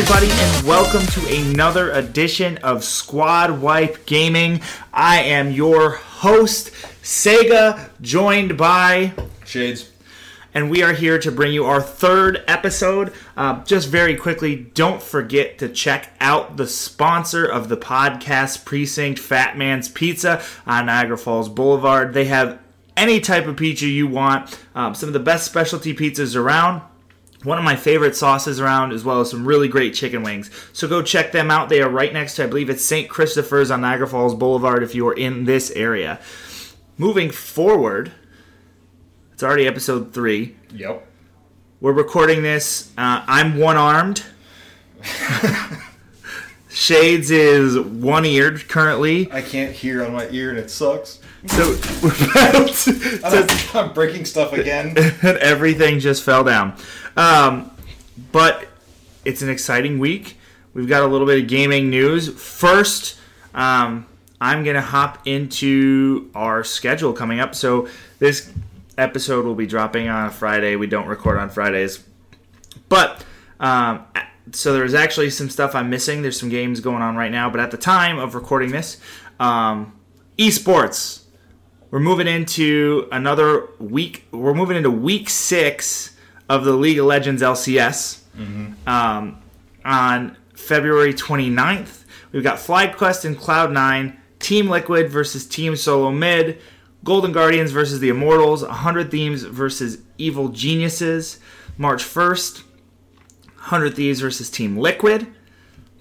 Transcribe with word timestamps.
everybody, 0.00 0.30
and 0.32 0.66
welcome 0.66 1.06
to 1.08 1.26
another 1.28 1.90
edition 1.90 2.56
of 2.58 2.82
Squad 2.82 3.60
Wipe 3.60 4.06
Gaming. 4.06 4.62
I 4.94 5.20
am 5.24 5.50
your 5.50 5.90
host, 5.90 6.70
Sayga, 7.02 7.90
joined 8.00 8.56
by 8.56 9.12
Shades. 9.44 9.90
and 10.54 10.70
we 10.70 10.82
are 10.82 10.94
here 10.94 11.18
to 11.18 11.30
bring 11.30 11.52
you 11.52 11.66
our 11.66 11.82
third 11.82 12.42
episode. 12.48 13.12
Uh, 13.36 13.62
just 13.64 13.88
very 13.88 14.16
quickly, 14.16 14.56
don't 14.56 15.02
forget 15.02 15.58
to 15.58 15.68
check 15.68 16.14
out 16.18 16.56
the 16.56 16.66
sponsor 16.66 17.44
of 17.44 17.68
the 17.68 17.76
podcast, 17.76 18.64
Precinct 18.64 19.18
Fat 19.18 19.58
Man's 19.58 19.90
Pizza 19.90 20.42
on 20.66 20.86
Niagara 20.86 21.18
Falls 21.18 21.50
Boulevard. 21.50 22.14
They 22.14 22.24
have 22.24 22.58
any 22.96 23.20
type 23.20 23.44
of 23.46 23.58
pizza 23.58 23.86
you 23.86 24.06
want, 24.06 24.58
um, 24.74 24.94
some 24.94 25.10
of 25.10 25.12
the 25.12 25.20
best 25.20 25.44
specialty 25.44 25.92
pizzas 25.92 26.34
around. 26.34 26.80
One 27.42 27.56
of 27.56 27.64
my 27.64 27.76
favorite 27.76 28.16
sauces 28.16 28.60
around, 28.60 28.92
as 28.92 29.02
well 29.02 29.20
as 29.20 29.30
some 29.30 29.46
really 29.46 29.66
great 29.66 29.94
chicken 29.94 30.22
wings. 30.22 30.50
So 30.74 30.86
go 30.86 31.02
check 31.02 31.32
them 31.32 31.50
out. 31.50 31.70
They 31.70 31.80
are 31.80 31.88
right 31.88 32.12
next 32.12 32.36
to, 32.36 32.44
I 32.44 32.46
believe 32.46 32.68
it's 32.68 32.84
St. 32.84 33.08
Christopher's 33.08 33.70
on 33.70 33.80
Niagara 33.80 34.06
Falls 34.06 34.34
Boulevard 34.34 34.82
if 34.82 34.94
you 34.94 35.08
are 35.08 35.14
in 35.14 35.44
this 35.44 35.70
area. 35.70 36.20
Moving 36.98 37.30
forward, 37.30 38.12
it's 39.32 39.42
already 39.42 39.66
episode 39.66 40.12
three. 40.12 40.54
Yep. 40.74 41.06
We're 41.80 41.92
recording 41.92 42.42
this. 42.42 42.92
Uh, 42.98 43.24
I'm 43.26 43.56
one 43.56 43.78
armed. 43.78 44.22
Shades 46.68 47.30
is 47.30 47.78
one 47.78 48.26
eared 48.26 48.68
currently. 48.68 49.32
I 49.32 49.40
can't 49.40 49.72
hear 49.72 50.04
on 50.04 50.12
my 50.12 50.28
ear 50.28 50.50
and 50.50 50.58
it 50.58 50.70
sucks. 50.70 51.20
So 51.46 51.70
we're 52.02 52.14
about 52.30 52.68
to, 52.68 53.20
I'm, 53.24 53.86
I'm 53.88 53.94
breaking 53.94 54.26
stuff 54.26 54.52
again. 54.52 54.88
and 55.22 55.38
everything 55.38 56.00
just 56.00 56.22
fell 56.22 56.44
down. 56.44 56.76
Um, 57.20 57.70
but 58.32 58.66
it's 59.26 59.42
an 59.42 59.50
exciting 59.50 59.98
week. 59.98 60.38
We've 60.72 60.88
got 60.88 61.02
a 61.02 61.06
little 61.06 61.26
bit 61.26 61.42
of 61.42 61.48
gaming 61.48 61.90
news. 61.90 62.30
First, 62.30 63.18
um, 63.54 64.06
I'm 64.40 64.64
going 64.64 64.76
to 64.76 64.80
hop 64.80 65.26
into 65.26 66.30
our 66.34 66.64
schedule 66.64 67.12
coming 67.12 67.38
up. 67.38 67.54
So 67.54 67.88
this 68.20 68.50
episode 68.96 69.44
will 69.44 69.54
be 69.54 69.66
dropping 69.66 70.08
on 70.08 70.28
a 70.28 70.30
Friday. 70.30 70.76
We 70.76 70.86
don't 70.86 71.06
record 71.06 71.36
on 71.36 71.50
Fridays. 71.50 72.02
But 72.88 73.22
um, 73.58 74.06
so 74.52 74.72
there's 74.72 74.94
actually 74.94 75.28
some 75.28 75.50
stuff 75.50 75.74
I'm 75.74 75.90
missing. 75.90 76.22
There's 76.22 76.40
some 76.40 76.48
games 76.48 76.80
going 76.80 77.02
on 77.02 77.16
right 77.16 77.30
now. 77.30 77.50
But 77.50 77.60
at 77.60 77.70
the 77.70 77.76
time 77.76 78.18
of 78.18 78.34
recording 78.34 78.70
this, 78.70 78.96
um, 79.38 79.92
esports 80.38 81.24
we're 81.90 82.00
moving 82.00 82.28
into 82.28 83.08
another 83.12 83.68
week. 83.78 84.24
We're 84.30 84.54
moving 84.54 84.78
into 84.78 84.90
week 84.92 85.28
six 85.28 86.16
of 86.50 86.64
the 86.64 86.72
League 86.72 86.98
of 86.98 87.06
Legends 87.06 87.40
LCS. 87.40 88.18
Um, 88.86 89.40
on 89.84 90.36
February 90.54 91.14
29th, 91.14 92.04
we've 92.32 92.42
got 92.42 92.58
FlyQuest 92.58 93.24
and 93.24 93.38
Cloud9, 93.38 94.16
Team 94.40 94.68
Liquid 94.68 95.08
versus 95.08 95.46
Team 95.46 95.76
Solo 95.76 96.10
Mid, 96.10 96.60
Golden 97.04 97.32
Guardians 97.32 97.70
versus 97.70 98.00
the 98.00 98.10
Immortals, 98.10 98.62
100 98.62 99.10
Thieves 99.10 99.44
versus 99.44 99.98
Evil 100.18 100.48
Geniuses. 100.48 101.38
March 101.78 102.04
1st, 102.04 102.62
100 103.54 103.94
Thieves 103.94 104.20
versus 104.20 104.50
Team 104.50 104.76
Liquid, 104.76 105.26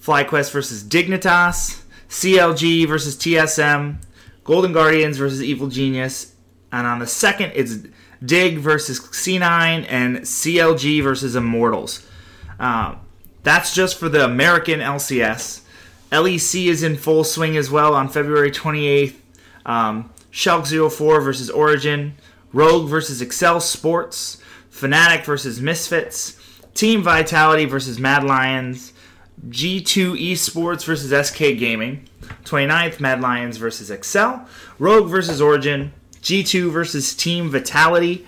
FlyQuest 0.01 0.51
versus 0.51 0.83
Dignitas, 0.83 1.83
CLG 2.09 2.85
versus 2.85 3.15
TSM, 3.15 4.01
Golden 4.43 4.73
Guardians 4.73 5.17
versus 5.17 5.41
Evil 5.41 5.67
Genius, 5.67 6.33
and 6.73 6.85
on 6.85 6.99
the 6.99 7.07
second 7.07 7.53
it's 7.55 7.77
Dig 8.23 8.57
versus 8.57 8.99
C9 8.99 9.85
and 9.87 10.17
CLG 10.17 11.01
versus 11.01 11.35
Immortals. 11.35 12.05
Uh, 12.59 12.95
that's 13.43 13.73
just 13.73 13.97
for 13.97 14.09
the 14.09 14.25
American 14.25 14.79
LCS. 14.79 15.61
LEC 16.11 16.65
is 16.65 16.83
in 16.83 16.97
full 16.97 17.23
swing 17.23 17.55
as 17.55 17.71
well 17.71 17.93
on 17.93 18.09
February 18.09 18.51
28th. 18.51 19.15
Um, 19.65 20.09
Schalke 20.31 20.91
04 20.91 21.21
versus 21.21 21.49
Origin, 21.49 22.15
Rogue 22.53 22.89
versus 22.89 23.21
Excel 23.21 23.59
Sports, 23.59 24.41
Fnatic 24.71 25.25
versus 25.25 25.59
Misfits, 25.59 26.35
Team 26.73 27.01
Vitality 27.03 27.65
versus 27.65 27.99
Mad 27.99 28.23
Lions, 28.23 28.93
G2 29.47 30.31
Esports 30.31 30.85
versus 30.85 31.27
SK 31.27 31.37
Gaming, 31.57 32.07
29th 32.45 32.99
Mad 32.99 33.21
Lions 33.21 33.57
versus 33.57 33.89
Excel, 33.89 34.47
Rogue 34.77 35.09
versus 35.09 35.41
Origin, 35.41 35.93
G2 36.21 36.71
versus 36.71 37.15
Team 37.15 37.49
Vitality, 37.49 38.25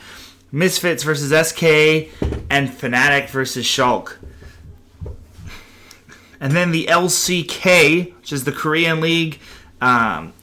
Misfits 0.51 1.03
versus 1.03 1.29
SK, 1.47 1.63
and 2.49 2.69
Fnatic 2.69 3.29
versus 3.29 3.65
Schalke. 3.65 4.17
And 6.39 6.53
then 6.53 6.71
the 6.71 6.87
LCK, 6.87 8.15
which 8.17 8.33
is 8.33 8.43
the 8.43 8.51
Korean 8.51 8.99
League, 8.99 9.39
um, 9.79 10.33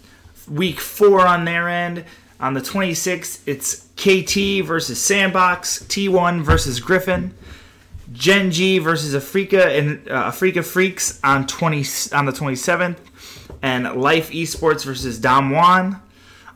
week 0.48 0.80
four 0.80 1.26
on 1.26 1.44
their 1.44 1.68
end. 1.68 2.04
On 2.40 2.54
the 2.54 2.60
26th, 2.60 3.40
it's 3.46 3.88
KT 3.96 4.64
versus 4.64 5.00
Sandbox, 5.00 5.80
T1 5.84 6.42
versus 6.42 6.78
Griffin, 6.78 7.34
Gen 8.12 8.52
G 8.52 8.78
versus 8.78 9.12
Afreeca 9.14 9.76
and 9.76 10.08
uh, 10.08 10.30
Afreeca 10.30 10.58
Freecs 10.58 11.18
on 11.24 11.46
20 11.46 12.16
on 12.16 12.26
the 12.26 12.32
27th, 12.32 12.96
and 13.60 14.00
Life 14.00 14.30
Esports 14.30 14.84
versus 14.84 15.18
Damwon. 15.18 16.00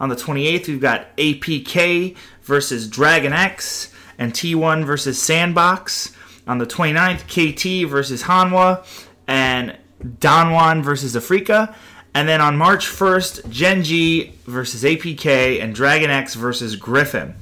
On 0.03 0.09
the 0.09 0.17
28th, 0.17 0.67
we've 0.67 0.81
got 0.81 1.17
APK 1.17 2.17
versus 2.43 2.89
Dragon 2.89 3.33
X 3.33 3.95
and 4.19 4.33
T1 4.33 4.85
versus 4.85 5.23
Sandbox. 5.23 6.13
On 6.49 6.59
the 6.59 6.67
29th, 6.67 7.23
KT 7.29 7.89
versus 7.89 8.25
Hanwha 8.25 8.85
and 9.29 9.79
Damwon 10.05 10.83
versus 10.83 11.15
Afreeca. 11.15 11.73
And 12.15 12.29
then 12.29 12.41
on 12.41 12.57
March 12.57 12.87
1st, 12.87 13.49
Gen 13.49 13.85
G 13.85 14.33
versus 14.45 14.83
APK 14.83 15.63
and 15.63 15.73
Dragon 15.73 16.11
X 16.11 16.34
versus 16.34 16.75
Griffin. 16.75 17.37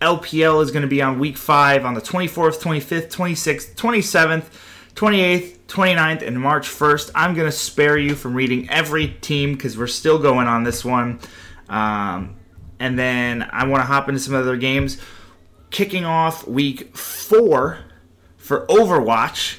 LPL 0.00 0.62
is 0.62 0.70
going 0.70 0.82
to 0.82 0.88
be 0.88 1.02
on 1.02 1.18
week 1.18 1.36
5 1.36 1.84
on 1.84 1.92
the 1.92 2.00
24th, 2.00 2.62
25th, 2.62 3.10
26th, 3.10 3.74
27th, 3.74 4.44
28th, 4.98 5.58
29th, 5.68 6.26
and 6.26 6.40
March 6.40 6.68
1st. 6.68 7.12
I'm 7.14 7.34
going 7.34 7.46
to 7.46 7.56
spare 7.56 7.96
you 7.96 8.16
from 8.16 8.34
reading 8.34 8.68
every 8.68 9.06
team 9.06 9.52
because 9.52 9.78
we're 9.78 9.86
still 9.86 10.18
going 10.18 10.48
on 10.48 10.64
this 10.64 10.84
one. 10.84 11.20
Um, 11.68 12.34
and 12.80 12.98
then 12.98 13.48
I 13.52 13.64
want 13.68 13.80
to 13.80 13.86
hop 13.86 14.08
into 14.08 14.20
some 14.20 14.34
other 14.34 14.56
games. 14.56 15.00
Kicking 15.70 16.04
off 16.04 16.48
week 16.48 16.96
4 16.96 17.78
for 18.38 18.66
Overwatch, 18.66 19.58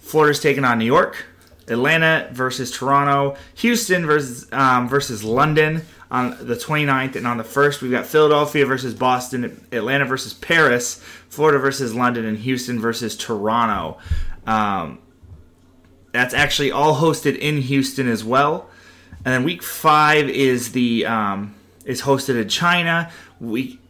Florida's 0.00 0.40
taking 0.40 0.66
on 0.66 0.78
New 0.78 0.84
York. 0.84 1.24
Atlanta 1.66 2.28
versus 2.30 2.70
Toronto, 2.70 3.38
Houston 3.54 4.04
versus 4.04 4.46
um, 4.52 4.86
versus 4.86 5.24
London 5.24 5.80
on 6.10 6.36
the 6.46 6.54
29th, 6.54 7.16
and 7.16 7.26
on 7.26 7.38
the 7.38 7.44
1st, 7.44 7.80
we've 7.80 7.90
got 7.90 8.04
Philadelphia 8.04 8.66
versus 8.66 8.92
Boston, 8.92 9.66
Atlanta 9.72 10.04
versus 10.04 10.34
Paris, 10.34 11.02
Florida 11.30 11.58
versus 11.58 11.94
London, 11.94 12.26
and 12.26 12.38
Houston 12.40 12.78
versus 12.78 13.16
Toronto. 13.16 13.98
Um, 14.46 14.98
that's 16.12 16.34
actually 16.34 16.70
all 16.70 16.96
hosted 16.96 17.36
in 17.38 17.58
Houston 17.62 18.08
as 18.08 18.22
well. 18.24 18.68
And 19.24 19.32
then 19.32 19.44
week 19.44 19.62
five 19.62 20.28
is 20.28 20.72
the 20.72 21.06
um, 21.06 21.54
is 21.84 22.02
hosted 22.02 22.40
in 22.40 22.48
China. 22.48 23.10
Week 23.40 23.80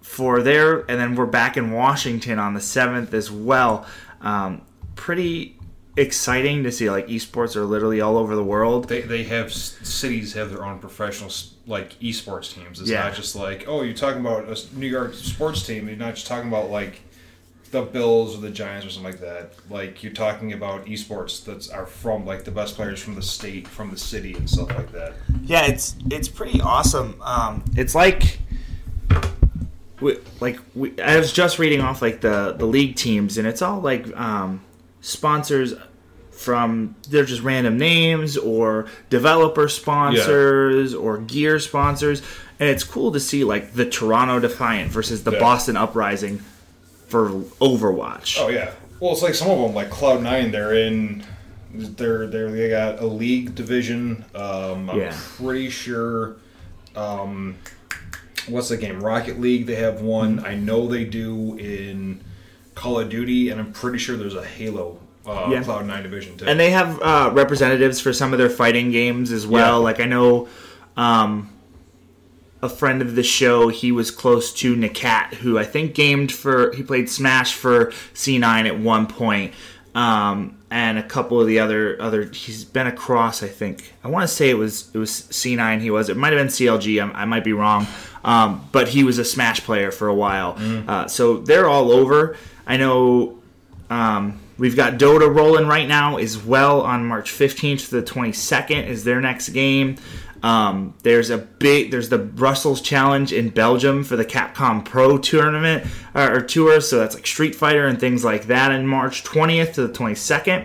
for 0.00 0.40
there, 0.42 0.80
and 0.90 1.00
then 1.00 1.16
we're 1.16 1.26
back 1.26 1.56
in 1.56 1.72
Washington 1.72 2.38
on 2.38 2.54
the 2.54 2.60
seventh 2.60 3.12
as 3.12 3.30
well. 3.30 3.86
Um, 4.20 4.62
pretty 4.94 5.58
exciting 5.98 6.62
to 6.62 6.70
see 6.70 6.90
like 6.90 7.08
esports 7.08 7.56
are 7.56 7.64
literally 7.64 8.00
all 8.00 8.16
over 8.16 8.36
the 8.36 8.44
world. 8.44 8.88
They, 8.88 9.00
they 9.02 9.24
have 9.24 9.52
cities 9.52 10.34
have 10.34 10.50
their 10.50 10.64
own 10.64 10.78
professional 10.78 11.30
like 11.66 11.98
esports 12.00 12.54
teams. 12.54 12.80
It's 12.80 12.88
Yeah. 12.90 13.02
not 13.04 13.14
just 13.14 13.34
like 13.34 13.64
oh 13.66 13.82
you're 13.82 13.94
talking 13.94 14.20
about 14.20 14.44
a 14.48 14.76
New 14.78 14.86
York 14.86 15.14
sports 15.14 15.66
team. 15.66 15.88
You're 15.88 15.96
not 15.96 16.14
just 16.14 16.26
talking 16.26 16.48
about 16.48 16.70
like 16.70 17.00
the 17.70 17.82
Bills 17.82 18.36
or 18.36 18.40
the 18.40 18.50
Giants 18.50 18.86
or 18.86 18.90
something 18.90 19.12
like 19.12 19.20
that. 19.20 19.52
Like 19.70 20.02
you're 20.02 20.12
talking 20.12 20.52
about 20.52 20.86
esports 20.86 21.44
that 21.44 21.72
are 21.72 21.86
from 21.86 22.24
like 22.24 22.44
the 22.44 22.50
best 22.50 22.76
players 22.76 23.02
from 23.02 23.14
the 23.14 23.22
state, 23.22 23.66
from 23.68 23.90
the 23.90 23.98
city, 23.98 24.34
and 24.34 24.48
stuff 24.48 24.68
like 24.70 24.92
that. 24.92 25.14
Yeah, 25.42 25.66
it's 25.66 25.96
it's 26.10 26.28
pretty 26.28 26.60
awesome. 26.60 27.20
Um, 27.22 27.64
it's 27.76 27.94
like, 27.94 28.38
we, 30.00 30.18
like 30.40 30.58
we, 30.74 30.98
I 31.00 31.16
was 31.18 31.32
just 31.32 31.58
reading 31.58 31.80
off 31.80 32.02
like 32.02 32.20
the 32.20 32.54
the 32.58 32.66
league 32.66 32.96
teams, 32.96 33.38
and 33.38 33.46
it's 33.46 33.62
all 33.62 33.80
like 33.80 34.14
um, 34.16 34.62
sponsors 35.00 35.74
from 36.30 36.94
they're 37.08 37.24
just 37.24 37.42
random 37.42 37.78
names 37.78 38.36
or 38.36 38.86
developer 39.08 39.68
sponsors 39.68 40.94
or 40.94 41.16
gear 41.16 41.58
sponsors 41.58 42.20
and 42.60 42.68
it's 42.68 42.84
cool 42.84 43.10
to 43.12 43.18
see 43.20 43.42
like 43.42 43.72
the 43.72 43.88
Toronto 43.88 44.38
Defiant 44.38 44.90
versus 44.90 45.24
the 45.24 45.32
Yeah. 45.32 45.38
Boston 45.40 45.78
Uprising 45.78 46.42
for 47.08 47.28
Overwatch. 47.60 48.38
Oh 48.40 48.48
yeah. 48.48 48.72
Well, 49.00 49.12
it's 49.12 49.22
like 49.22 49.34
some 49.34 49.50
of 49.50 49.58
them, 49.60 49.74
like 49.74 49.90
Cloud 49.90 50.22
Nine. 50.22 50.50
They're 50.50 50.74
in. 50.74 51.24
They're 51.74 52.26
they 52.26 52.50
they 52.50 52.68
got 52.70 53.00
a 53.00 53.06
league 53.06 53.54
division. 53.54 54.24
Um, 54.34 54.88
I'm 54.90 54.98
Yeah. 54.98 55.16
pretty 55.36 55.68
sure. 55.70 56.36
Um, 56.94 57.56
what's 58.48 58.68
the 58.70 58.76
game? 58.78 59.00
Rocket 59.02 59.38
League. 59.40 59.66
They 59.66 59.74
have 59.76 60.00
one. 60.00 60.44
I 60.46 60.54
know 60.54 60.86
they 60.88 61.04
do 61.04 61.56
in 61.58 62.20
Call 62.74 63.00
of 63.00 63.10
Duty, 63.10 63.50
and 63.50 63.60
I'm 63.60 63.72
pretty 63.72 63.98
sure 63.98 64.16
there's 64.16 64.34
a 64.34 64.44
Halo 64.44 64.98
uh, 65.26 65.48
Yeah. 65.50 65.62
Cloud 65.62 65.86
Nine 65.86 66.02
division 66.02 66.36
too. 66.38 66.46
And 66.46 66.58
they 66.58 66.70
have 66.70 67.00
uh, 67.02 67.30
representatives 67.34 68.00
for 68.00 68.12
some 68.14 68.32
of 68.32 68.38
their 68.38 68.48
fighting 68.50 68.90
games 68.90 69.30
as 69.30 69.46
well. 69.46 69.78
Yeah. 69.80 69.84
Like 69.84 70.00
I 70.00 70.06
know 70.06 70.48
um, 70.96 71.50
a 72.62 72.68
friend 72.68 73.02
of 73.02 73.14
the 73.14 73.22
show, 73.22 73.68
he 73.68 73.92
was 73.92 74.10
close 74.10 74.52
to 74.54 74.74
Nakat, 74.74 75.34
who 75.34 75.58
I 75.58 75.64
think 75.64 75.94
gamed 75.94 76.32
for 76.32 76.72
he 76.72 76.82
played 76.82 77.08
Smash 77.08 77.54
for 77.54 77.86
C9 78.14 78.66
at 78.66 78.78
one 78.78 79.06
point. 79.06 79.52
Um, 79.94 80.58
and 80.70 80.98
a 80.98 81.02
couple 81.02 81.40
of 81.40 81.46
the 81.46 81.58
other 81.58 81.96
other 82.02 82.24
he's 82.24 82.64
been 82.64 82.86
across 82.86 83.42
I 83.42 83.48
think 83.48 83.94
I 84.02 84.08
want 84.08 84.24
to 84.24 84.28
say 84.28 84.50
it 84.50 84.58
was 84.58 84.90
it 84.92 84.98
was 84.98 85.10
C9 85.10 85.80
he 85.80 85.90
was 85.90 86.08
it 86.08 86.16
might 86.16 86.32
have 86.32 86.40
been 86.40 86.48
CLG 86.48 87.02
I, 87.02 87.22
I 87.22 87.24
might 87.24 87.44
be 87.44 87.52
wrong 87.52 87.86
um, 88.24 88.68
but 88.72 88.88
he 88.88 89.04
was 89.04 89.18
a 89.18 89.24
Smash 89.24 89.60
player 89.60 89.90
for 89.90 90.08
a 90.08 90.14
while 90.14 90.58
uh, 90.88 91.06
so 91.06 91.38
they're 91.38 91.68
all 91.68 91.92
over 91.92 92.36
I 92.66 92.76
know 92.76 93.38
um, 93.88 94.40
we've 94.58 94.76
got 94.76 94.94
Dota 94.94 95.32
rolling 95.32 95.66
right 95.66 95.86
now 95.86 96.16
as 96.16 96.36
well 96.36 96.80
on 96.82 97.06
March 97.06 97.30
15th 97.32 97.88
to 97.88 98.00
the 98.00 98.02
22nd 98.02 98.86
is 98.86 99.04
their 99.04 99.20
next 99.20 99.50
game. 99.50 99.96
Um, 100.46 100.94
there's 101.02 101.30
a 101.30 101.38
big 101.38 101.90
there's 101.90 102.08
the 102.08 102.18
Brussels 102.18 102.80
Challenge 102.80 103.32
in 103.32 103.48
Belgium 103.48 104.04
for 104.04 104.14
the 104.14 104.24
Capcom 104.24 104.84
Pro 104.84 105.18
tournament 105.18 105.84
uh, 106.14 106.30
or 106.30 106.40
tour, 106.40 106.80
so 106.80 107.00
that's 107.00 107.16
like 107.16 107.26
Street 107.26 107.56
Fighter 107.56 107.88
and 107.88 107.98
things 107.98 108.24
like 108.24 108.46
that 108.46 108.70
in 108.70 108.86
March 108.86 109.24
20th 109.24 109.74
to 109.74 109.88
the 109.88 109.92
22nd, 109.92 110.64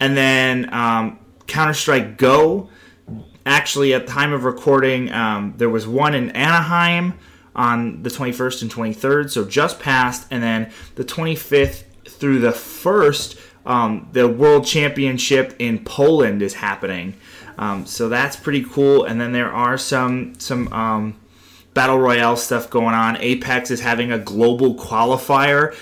and 0.00 0.16
then 0.16 0.74
um, 0.74 1.20
Counter 1.46 1.74
Strike 1.74 2.18
Go. 2.18 2.70
Actually, 3.46 3.94
at 3.94 4.04
the 4.04 4.12
time 4.12 4.32
of 4.32 4.42
recording, 4.42 5.12
um, 5.12 5.54
there 5.58 5.70
was 5.70 5.86
one 5.86 6.16
in 6.16 6.30
Anaheim 6.30 7.14
on 7.54 8.02
the 8.02 8.10
21st 8.10 8.62
and 8.62 8.70
23rd, 8.72 9.30
so 9.30 9.44
just 9.44 9.78
passed, 9.78 10.26
and 10.32 10.42
then 10.42 10.72
the 10.96 11.04
25th 11.04 11.84
through 12.08 12.40
the 12.40 12.50
1st, 12.50 13.38
um, 13.64 14.08
the 14.10 14.26
World 14.26 14.66
Championship 14.66 15.54
in 15.60 15.84
Poland 15.84 16.42
is 16.42 16.54
happening. 16.54 17.14
Um, 17.58 17.86
so 17.86 18.08
that's 18.08 18.36
pretty 18.36 18.64
cool. 18.64 19.04
And 19.04 19.20
then 19.20 19.32
there 19.32 19.52
are 19.52 19.78
some 19.78 20.38
some 20.38 20.72
um, 20.72 21.16
battle 21.74 21.98
royale 21.98 22.36
stuff 22.36 22.70
going 22.70 22.94
on. 22.94 23.16
Apex 23.18 23.70
is 23.70 23.80
having 23.80 24.12
a 24.12 24.18
global 24.18 24.74
qualifier 24.74 25.74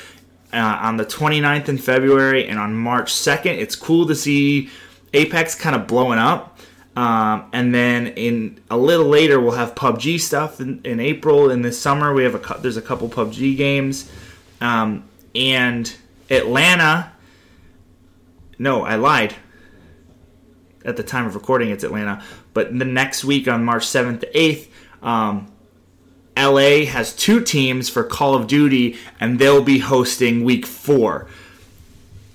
uh, 0.53 0.79
on 0.83 0.97
the 0.97 1.05
29th 1.05 1.69
in 1.69 1.79
February 1.79 2.49
and 2.49 2.59
on 2.59 2.75
March 2.75 3.13
2nd. 3.13 3.59
It's 3.59 3.77
cool 3.77 4.07
to 4.07 4.15
see 4.15 4.71
Apex 5.15 5.55
kind 5.55 5.77
of 5.77 5.87
blowing 5.87 6.19
up. 6.19 6.59
Um, 6.95 7.49
and 7.53 7.75
then 7.75 8.09
in 8.09 8.61
a 8.71 8.77
little 8.77 9.07
later, 9.07 9.41
we'll 9.41 9.53
have 9.53 9.75
PUBG 9.75 10.21
stuff 10.21 10.61
in, 10.61 10.81
in 10.85 11.01
April. 11.01 11.51
In 11.51 11.63
this 11.63 11.81
summer, 11.81 12.13
we 12.13 12.23
have 12.25 12.35
a 12.35 12.59
there's 12.61 12.77
a 12.77 12.83
couple 12.83 13.09
PUBG 13.09 13.57
games, 13.57 14.11
um, 14.61 15.05
and 15.35 15.95
Atlanta. 16.31 17.13
No, 18.59 18.85
I 18.85 18.97
lied. 18.97 19.35
At 20.85 20.97
the 20.97 21.03
time 21.03 21.27
of 21.27 21.35
recording, 21.35 21.71
it's 21.71 21.85
Atlanta. 21.85 22.23
But 22.55 22.77
the 22.79 22.85
next 22.85 23.25
week 23.25 23.47
on 23.49 23.65
March 23.65 23.85
7th 23.87 24.21
to 24.21 24.33
8th, 24.33 24.69
um, 25.03 25.49
LA 26.37 26.87
has 26.87 27.15
two 27.15 27.41
teams 27.43 27.89
for 27.89 28.03
Call 28.05 28.35
of 28.35 28.47
Duty, 28.47 28.97
and 29.21 29.39
they'll 29.39 29.63
be 29.63 29.79
hosting 29.79 30.45
week 30.45 30.65
four. 30.67 31.29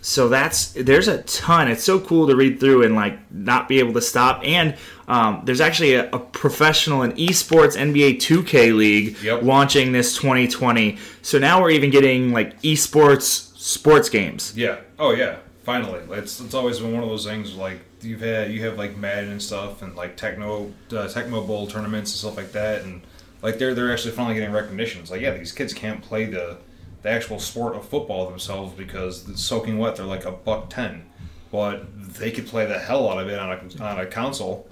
So 0.02 0.30
that's 0.30 0.72
there's 0.72 1.08
a 1.10 1.24
ton. 1.24 1.68
It's 1.68 1.84
so 1.84 2.00
cool 2.00 2.28
to 2.28 2.36
read 2.36 2.60
through 2.62 2.84
and 2.84 2.96
like 2.96 3.20
not 3.32 3.68
be 3.68 3.80
able 3.80 3.94
to 3.94 4.02
stop. 4.02 4.42
And 4.46 4.76
um, 5.10 5.42
there's 5.44 5.60
actually 5.60 5.96
a, 5.96 6.10
a 6.12 6.20
professional 6.20 7.02
and 7.02 7.14
esports 7.16 7.76
NBA 7.76 8.18
2K 8.18 8.74
league 8.76 9.18
Yep. 9.22 9.42
launching 9.42 9.92
this 9.92 10.16
2020. 10.16 10.98
So 11.24 11.40
now 11.40 11.62
we're 11.62 11.72
even 11.72 11.90
getting 11.90 12.32
like 12.32 12.62
esports 12.62 13.58
sports 13.58 14.08
games. 14.10 14.54
Yeah. 14.56 14.78
Oh 14.98 15.12
yeah. 15.12 15.38
Finally, 15.64 16.00
it's 16.12 16.40
it's 16.40 16.54
always 16.54 16.80
been 16.80 16.94
one 16.94 17.04
of 17.04 17.10
those 17.10 17.26
things 17.26 17.56
like 17.56 17.80
you've 18.08 18.22
had 18.22 18.52
you 18.52 18.64
have 18.66 18.78
like 18.78 18.98
Madden 18.98 19.32
and 19.32 19.42
stuff 19.42 19.82
and 19.82 19.96
like 19.96 20.16
Techno 20.18 20.72
uh, 20.92 21.08
Tecmo 21.08 21.46
Bowl 21.46 21.68
tournaments 21.68 22.12
and 22.12 22.20
stuff 22.20 22.38
like 22.38 22.52
that 22.54 22.84
and 22.84 23.02
like 23.42 23.60
they're 23.60 23.74
they're 23.74 23.92
actually 23.92 24.12
finally 24.12 24.36
getting 24.36 24.52
recognition. 24.52 25.02
It's 25.02 25.12
like 25.12 25.22
yeah, 25.22 25.32
these 25.32 25.52
kids 25.52 25.74
can't 25.74 26.02
play 26.02 26.26
the 26.26 26.58
the 27.04 27.10
actual 27.10 27.40
sport 27.40 27.76
of 27.76 27.88
football 27.88 28.30
themselves 28.30 28.74
because 28.74 29.28
it's 29.30 29.44
soaking 29.44 29.78
wet. 29.78 29.96
They're 29.96 30.06
like 30.06 30.26
a 30.26 30.32
buck 30.32 30.70
ten, 30.70 31.06
but 31.52 31.86
they 32.16 32.32
could 32.32 32.48
play 32.48 32.66
the 32.66 32.80
hell 32.80 33.10
out 33.10 33.20
of 33.20 33.30
it 33.30 33.40
on 33.40 33.52
a 33.52 33.84
on 33.84 34.00
a 34.00 34.06
console. 34.06 34.68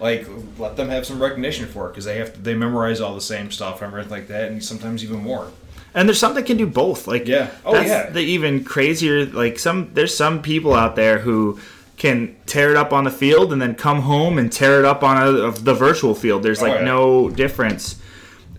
Like 0.00 0.26
let 0.58 0.76
them 0.76 0.88
have 0.88 1.06
some 1.06 1.20
recognition 1.20 1.66
for 1.66 1.86
it 1.86 1.90
because 1.90 2.04
they 2.04 2.18
have 2.18 2.34
to, 2.34 2.40
they 2.40 2.54
memorize 2.54 3.00
all 3.00 3.14
the 3.14 3.20
same 3.20 3.50
stuff 3.50 3.82
and 3.82 3.90
everything 3.90 4.10
like 4.10 4.28
that, 4.28 4.50
and 4.50 4.64
sometimes 4.64 5.02
even 5.02 5.20
more. 5.20 5.50
And 5.96 6.08
there's 6.08 6.18
some 6.18 6.34
that 6.34 6.46
can 6.46 6.56
do 6.56 6.66
both. 6.66 7.06
Like 7.06 7.26
Yeah. 7.26 7.50
Oh, 7.64 7.72
that's 7.72 7.88
yeah. 7.88 8.10
The 8.10 8.20
even 8.20 8.64
crazier. 8.64 9.26
Like 9.26 9.58
some 9.58 9.90
there's 9.94 10.16
some 10.16 10.42
people 10.42 10.74
out 10.74 10.96
there 10.96 11.18
who 11.18 11.58
can 11.96 12.36
tear 12.46 12.70
it 12.70 12.76
up 12.76 12.92
on 12.92 13.04
the 13.04 13.10
field 13.10 13.52
and 13.52 13.62
then 13.62 13.74
come 13.74 14.00
home 14.02 14.36
and 14.38 14.50
tear 14.52 14.78
it 14.80 14.84
up 14.84 15.02
on 15.02 15.16
a, 15.16 15.30
of 15.30 15.64
the 15.64 15.74
virtual 15.74 16.14
field. 16.14 16.42
There's 16.42 16.60
Oh, 16.62 16.66
like 16.66 16.80
yeah. 16.80 16.84
no 16.84 17.30
difference. 17.30 18.00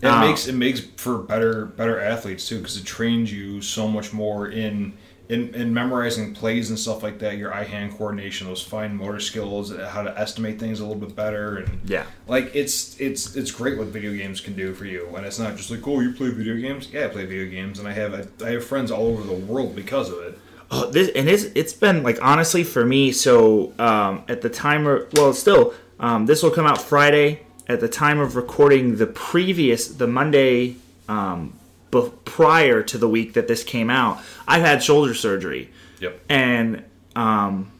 It 0.02 0.06
Uh, 0.06 0.20
makes 0.26 0.46
it 0.46 0.54
makes 0.54 0.80
for 0.96 1.18
better 1.18 1.64
better 1.66 1.98
athletes 2.00 2.48
too 2.48 2.58
because 2.58 2.76
it 2.76 2.84
trains 2.84 3.32
you 3.32 3.60
so 3.62 3.88
much 3.88 4.12
more 4.12 4.48
in, 4.48 4.92
in 5.28 5.54
in 5.54 5.72
memorizing 5.72 6.34
plays 6.34 6.68
and 6.70 6.78
stuff 6.78 7.02
like 7.02 7.18
that. 7.20 7.38
Your 7.38 7.52
eye 7.52 7.64
hand 7.64 7.96
coordination, 7.96 8.46
those 8.46 8.62
fine 8.62 8.94
motor 8.96 9.20
skills, 9.20 9.74
how 9.74 10.02
to 10.02 10.18
estimate 10.18 10.58
things 10.58 10.80
a 10.80 10.86
little 10.86 11.00
bit 11.00 11.16
better, 11.16 11.56
and 11.56 11.80
Yeah. 11.86 12.04
like 12.28 12.50
it's 12.54 12.98
it's 13.00 13.36
it's 13.36 13.50
great 13.50 13.76
what 13.78 13.86
video 13.88 14.12
games 14.12 14.40
can 14.40 14.54
do 14.54 14.74
for 14.74 14.84
you. 14.84 15.08
And 15.16 15.24
it's 15.26 15.38
not 15.38 15.56
just 15.56 15.70
like 15.70 15.86
oh 15.88 16.00
you 16.00 16.12
play 16.12 16.28
video 16.28 16.56
games. 16.56 16.88
Yeah, 16.92 17.06
I 17.06 17.08
play 17.08 17.24
video 17.24 17.50
games, 17.50 17.78
and 17.78 17.88
I 17.88 17.92
have 17.92 18.28
I 18.44 18.50
have 18.50 18.64
friends 18.64 18.90
all 18.90 19.06
over 19.06 19.22
the 19.22 19.34
world 19.34 19.74
because 19.74 20.10
of 20.10 20.18
it. 20.20 20.38
Oh, 20.70 20.90
this 20.90 21.10
and 21.14 21.28
it's 21.28 21.44
it's 21.54 21.72
been 21.72 22.02
like 22.02 22.18
honestly 22.22 22.64
for 22.64 22.84
me. 22.84 23.12
So 23.12 23.72
um, 23.78 24.24
at 24.28 24.42
the 24.42 24.50
time, 24.50 24.86
of, 24.86 25.12
well, 25.12 25.32
still, 25.32 25.74
um, 26.00 26.26
this 26.26 26.42
will 26.42 26.50
come 26.50 26.66
out 26.66 26.80
Friday. 26.80 27.42
At 27.68 27.80
the 27.80 27.88
time 27.88 28.20
of 28.20 28.36
recording, 28.36 28.96
the 28.96 29.06
previous 29.06 29.88
the 29.88 30.06
Monday 30.06 30.76
um, 31.08 31.52
be- 31.90 32.12
prior 32.24 32.82
to 32.82 32.98
the 32.98 33.08
week 33.08 33.32
that 33.34 33.48
this 33.48 33.64
came 33.64 33.90
out, 33.90 34.20
I've 34.46 34.62
had 34.62 34.82
shoulder 34.82 35.14
surgery. 35.14 35.70
Yep. 35.98 36.20
and 36.28 36.84
um, 37.14 37.72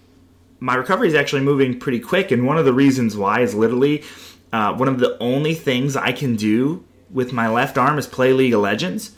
my 0.58 0.74
recovery 0.74 1.08
is 1.08 1.14
actually 1.14 1.42
moving 1.42 1.78
pretty 1.78 2.00
quick. 2.00 2.30
And 2.30 2.46
one 2.46 2.56
of 2.56 2.64
the 2.64 2.72
reasons 2.72 3.16
why 3.16 3.40
is 3.40 3.54
literally 3.54 4.04
uh, 4.52 4.74
one 4.74 4.88
of 4.88 4.98
the 4.98 5.18
only 5.18 5.54
things 5.54 5.96
I 5.96 6.12
can 6.12 6.36
do 6.36 6.84
with 7.10 7.32
my 7.32 7.48
left 7.48 7.76
arm 7.76 7.98
is 7.98 8.06
play 8.06 8.32
League 8.32 8.54
of 8.54 8.60
Legends. 8.60 9.12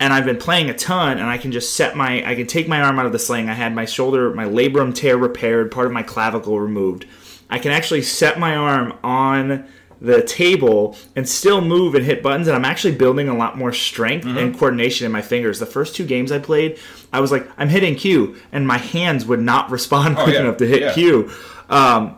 And 0.00 0.12
I've 0.14 0.24
been 0.24 0.38
playing 0.38 0.70
a 0.70 0.74
ton, 0.74 1.18
and 1.18 1.28
I 1.28 1.36
can 1.38 1.52
just 1.52 1.76
set 1.76 1.94
my, 1.94 2.26
I 2.28 2.34
can 2.34 2.46
take 2.46 2.66
my 2.66 2.80
arm 2.80 2.98
out 2.98 3.04
of 3.06 3.12
the 3.12 3.18
sling. 3.18 3.48
I 3.50 3.52
had 3.52 3.74
my 3.74 3.84
shoulder, 3.84 4.32
my 4.34 4.46
labrum 4.46 4.94
tear 4.94 5.16
repaired, 5.18 5.70
part 5.70 5.86
of 5.86 5.92
my 5.92 6.02
clavicle 6.02 6.58
removed. 6.58 7.04
I 7.50 7.58
can 7.58 7.70
actually 7.70 8.00
set 8.02 8.38
my 8.38 8.56
arm 8.56 8.98
on 9.04 9.66
the 10.00 10.22
table 10.22 10.96
and 11.14 11.28
still 11.28 11.60
move 11.60 11.94
and 11.94 12.02
hit 12.06 12.22
buttons 12.22 12.48
and 12.48 12.56
I'm 12.56 12.64
actually 12.64 12.94
building 12.94 13.28
a 13.28 13.36
lot 13.36 13.58
more 13.58 13.70
strength 13.70 14.24
Mm-hmm. 14.24 14.38
and 14.38 14.58
coordination 14.58 15.04
in 15.04 15.12
my 15.12 15.20
fingers. 15.20 15.58
The 15.58 15.66
first 15.66 15.94
two 15.94 16.06
games 16.06 16.32
I 16.32 16.38
played, 16.38 16.78
I 17.12 17.20
was 17.20 17.30
like, 17.30 17.46
I'm 17.58 17.68
hitting 17.68 17.96
Q 17.96 18.36
and 18.50 18.66
my 18.66 18.78
hands 18.78 19.26
would 19.26 19.40
not 19.42 19.70
respond 19.76 20.16
quick 20.16 20.28
Oh, 20.28 20.32
yeah. 20.32 20.40
enough 20.40 20.56
to 20.56 20.66
hit 20.66 20.80
Yeah. 20.80 20.94
Q. 20.94 21.30
Um, 21.68 22.16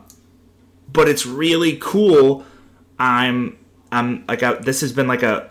but 0.93 1.09
it's 1.09 1.27
really 1.27 1.77
cool. 1.81 2.45
I'm 3.01 3.59
I'm 3.91 4.25
like 4.29 4.45
I, 4.45 4.55
this 4.55 4.83
has 4.83 4.93
been 4.93 5.09
like 5.09 5.25
a 5.25 5.51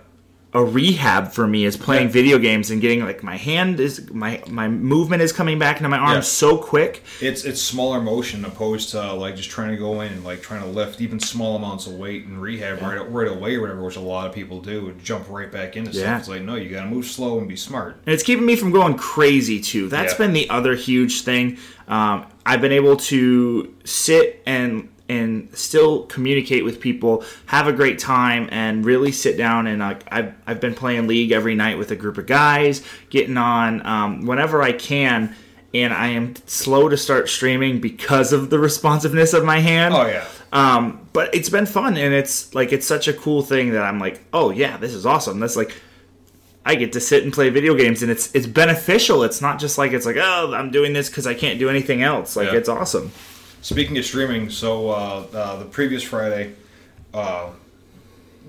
a 0.53 0.61
rehab 0.63 1.31
for 1.31 1.47
me 1.47 1.63
is 1.63 1.77
playing 1.77 2.07
Yeah. 2.07 2.11
video 2.13 2.37
games 2.37 2.71
and 2.71 2.81
getting 2.81 3.05
like 3.05 3.23
my 3.23 3.37
hand 3.37 3.79
is 3.79 4.11
my 4.11 4.43
my 4.49 4.67
movement 4.67 5.21
is 5.21 5.31
coming 5.31 5.57
back 5.57 5.77
into 5.77 5.87
my 5.87 5.97
arm 5.97 6.15
Yeah. 6.15 6.19
so 6.19 6.57
quick. 6.57 7.03
It's 7.21 7.45
it's 7.45 7.61
smaller 7.61 8.01
motion 8.01 8.43
opposed 8.43 8.89
to 8.89 9.13
like 9.13 9.37
just 9.37 9.49
trying 9.49 9.71
to 9.71 9.77
go 9.77 10.01
in 10.01 10.11
and 10.11 10.25
like 10.25 10.41
trying 10.41 10.61
to 10.61 10.67
lift 10.67 10.99
even 10.99 11.21
small 11.21 11.55
amounts 11.55 11.87
of 11.87 11.93
weight 11.93 12.25
and 12.25 12.41
rehab 12.41 12.81
right 12.81 13.09
right 13.09 13.29
away 13.29 13.55
or 13.55 13.61
whatever, 13.61 13.81
which 13.81 13.95
a 13.95 14.01
lot 14.01 14.27
of 14.27 14.33
people 14.33 14.59
do 14.59 14.89
and 14.89 15.01
jump 15.01 15.29
right 15.29 15.49
back 15.49 15.77
into 15.77 15.91
Yeah. 15.91 16.01
stuff. 16.01 16.19
It's 16.19 16.29
like 16.29 16.41
no, 16.41 16.55
you 16.55 16.69
got 16.69 16.83
to 16.83 16.89
move 16.89 17.05
slow 17.05 17.39
and 17.39 17.47
be 17.47 17.55
smart. 17.55 18.01
And 18.05 18.13
it's 18.13 18.23
keeping 18.23 18.45
me 18.45 18.57
from 18.57 18.71
going 18.71 18.95
crazy 18.95 19.61
too. 19.61 19.87
That's 19.87 20.13
Yeah. 20.13 20.17
been 20.17 20.33
the 20.33 20.49
other 20.49 20.75
huge 20.75 21.21
thing. 21.21 21.57
Um, 21.87 22.25
I've 22.45 22.59
been 22.59 22.71
able 22.73 22.97
to 22.97 23.73
sit 23.85 24.41
and 24.45 24.89
and 25.09 25.49
still 25.57 26.03
communicate 26.03 26.63
with 26.63 26.79
people, 26.79 27.23
have 27.47 27.67
a 27.67 27.73
great 27.73 27.99
time, 27.99 28.47
and 28.51 28.85
really 28.85 29.11
sit 29.11 29.37
down 29.37 29.67
and 29.67 29.79
like 29.79 30.03
I've 30.11 30.33
I've 30.47 30.61
been 30.61 30.73
playing 30.75 31.07
league 31.07 31.31
every 31.31 31.55
night 31.55 31.77
with 31.77 31.91
a 31.91 31.95
group 31.95 32.17
of 32.17 32.27
guys, 32.27 32.81
getting 33.09 33.37
on 33.37 33.85
um, 33.85 34.25
whenever 34.25 34.61
I 34.61 34.71
can. 34.71 35.35
and 35.73 35.93
I 35.93 36.07
am 36.07 36.35
slow 36.47 36.89
to 36.89 36.97
start 36.97 37.29
streaming 37.29 37.79
because 37.79 38.33
of 38.33 38.49
the 38.49 38.59
responsiveness 38.59 39.33
of 39.33 39.45
my 39.45 39.59
hand. 39.59 39.93
Oh 39.93 40.05
yeah. 40.05 40.25
Um, 40.53 41.07
but 41.13 41.33
it's 41.33 41.49
been 41.49 41.65
fun, 41.65 41.95
and 41.97 42.13
it's 42.13 42.53
like 42.53 42.73
it's 42.73 42.85
such 42.85 43.07
a 43.07 43.13
cool 43.13 43.41
thing 43.41 43.71
that 43.71 43.83
I'm 43.83 43.99
like, 43.99 44.19
oh 44.33 44.51
yeah, 44.51 44.75
this 44.77 44.93
is 44.93 45.05
awesome. 45.05 45.39
That's 45.39 45.55
like 45.55 45.73
I 46.65 46.75
get 46.75 46.91
to 46.93 46.99
sit 46.99 47.23
and 47.23 47.31
play 47.33 47.49
video 47.49 47.73
games, 47.73 48.01
and 48.03 48.11
it's 48.11 48.33
it's 48.35 48.47
beneficial. 48.47 49.23
It's 49.23 49.41
not 49.41 49.59
just 49.59 49.77
like 49.77 49.93
it's 49.93 50.05
like 50.05 50.17
oh 50.17 50.53
I'm 50.53 50.71
doing 50.71 50.91
this 50.93 51.09
because 51.09 51.25
I 51.25 51.33
can't 51.33 51.57
do 51.57 51.69
anything 51.69 52.01
else. 52.03 52.35
Like 52.35 52.51
Yeah. 52.51 52.57
it's 52.57 52.69
awesome. 52.69 53.11
Speaking 53.61 53.95
of 53.99 54.05
streaming, 54.05 54.49
so 54.49 54.89
uh, 54.89 55.25
uh, 55.33 55.55
the 55.57 55.65
previous 55.65 56.01
Friday, 56.01 56.55
uh, 57.13 57.51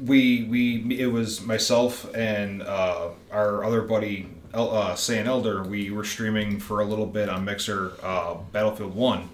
we 0.06 0.44
we 0.44 0.98
it 0.98 1.06
was 1.06 1.42
myself 1.42 2.12
and 2.14 2.62
uh, 2.62 3.10
our 3.30 3.62
other 3.62 3.82
buddy 3.82 4.26
El, 4.54 4.74
uh, 4.74 4.94
Saiyan 4.94 5.26
Elder. 5.26 5.64
We 5.64 5.90
were 5.90 6.04
streaming 6.04 6.58
for 6.58 6.80
a 6.80 6.86
little 6.86 7.04
bit 7.04 7.28
on 7.28 7.44
Mixer 7.44 7.92
uh, 8.02 8.36
Battlefield 8.52 8.94
One. 8.94 9.28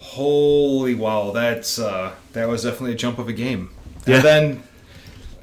Holy 0.00 0.94
wow, 0.94 1.30
that's 1.30 1.78
uh, 1.78 2.14
that 2.34 2.46
was 2.46 2.64
definitely 2.64 2.92
a 2.92 2.96
jump 2.96 3.18
of 3.18 3.28
a 3.28 3.32
game. 3.32 3.70
Yeah. 4.06 4.16
And 4.16 4.24
then 4.24 4.62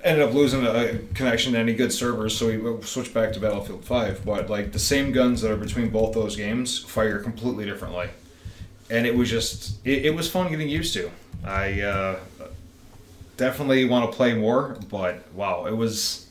ended 0.04 0.24
up 0.24 0.36
losing 0.36 0.68
a 0.68 1.00
connection 1.16 1.54
to 1.54 1.60
any 1.60 1.74
good 1.74 1.92
servers, 1.92 2.38
so 2.38 2.46
we 2.48 2.84
switched 2.84 3.14
back 3.16 3.34
to 3.34 3.40
Battlefield 3.40 3.84
Five. 3.86 4.24
But 4.24 4.52
like 4.52 4.72
the 4.72 4.78
same 4.78 5.12
guns 5.12 5.42
that 5.42 5.50
are 5.50 5.58
between 5.58 5.90
both 5.90 6.14
those 6.14 6.36
games 6.36 6.78
fire 6.78 7.18
completely 7.18 7.66
differently 7.66 8.10
and 8.90 9.06
it 9.06 9.16
was 9.16 9.30
just 9.30 9.86
it, 9.86 10.06
it 10.06 10.16
was 10.16 10.30
fun 10.30 10.50
getting 10.50 10.70
used 10.70 10.94
to. 10.94 11.10
I 11.44 11.82
uh, 11.82 12.20
definitely 13.38 13.86
want 13.86 14.10
to 14.10 14.16
play 14.16 14.34
more, 14.34 14.78
but 14.90 15.24
wow, 15.34 15.66
it 15.66 15.76
was 15.76 16.28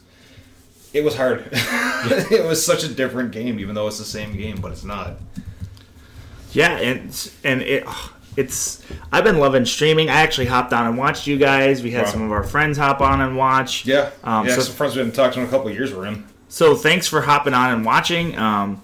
it 0.92 1.02
was 1.04 1.16
hard. 1.16 1.48
it 1.52 2.44
was 2.46 2.64
such 2.64 2.84
a 2.84 2.88
different 2.88 3.32
game, 3.32 3.58
even 3.58 3.74
though 3.74 3.86
it's 3.88 3.98
the 3.98 4.04
same 4.04 4.36
game, 4.36 4.60
but 4.60 4.72
it's 4.72 4.84
not. 4.84 5.14
Yeah, 6.52 6.76
and 6.78 7.30
and 7.44 7.62
it 7.62 7.84
it's 8.36 8.82
I've 9.10 9.24
been 9.24 9.38
loving 9.38 9.64
streaming. 9.64 10.08
I 10.08 10.20
actually 10.22 10.46
hopped 10.46 10.72
on 10.72 10.86
and 10.86 10.96
watched 10.98 11.26
you 11.26 11.36
guys. 11.38 11.82
We 11.82 11.90
had 11.90 12.04
Wow. 12.06 12.10
some 12.12 12.22
of 12.22 12.32
our 12.32 12.42
friends 12.44 12.78
hop 12.78 13.00
on 13.00 13.20
and 13.20 13.36
watch. 13.36 13.84
Yeah, 13.86 14.10
Um, 14.24 14.46
yeah. 14.46 14.54
so- 14.54 14.62
some 14.62 14.74
friends 14.74 14.94
we 14.94 15.00
haven't 15.00 15.14
talked 15.14 15.34
to 15.34 15.40
in 15.40 15.46
a 15.46 15.50
couple 15.50 15.68
of 15.68 15.74
years 15.74 15.92
were 15.92 16.06
in. 16.06 16.24
So 16.48 16.74
thanks 16.74 17.06
for 17.06 17.22
hopping 17.22 17.54
on 17.54 17.72
and 17.72 17.84
watching. 17.84 18.36
Um, 18.38 18.82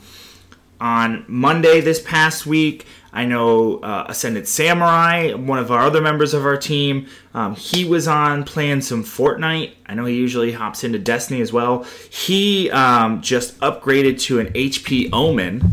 on 0.80 1.24
Monday 1.28 1.80
this 1.80 2.00
past 2.00 2.46
week, 2.46 2.86
I 3.18 3.24
know 3.24 3.78
uh, 3.80 4.04
Ascended 4.08 4.46
Samurai, 4.46 5.32
one 5.32 5.58
of 5.58 5.72
our 5.72 5.80
other 5.80 6.00
members 6.00 6.34
of 6.34 6.46
our 6.46 6.56
team, 6.56 7.08
um, 7.34 7.56
he 7.56 7.84
was 7.84 8.06
on 8.06 8.44
playing 8.44 8.82
some 8.82 9.02
Fortnite. 9.02 9.72
I 9.86 9.94
know 9.94 10.04
he 10.04 10.14
usually 10.14 10.52
hops 10.52 10.84
into 10.84 11.00
Destiny 11.00 11.40
as 11.40 11.52
well. 11.52 11.82
He 12.10 12.70
um, 12.70 13.20
just 13.20 13.58
upgraded 13.58 14.20
to 14.20 14.38
an 14.38 14.52
HP 14.52 15.10
Omen. 15.12 15.64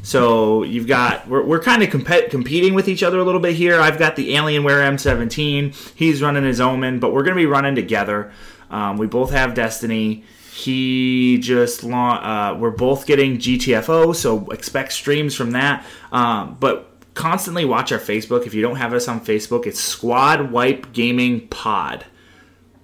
So 0.00 0.62
you've 0.62 0.86
got 0.86 1.28
we're, 1.28 1.44
we're 1.44 1.60
kind 1.60 1.82
of 1.82 1.90
compet- 1.90 2.30
competing 2.30 2.72
with 2.72 2.88
each 2.88 3.02
other 3.02 3.18
a 3.18 3.24
little 3.24 3.42
bit 3.42 3.56
here. 3.56 3.78
I've 3.78 3.98
got 3.98 4.16
the 4.16 4.30
Alienware 4.30 4.80
M17. 4.94 5.92
He's 5.94 6.22
running 6.22 6.44
his 6.44 6.62
Omen, 6.62 6.98
but 6.98 7.12
we're 7.12 7.24
going 7.24 7.36
to 7.36 7.42
be 7.42 7.44
running 7.44 7.74
together. 7.74 8.32
Um, 8.70 8.96
we 8.96 9.06
both 9.06 9.32
have 9.32 9.52
Destiny. 9.52 10.24
He 10.56 11.38
just 11.38 11.84
la- 11.84 12.16
uh, 12.52 12.56
we're 12.58 12.70
both 12.70 13.06
getting 13.06 13.36
GTFO, 13.38 14.14
so 14.14 14.48
expect 14.48 14.92
streams 14.92 15.34
from 15.34 15.50
that. 15.50 15.84
Um, 16.12 16.56
but 16.58 16.90
constantly 17.14 17.64
watch 17.64 17.92
our 17.92 17.98
Facebook. 17.98 18.46
If 18.46 18.54
you 18.54 18.62
don't 18.62 18.76
have 18.76 18.94
us 18.94 19.06
on 19.06 19.20
Facebook, 19.20 19.66
it's 19.66 19.80
Squad 19.80 20.50
Wipe 20.50 20.92
Gaming 20.92 21.46
Pod. 21.48 22.06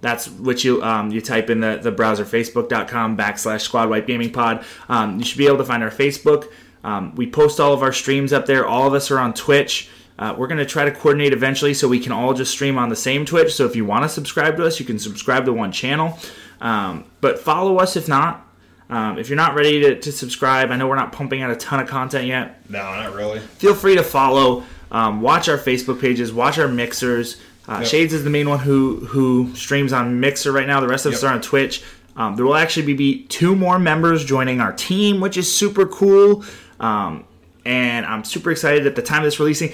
That's 0.01 0.27
what 0.27 0.65
you 0.65 0.83
um, 0.83 1.11
you 1.11 1.21
type 1.21 1.49
in 1.49 1.61
the, 1.61 1.79
the 1.81 1.91
browser 1.91 2.25
facebook.com 2.25 3.17
backslash 3.17 3.61
squad 3.61 3.89
wipe 3.89 4.05
gaming 4.05 4.31
pod. 4.31 4.65
Um, 4.89 5.17
you 5.17 5.23
should 5.23 5.37
be 5.37 5.47
able 5.47 5.59
to 5.59 5.63
find 5.63 5.81
our 5.81 5.89
Facebook. 5.89 6.51
Um, 6.83 7.15
we 7.15 7.25
post 7.25 7.61
all 7.61 7.73
of 7.73 7.81
our 7.81 7.93
streams 7.93 8.33
up 8.33 8.45
there. 8.45 8.67
All 8.67 8.85
of 8.85 8.93
us 8.93 9.09
are 9.11 9.17
on 9.17 9.33
Twitch. 9.33 9.89
Uh, 10.19 10.35
we're 10.37 10.47
going 10.47 10.59
to 10.59 10.65
try 10.65 10.83
to 10.83 10.91
coordinate 10.91 11.31
eventually 11.31 11.73
so 11.73 11.87
we 11.87 11.99
can 11.99 12.11
all 12.11 12.33
just 12.33 12.51
stream 12.51 12.77
on 12.77 12.89
the 12.89 12.95
same 12.97 13.25
Twitch. 13.25 13.53
So 13.53 13.65
if 13.65 13.77
you 13.77 13.85
want 13.85 14.03
to 14.03 14.09
subscribe 14.09 14.57
to 14.57 14.65
us, 14.65 14.77
you 14.77 14.85
can 14.85 14.99
subscribe 14.99 15.45
to 15.45 15.53
one 15.53 15.71
channel. 15.71 16.19
Um, 16.63 17.03
but 17.21 17.39
follow 17.39 17.77
us 17.77 17.95
if 17.95 18.07
not. 18.07 18.47
Um, 18.89 19.17
if 19.19 19.29
you're 19.29 19.37
not 19.37 19.53
ready 19.55 19.79
to, 19.81 19.99
to 19.99 20.11
subscribe, 20.11 20.71
I 20.71 20.75
know 20.77 20.87
we're 20.87 20.95
not 20.95 21.11
pumping 21.11 21.41
out 21.43 21.51
a 21.51 21.55
ton 21.55 21.79
of 21.79 21.87
content 21.87 22.25
yet 22.27 22.69
No, 22.69 22.79
not 22.79 23.13
really. 23.13 23.39
feel 23.39 23.73
free 23.75 23.95
to 23.95 24.03
follow. 24.03 24.63
Um, 24.91 25.21
watch 25.21 25.49
our 25.49 25.57
Facebook 25.57 25.99
pages. 26.01 26.31
Watch 26.33 26.57
our 26.59 26.67
mixers. 26.67 27.39
Uh, 27.67 27.77
Yep. 27.79 27.87
Shades 27.87 28.13
is 28.13 28.23
the 28.23 28.29
main 28.29 28.47
one 28.49 28.59
who 28.59 29.05
who 29.05 29.53
streams 29.55 29.93
on 29.93 30.19
Mixer 30.19 30.51
right 30.51 30.67
now. 30.67 30.79
The 30.81 30.87
rest 30.87 31.05
of 31.05 31.13
us 31.13 31.21
Yep. 31.23 31.31
are 31.31 31.33
on 31.35 31.41
Twitch. 31.41 31.81
Um, 32.15 32.35
there 32.35 32.45
will 32.45 32.55
actually 32.55 32.85
be, 32.85 32.93
be 32.93 33.23
two 33.23 33.55
more 33.55 33.79
members 33.79 34.23
joining 34.23 34.59
our 34.61 34.71
team, 34.73 35.19
which 35.21 35.35
is 35.37 35.53
super 35.53 35.85
cool. 35.87 36.43
Um, 36.79 37.23
and 37.65 38.05
I'm 38.05 38.23
super 38.23 38.51
excited 38.51 38.85
at 38.85 38.95
the 38.95 39.01
time 39.01 39.19
of 39.19 39.23
this 39.25 39.39
releasing. 39.39 39.71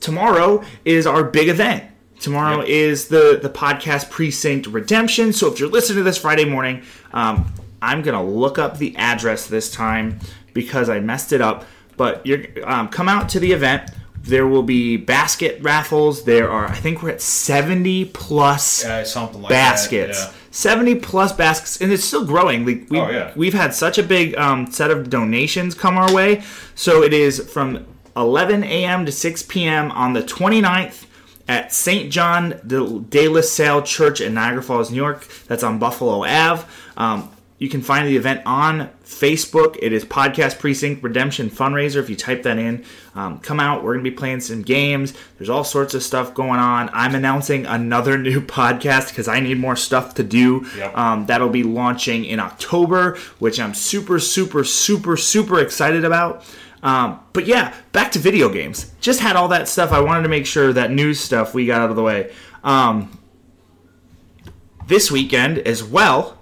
Tomorrow 0.00 0.62
is 0.84 1.06
our 1.06 1.24
big 1.24 1.48
event. 1.48 1.84
Tomorrow 2.20 2.58
Yep. 2.60 2.68
is 2.68 3.08
the 3.08 3.38
the 3.40 3.48
podcast 3.50 4.10
precinct 4.10 4.66
redemption. 4.66 5.32
So 5.32 5.52
if 5.52 5.60
you're 5.60 5.68
listening 5.68 5.98
to 5.98 6.02
this 6.04 6.18
Friday 6.18 6.44
morning, 6.44 6.82
um, 7.12 7.52
I'm 7.80 8.02
gonna 8.02 8.24
look 8.24 8.58
up 8.58 8.78
the 8.78 8.96
address 8.96 9.46
this 9.46 9.70
time 9.70 10.18
because 10.52 10.88
I 10.88 11.00
messed 11.00 11.32
it 11.32 11.40
up. 11.40 11.64
But 11.96 12.24
you're 12.26 12.44
um, 12.64 12.88
come 12.88 13.08
out 13.08 13.28
to 13.30 13.40
the 13.40 13.52
event. 13.52 13.90
There 14.20 14.46
will 14.46 14.62
be 14.64 14.96
basket 14.96 15.58
raffles. 15.62 16.24
There 16.24 16.50
are, 16.50 16.66
I 16.66 16.74
think 16.74 17.02
we're 17.02 17.10
at 17.10 17.22
70 17.22 18.06
plus 18.06 18.84
Yeah, 18.84 19.02
something 19.04 19.40
like 19.40 19.48
baskets. 19.50 20.26
that. 20.26 20.34
70 20.50 20.96
plus 20.96 21.32
baskets, 21.32 21.80
and 21.80 21.90
it's 21.92 22.04
still 22.04 22.24
growing. 22.26 22.66
Like 22.66 22.86
we, 22.90 22.98
Oh, 23.00 23.08
yeah. 23.10 23.32
We've 23.36 23.54
had 23.54 23.74
such 23.74 23.96
a 23.96 24.02
big 24.02 24.36
um, 24.36 24.70
set 24.70 24.90
of 24.90 25.08
donations 25.08 25.74
come 25.74 25.96
our 25.96 26.12
way. 26.12 26.42
So 26.74 27.02
it 27.02 27.14
is 27.14 27.40
from 27.50 27.86
11 28.16 28.64
a.m. 28.64 29.06
to 29.06 29.12
6 29.12 29.42
p.m. 29.44 29.90
on 29.92 30.12
the 30.14 30.22
29th 30.22 31.06
at 31.48 31.72
St. 31.72 32.12
John 32.12 32.60
de, 32.66 33.28
La 33.28 33.40
Salle 33.40 33.82
Church 33.82 34.20
in 34.20 34.34
Niagara 34.34 34.62
Falls, 34.62 34.90
New 34.90 34.96
York. 34.96 35.26
That's 35.46 35.62
on 35.62 35.78
Buffalo 35.78 36.24
Ave. 36.24 36.64
Um, 36.96 37.30
you 37.58 37.68
can 37.68 37.82
find 37.82 38.06
the 38.06 38.16
event 38.16 38.42
on 38.46 38.88
Facebook. 39.04 39.76
It 39.82 39.92
is 39.92 40.04
Podcast 40.04 40.60
Precinct 40.60 41.02
Redemption 41.02 41.50
Fundraiser. 41.50 41.96
If 41.96 42.08
you 42.08 42.14
type 42.14 42.44
that 42.44 42.56
in, 42.56 42.84
um, 43.16 43.40
come 43.40 43.58
out. 43.58 43.82
We're 43.82 43.94
going 43.94 44.04
to 44.04 44.10
be 44.10 44.16
playing 44.16 44.40
some 44.40 44.62
games. 44.62 45.12
There's 45.36 45.48
all 45.48 45.64
sorts 45.64 45.94
of 45.94 46.04
stuff 46.04 46.34
going 46.34 46.60
on. 46.60 46.88
I'm 46.92 47.16
announcing 47.16 47.66
another 47.66 48.16
new 48.28 48.40
podcast 48.40 49.08
because 49.08 49.26
I 49.26 49.40
need 49.40 49.58
more 49.58 49.74
stuff 49.74 50.14
to 50.14 50.22
do. 50.22 50.66
Um, 50.94 51.26
that'll 51.26 51.48
be 51.48 51.64
launching 51.64 52.24
in 52.24 52.38
October, 52.38 53.18
which 53.40 53.58
I'm 53.58 53.74
super, 53.74 54.20
super, 54.20 54.62
super, 54.62 55.16
super 55.16 55.58
excited 55.58 56.04
about. 56.04 56.44
Um, 56.82 57.20
but 57.32 57.46
yeah, 57.46 57.74
back 57.92 58.12
to 58.12 58.18
video 58.18 58.48
games. 58.48 58.92
Just 59.00 59.20
had 59.20 59.36
all 59.36 59.48
that 59.48 59.68
stuff. 59.68 59.92
I 59.92 60.00
wanted 60.00 60.22
to 60.22 60.28
make 60.28 60.46
sure 60.46 60.72
that 60.72 60.90
news 60.90 61.20
stuff 61.20 61.54
we 61.54 61.66
got 61.66 61.80
out 61.80 61.90
of 61.90 61.96
the 61.96 62.02
way. 62.02 62.32
Um, 62.62 63.18
this 64.86 65.10
weekend 65.10 65.58
as 65.58 65.82
well, 65.82 66.38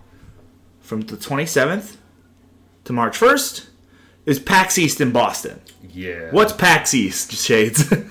from 0.81 1.03
the 1.03 1.17
27th 1.17 1.97
to 2.85 2.93
March 2.93 3.19
1st, 3.19 3.67
is 4.25 4.39
PAX 4.39 4.79
East 4.79 5.01
in 5.01 5.11
Boston. 5.13 5.61
Yeah. 5.93 6.31
What's 6.31 6.53
PAX 6.53 6.95
East, 6.95 7.33
Shades? 7.33 7.93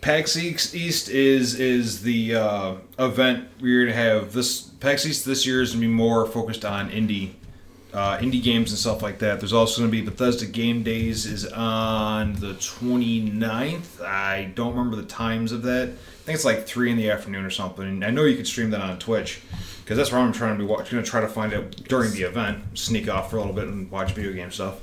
PAX 0.00 0.36
East 0.36 0.74
East 0.74 1.08
is 1.08 1.58
is 1.58 2.02
the 2.02 2.34
uh, 2.34 2.74
event 2.98 3.48
we're 3.58 3.86
gonna 3.86 3.96
have. 3.96 4.34
This 4.34 4.60
PAX 4.60 5.06
East 5.06 5.24
this 5.24 5.46
year 5.46 5.62
is 5.62 5.70
gonna 5.70 5.80
be 5.80 5.86
more 5.86 6.26
focused 6.26 6.64
on 6.64 6.90
indie 6.90 7.32
uh, 7.94 8.18
indie 8.18 8.42
games 8.42 8.70
and 8.70 8.78
stuff 8.78 9.02
like 9.02 9.20
that. 9.20 9.38
There's 9.40 9.52
also 9.52 9.80
gonna 9.80 9.92
be 9.92 10.02
Bethesda 10.02 10.46
Game 10.46 10.82
Days 10.82 11.26
is 11.26 11.46
on 11.46 12.34
the 12.34 12.54
29th. 12.54 14.02
I 14.02 14.50
don't 14.54 14.72
remember 14.72 14.96
the 14.96 15.04
times 15.04 15.52
of 15.52 15.62
that. 15.62 15.88
I 15.88 16.24
think 16.26 16.34
it's 16.34 16.44
like 16.44 16.66
three 16.66 16.90
in 16.90 16.96
the 16.96 17.10
afternoon 17.10 17.44
or 17.44 17.50
something. 17.50 18.02
I 18.02 18.10
know 18.10 18.24
you 18.24 18.36
could 18.36 18.48
stream 18.48 18.70
that 18.70 18.80
on 18.80 18.98
Twitch 18.98 19.42
because 19.82 19.96
that's 19.96 20.10
where 20.10 20.20
I'm 20.20 20.32
trying 20.32 20.58
to 20.58 20.64
be. 20.64 20.68
Watch, 20.68 20.90
gonna 20.90 21.04
try 21.04 21.20
to 21.20 21.28
find 21.28 21.52
it 21.52 21.86
during 21.88 22.10
the 22.10 22.22
event. 22.22 22.76
Sneak 22.76 23.08
off 23.08 23.30
for 23.30 23.36
a 23.36 23.40
little 23.40 23.54
bit 23.54 23.68
and 23.68 23.88
watch 23.90 24.12
video 24.12 24.32
game 24.32 24.50
stuff. 24.50 24.80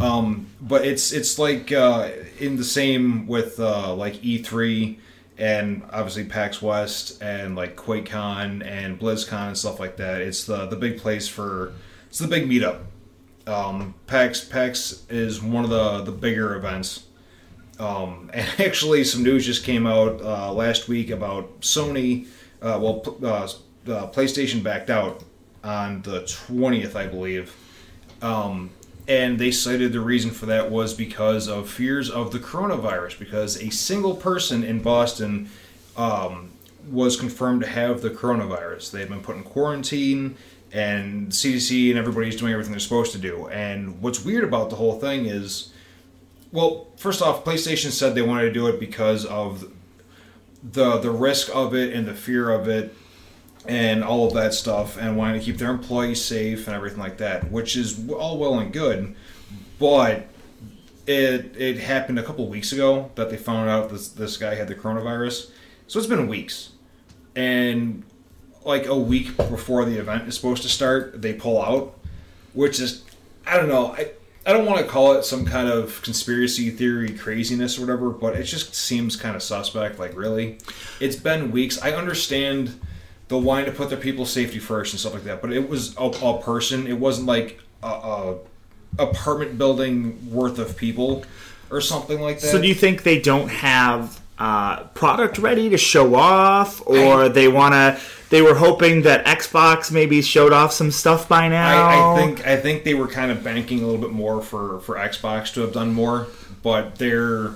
Um, 0.00 0.46
but 0.60 0.86
it's 0.86 1.12
it's 1.12 1.38
like 1.38 1.72
uh, 1.72 2.10
in 2.38 2.56
the 2.56 2.64
same 2.64 3.26
with 3.26 3.60
uh, 3.60 3.94
like 3.94 4.14
E3 4.14 4.96
and 5.36 5.82
obviously 5.92 6.24
PAX 6.24 6.62
West 6.62 7.22
and 7.22 7.54
like 7.54 7.76
QuakeCon 7.76 8.64
and 8.64 8.98
BlizzCon 8.98 9.48
and 9.48 9.58
stuff 9.58 9.78
like 9.78 9.98
that. 9.98 10.22
It's 10.22 10.44
the 10.44 10.64
the 10.66 10.76
big 10.76 10.98
place 10.98 11.28
for 11.28 11.72
it's 12.08 12.18
the 12.18 12.28
big 12.28 12.48
meetup. 12.48 12.80
Um, 13.46 13.94
PAX 14.06 14.44
PAX 14.44 15.04
is 15.08 15.42
one 15.42 15.64
of 15.64 15.70
the 15.70 16.02
the 16.02 16.12
bigger 16.12 16.56
events. 16.56 17.06
Um, 17.78 18.30
and 18.34 18.48
actually, 18.60 19.04
some 19.04 19.22
news 19.22 19.46
just 19.46 19.64
came 19.64 19.86
out 19.86 20.20
uh, 20.22 20.52
last 20.52 20.88
week 20.88 21.10
about 21.10 21.60
Sony. 21.60 22.26
Uh, 22.60 22.78
well, 22.80 23.02
uh, 23.22 23.44
uh, 23.92 24.10
PlayStation 24.10 24.62
backed 24.62 24.90
out 24.90 25.22
on 25.62 26.02
the 26.02 26.26
twentieth, 26.26 26.96
I 26.96 27.06
believe. 27.06 27.54
Um, 28.22 28.70
and 29.08 29.38
they 29.38 29.52
cited 29.52 29.92
the 29.92 30.00
reason 30.00 30.30
for 30.30 30.46
that 30.46 30.70
was 30.70 30.92
because 30.92 31.46
of 31.48 31.70
fears 31.70 32.10
of 32.10 32.32
the 32.32 32.38
coronavirus, 32.38 33.18
because 33.18 33.62
a 33.62 33.70
single 33.70 34.16
person 34.16 34.64
in 34.64 34.80
Boston 34.80 35.48
um, 35.96 36.50
was 36.90 37.16
confirmed 37.16 37.60
to 37.62 37.68
have 37.68 38.00
the 38.00 38.10
coronavirus. 38.10 38.90
They've 38.90 39.08
been 39.08 39.20
put 39.20 39.36
in 39.36 39.44
quarantine, 39.44 40.36
and 40.76 41.28
CDC 41.32 41.88
and 41.88 41.98
everybody's 41.98 42.36
doing 42.36 42.52
everything 42.52 42.72
they're 42.72 42.80
supposed 42.80 43.12
to 43.12 43.18
do. 43.18 43.48
And 43.48 44.02
what's 44.02 44.22
weird 44.22 44.44
about 44.44 44.68
the 44.68 44.76
whole 44.76 45.00
thing 45.00 45.24
is, 45.24 45.72
well, 46.52 46.88
first 46.98 47.22
off, 47.22 47.44
PlayStation 47.44 47.90
said 47.90 48.14
they 48.14 48.20
wanted 48.20 48.42
to 48.42 48.52
do 48.52 48.66
it 48.66 48.78
because 48.78 49.24
of 49.24 49.72
the 50.62 50.98
the 50.98 51.10
risk 51.10 51.48
of 51.54 51.74
it 51.74 51.94
and 51.94 52.06
the 52.06 52.14
fear 52.14 52.50
of 52.50 52.68
it 52.68 52.94
and 53.66 54.04
all 54.04 54.26
of 54.26 54.34
that 54.34 54.52
stuff 54.52 54.98
and 54.98 55.16
wanting 55.16 55.40
to 55.40 55.44
keep 55.44 55.56
their 55.56 55.70
employees 55.70 56.22
safe 56.22 56.66
and 56.66 56.76
everything 56.76 56.98
like 56.98 57.16
that, 57.18 57.50
which 57.50 57.74
is 57.74 58.08
all 58.10 58.38
well 58.38 58.58
and 58.58 58.70
good, 58.72 59.16
but 59.78 60.26
it 61.06 61.54
it 61.56 61.78
happened 61.78 62.18
a 62.18 62.22
couple 62.22 62.46
weeks 62.48 62.72
ago 62.72 63.10
that 63.14 63.30
they 63.30 63.38
found 63.38 63.70
out 63.70 63.88
this 63.88 64.08
this 64.08 64.36
guy 64.36 64.54
had 64.54 64.68
the 64.68 64.74
coronavirus. 64.74 65.50
So 65.86 65.98
it's 65.98 66.08
been 66.08 66.28
weeks. 66.28 66.72
And 67.34 68.02
like 68.66 68.86
a 68.86 68.96
week 68.96 69.36
before 69.36 69.84
the 69.84 69.98
event 69.98 70.28
is 70.28 70.34
supposed 70.34 70.62
to 70.62 70.68
start, 70.68 71.22
they 71.22 71.32
pull 71.32 71.62
out, 71.62 71.98
which 72.52 72.80
is 72.80 73.04
I 73.46 73.56
don't 73.56 73.68
know. 73.68 73.92
I 73.92 74.10
I 74.44 74.52
don't 74.52 74.64
want 74.64 74.78
to 74.78 74.86
call 74.86 75.14
it 75.14 75.24
some 75.24 75.44
kind 75.44 75.68
of 75.68 76.00
conspiracy 76.02 76.70
theory 76.70 77.10
craziness 77.10 77.78
or 77.78 77.80
whatever, 77.80 78.10
but 78.10 78.36
it 78.36 78.44
just 78.44 78.74
seems 78.74 79.16
kind 79.16 79.34
of 79.34 79.42
suspect. 79.42 79.98
Like, 79.98 80.16
really? 80.16 80.58
It's 81.00 81.16
been 81.16 81.50
weeks. 81.50 81.82
I 81.82 81.92
understand 81.92 82.78
the 83.26 83.38
wanting 83.38 83.66
to 83.66 83.72
put 83.72 83.88
their 83.88 83.98
people's 83.98 84.30
safety 84.30 84.60
first 84.60 84.92
and 84.92 85.00
stuff 85.00 85.14
like 85.14 85.24
that, 85.24 85.40
but 85.40 85.52
it 85.52 85.68
was 85.68 85.96
a, 85.96 86.04
a 86.04 86.40
person. 86.40 86.86
It 86.86 86.98
wasn't 86.98 87.26
like 87.26 87.60
a, 87.82 87.88
a 87.88 88.36
apartment 88.98 89.58
building 89.58 90.32
worth 90.32 90.58
of 90.60 90.76
people 90.76 91.24
or 91.70 91.80
something 91.80 92.20
like 92.20 92.40
that. 92.40 92.46
So 92.46 92.60
do 92.60 92.68
you 92.68 92.74
think 92.74 93.02
they 93.02 93.20
don't 93.20 93.48
have 93.48 94.20
uh, 94.38 94.84
product 94.88 95.38
ready 95.38 95.68
to 95.70 95.78
show 95.78 96.14
off, 96.14 96.86
or 96.86 97.24
I- 97.24 97.28
they 97.28 97.48
want 97.48 97.72
to? 97.74 98.00
They 98.28 98.42
were 98.42 98.54
hoping 98.54 99.02
that 99.02 99.24
Xbox 99.24 99.92
maybe 99.92 100.20
showed 100.20 100.52
off 100.52 100.72
some 100.72 100.90
stuff 100.90 101.28
by 101.28 101.48
now. 101.48 101.86
I, 101.86 102.12
I 102.12 102.16
think 102.16 102.46
I 102.46 102.56
think 102.56 102.82
they 102.84 102.94
were 102.94 103.06
kind 103.06 103.30
of 103.30 103.44
banking 103.44 103.82
a 103.82 103.86
little 103.86 104.00
bit 104.00 104.10
more 104.10 104.42
for 104.42 104.80
for 104.80 104.96
Xbox 104.96 105.52
to 105.54 105.60
have 105.60 105.72
done 105.72 105.92
more, 105.94 106.26
but 106.62 106.96
they're 106.96 107.52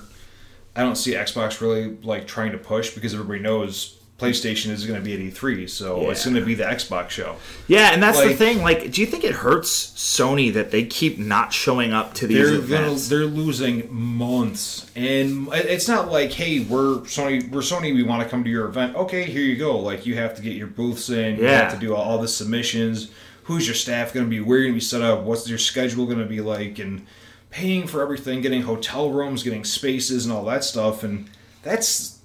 I 0.76 0.82
don't 0.82 0.94
see 0.96 1.14
Xbox 1.14 1.60
really 1.60 1.96
like 2.02 2.26
trying 2.28 2.52
to 2.52 2.58
push 2.58 2.94
because 2.94 3.12
everybody 3.12 3.40
knows 3.40 3.96
PlayStation 4.20 4.70
is 4.70 4.84
going 4.86 4.98
to 5.00 5.04
be 5.04 5.14
at 5.14 5.32
E3, 5.34 5.68
so 5.68 6.10
it's 6.10 6.24
going 6.24 6.36
to 6.36 6.44
be 6.44 6.54
the 6.54 6.64
Xbox 6.64 7.10
show. 7.10 7.36
Yeah, 7.68 7.92
and 7.92 8.02
that's 8.02 8.20
the 8.22 8.34
thing. 8.34 8.62
Like, 8.62 8.92
do 8.92 9.00
you 9.00 9.06
think 9.06 9.24
it 9.24 9.32
hurts 9.32 9.86
Sony 9.96 10.52
that 10.52 10.70
they 10.70 10.84
keep 10.84 11.18
not 11.18 11.52
showing 11.52 11.92
up 11.92 12.12
to 12.14 12.26
these 12.26 12.36
They're 12.36 12.60
gonna, 12.60 12.82
events? 12.86 13.08
they're 13.08 13.24
losing 13.24 13.92
months, 13.92 14.90
and 14.94 15.48
it's 15.52 15.88
not 15.88 16.10
like, 16.10 16.32
hey, 16.32 16.60
we're 16.60 16.98
Sony, 17.00 17.48
we're 17.50 17.60
Sony, 17.60 17.94
we 17.94 18.02
want 18.02 18.22
to 18.22 18.28
come 18.28 18.44
to 18.44 18.50
your 18.50 18.66
event. 18.66 18.94
Okay, 18.94 19.24
here 19.24 19.42
you 19.42 19.56
go. 19.56 19.78
Like 19.78 20.04
you 20.06 20.16
have 20.16 20.34
to 20.36 20.42
get 20.42 20.52
your 20.52 20.66
booths 20.68 21.08
in, 21.10 21.36
you 21.36 21.44
Yeah. 21.44 21.62
have 21.62 21.72
to 21.72 21.78
do 21.78 21.94
all, 21.94 22.02
all 22.02 22.18
the 22.18 22.28
submissions. 22.28 23.10
Who's 23.44 23.66
your 23.66 23.74
staff 23.74 24.12
going 24.12 24.26
to 24.26 24.30
be? 24.30 24.40
Where 24.40 24.58
you're 24.58 24.66
going 24.66 24.74
to 24.74 24.76
be 24.76 24.84
set 24.84 25.02
up? 25.02 25.22
What's 25.22 25.48
your 25.48 25.58
schedule 25.58 26.04
going 26.06 26.18
to 26.18 26.26
be 26.26 26.40
like? 26.40 26.78
And 26.78 27.04
paying 27.50 27.88
for 27.88 28.00
everything, 28.00 28.42
getting 28.42 28.62
hotel 28.62 29.10
rooms, 29.10 29.42
getting 29.42 29.64
spaces, 29.64 30.24
and 30.24 30.32
all 30.32 30.44
that 30.44 30.62
stuff. 30.62 31.02
And 31.02 31.28
that's 31.64 32.19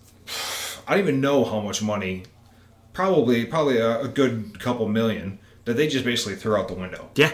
I 0.88 0.92
don't 0.92 1.00
even 1.02 1.22
know 1.22 1.44
how 1.44 1.62
much 1.62 1.82
money. 1.82 2.24
Probably, 2.94 3.46
probably 3.46 3.78
a, 3.78 4.02
a 4.02 4.08
good 4.08 4.60
couple 4.60 4.88
million 4.88 5.40
that 5.66 5.76
they 5.76 5.88
just 5.88 6.06
basically 6.06 6.36
threw 6.36 6.56
out 6.56 6.68
the 6.68 6.76
window. 6.76 7.10
yeah, 7.16 7.32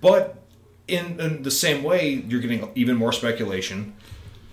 But 0.00 0.40
in, 0.86 1.18
in 1.18 1.42
the 1.42 1.50
same 1.50 1.82
way, 1.82 2.10
you're 2.28 2.40
getting 2.40 2.70
even 2.74 2.96
more 2.96 3.12
speculation 3.12 3.94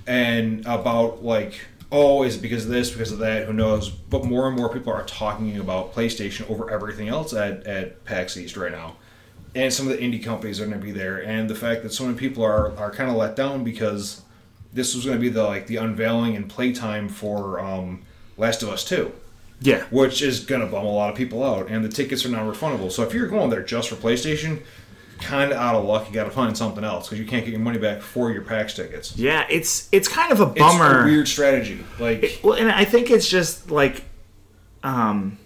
and 0.08 0.66
about 0.66 1.24
like, 1.24 1.60
oh, 1.92 2.24
is 2.24 2.38
it 2.38 2.42
because 2.42 2.66
of 2.66 2.72
this, 2.72 2.89
because 2.89 3.12
of 3.12 3.20
that? 3.20 3.46
Who 3.46 3.54
knows? 3.54 3.89
But 3.89 4.24
more 4.24 4.48
and 4.48 4.58
more 4.58 4.70
people 4.70 4.94
are 4.94 5.04
talking 5.04 5.58
about 5.58 5.94
PlayStation 5.94 6.50
over 6.50 6.72
everything 6.72 7.08
else 7.10 7.34
at 7.34 7.68
at 7.68 8.04
PAX 8.06 8.38
East 8.38 8.58
right 8.58 8.72
now, 8.72 8.96
and 9.54 9.72
some 9.72 9.88
of 9.88 9.98
the 9.98 10.04
indie 10.04 10.24
companies 10.24 10.60
are 10.60 10.66
going 10.66 10.80
to 10.80 10.84
be 10.86 10.92
there, 10.92 11.22
and 11.24 11.50
the 11.50 11.56
fact 11.56 11.84
that 11.84 11.94
so 11.94 12.06
many 12.06 12.18
people 12.18 12.44
are 12.44 12.75
are 12.77 12.92
kind 12.92 13.10
of 13.10 13.16
let 13.18 13.36
down 13.36 13.63
because 13.63 14.22
this 14.74 14.96
was 14.96 15.06
going 15.06 15.18
to 15.18 15.22
be 15.22 15.30
the 15.30 15.44
like 15.44 15.68
the 15.68 15.77
unveiling 15.77 16.36
and 16.36 16.50
playtime 16.50 17.10
for 17.10 17.60
um, 17.60 18.03
Last 18.37 18.63
of 18.63 18.69
Us 18.69 18.83
Two 18.85 19.11
yeah. 19.59 19.83
which 19.89 20.21
is 20.21 20.41
going 20.41 20.61
to 20.61 20.67
bum 20.67 20.85
a 20.85 20.91
lot 20.91 21.09
of 21.09 21.15
people 21.15 21.43
out. 21.43 21.67
And 21.69 21.83
the 21.83 21.89
tickets 21.89 22.23
are 22.25 22.29
non-refundable. 22.29 22.91
So 22.91 23.01
if 23.03 23.11
you're 23.13 23.27
going 23.27 23.50
there 23.50 23.63
just 23.63 23.89
for 23.89 23.95
PlayStation, 23.95 24.61
kind 25.19 25.51
of 25.51 25.57
out 25.57 25.73
of 25.73 25.83
luck. 25.85 26.07
You 26.07 26.13
got 26.13 26.25
to 26.25 26.29
find 26.29 26.55
something 26.55 26.83
else 26.83 27.07
because 27.07 27.19
you 27.19 27.25
can't 27.25 27.43
get 27.43 27.51
your 27.51 27.59
money 27.59 27.79
back 27.79 28.01
for 28.01 28.31
your 28.31 28.43
PAX 28.43 28.75
tickets. 28.75 29.17
Yeah, 29.17 29.47
it's 29.50 29.89
it's 29.91 30.07
kind 30.07 30.31
of 30.31 30.41
a 30.41 30.50
It's 30.51 30.59
bummer. 30.59 31.01
a 31.01 31.05
weird 31.05 31.27
strategy. 31.27 31.83
Like, 32.00 32.39
Well, 32.43 32.53
and 32.53 32.71
I 32.71 32.85
think 32.85 33.09
it's 33.09 33.27
just 33.27 33.71
like, 33.71 34.03
um, 34.83 35.37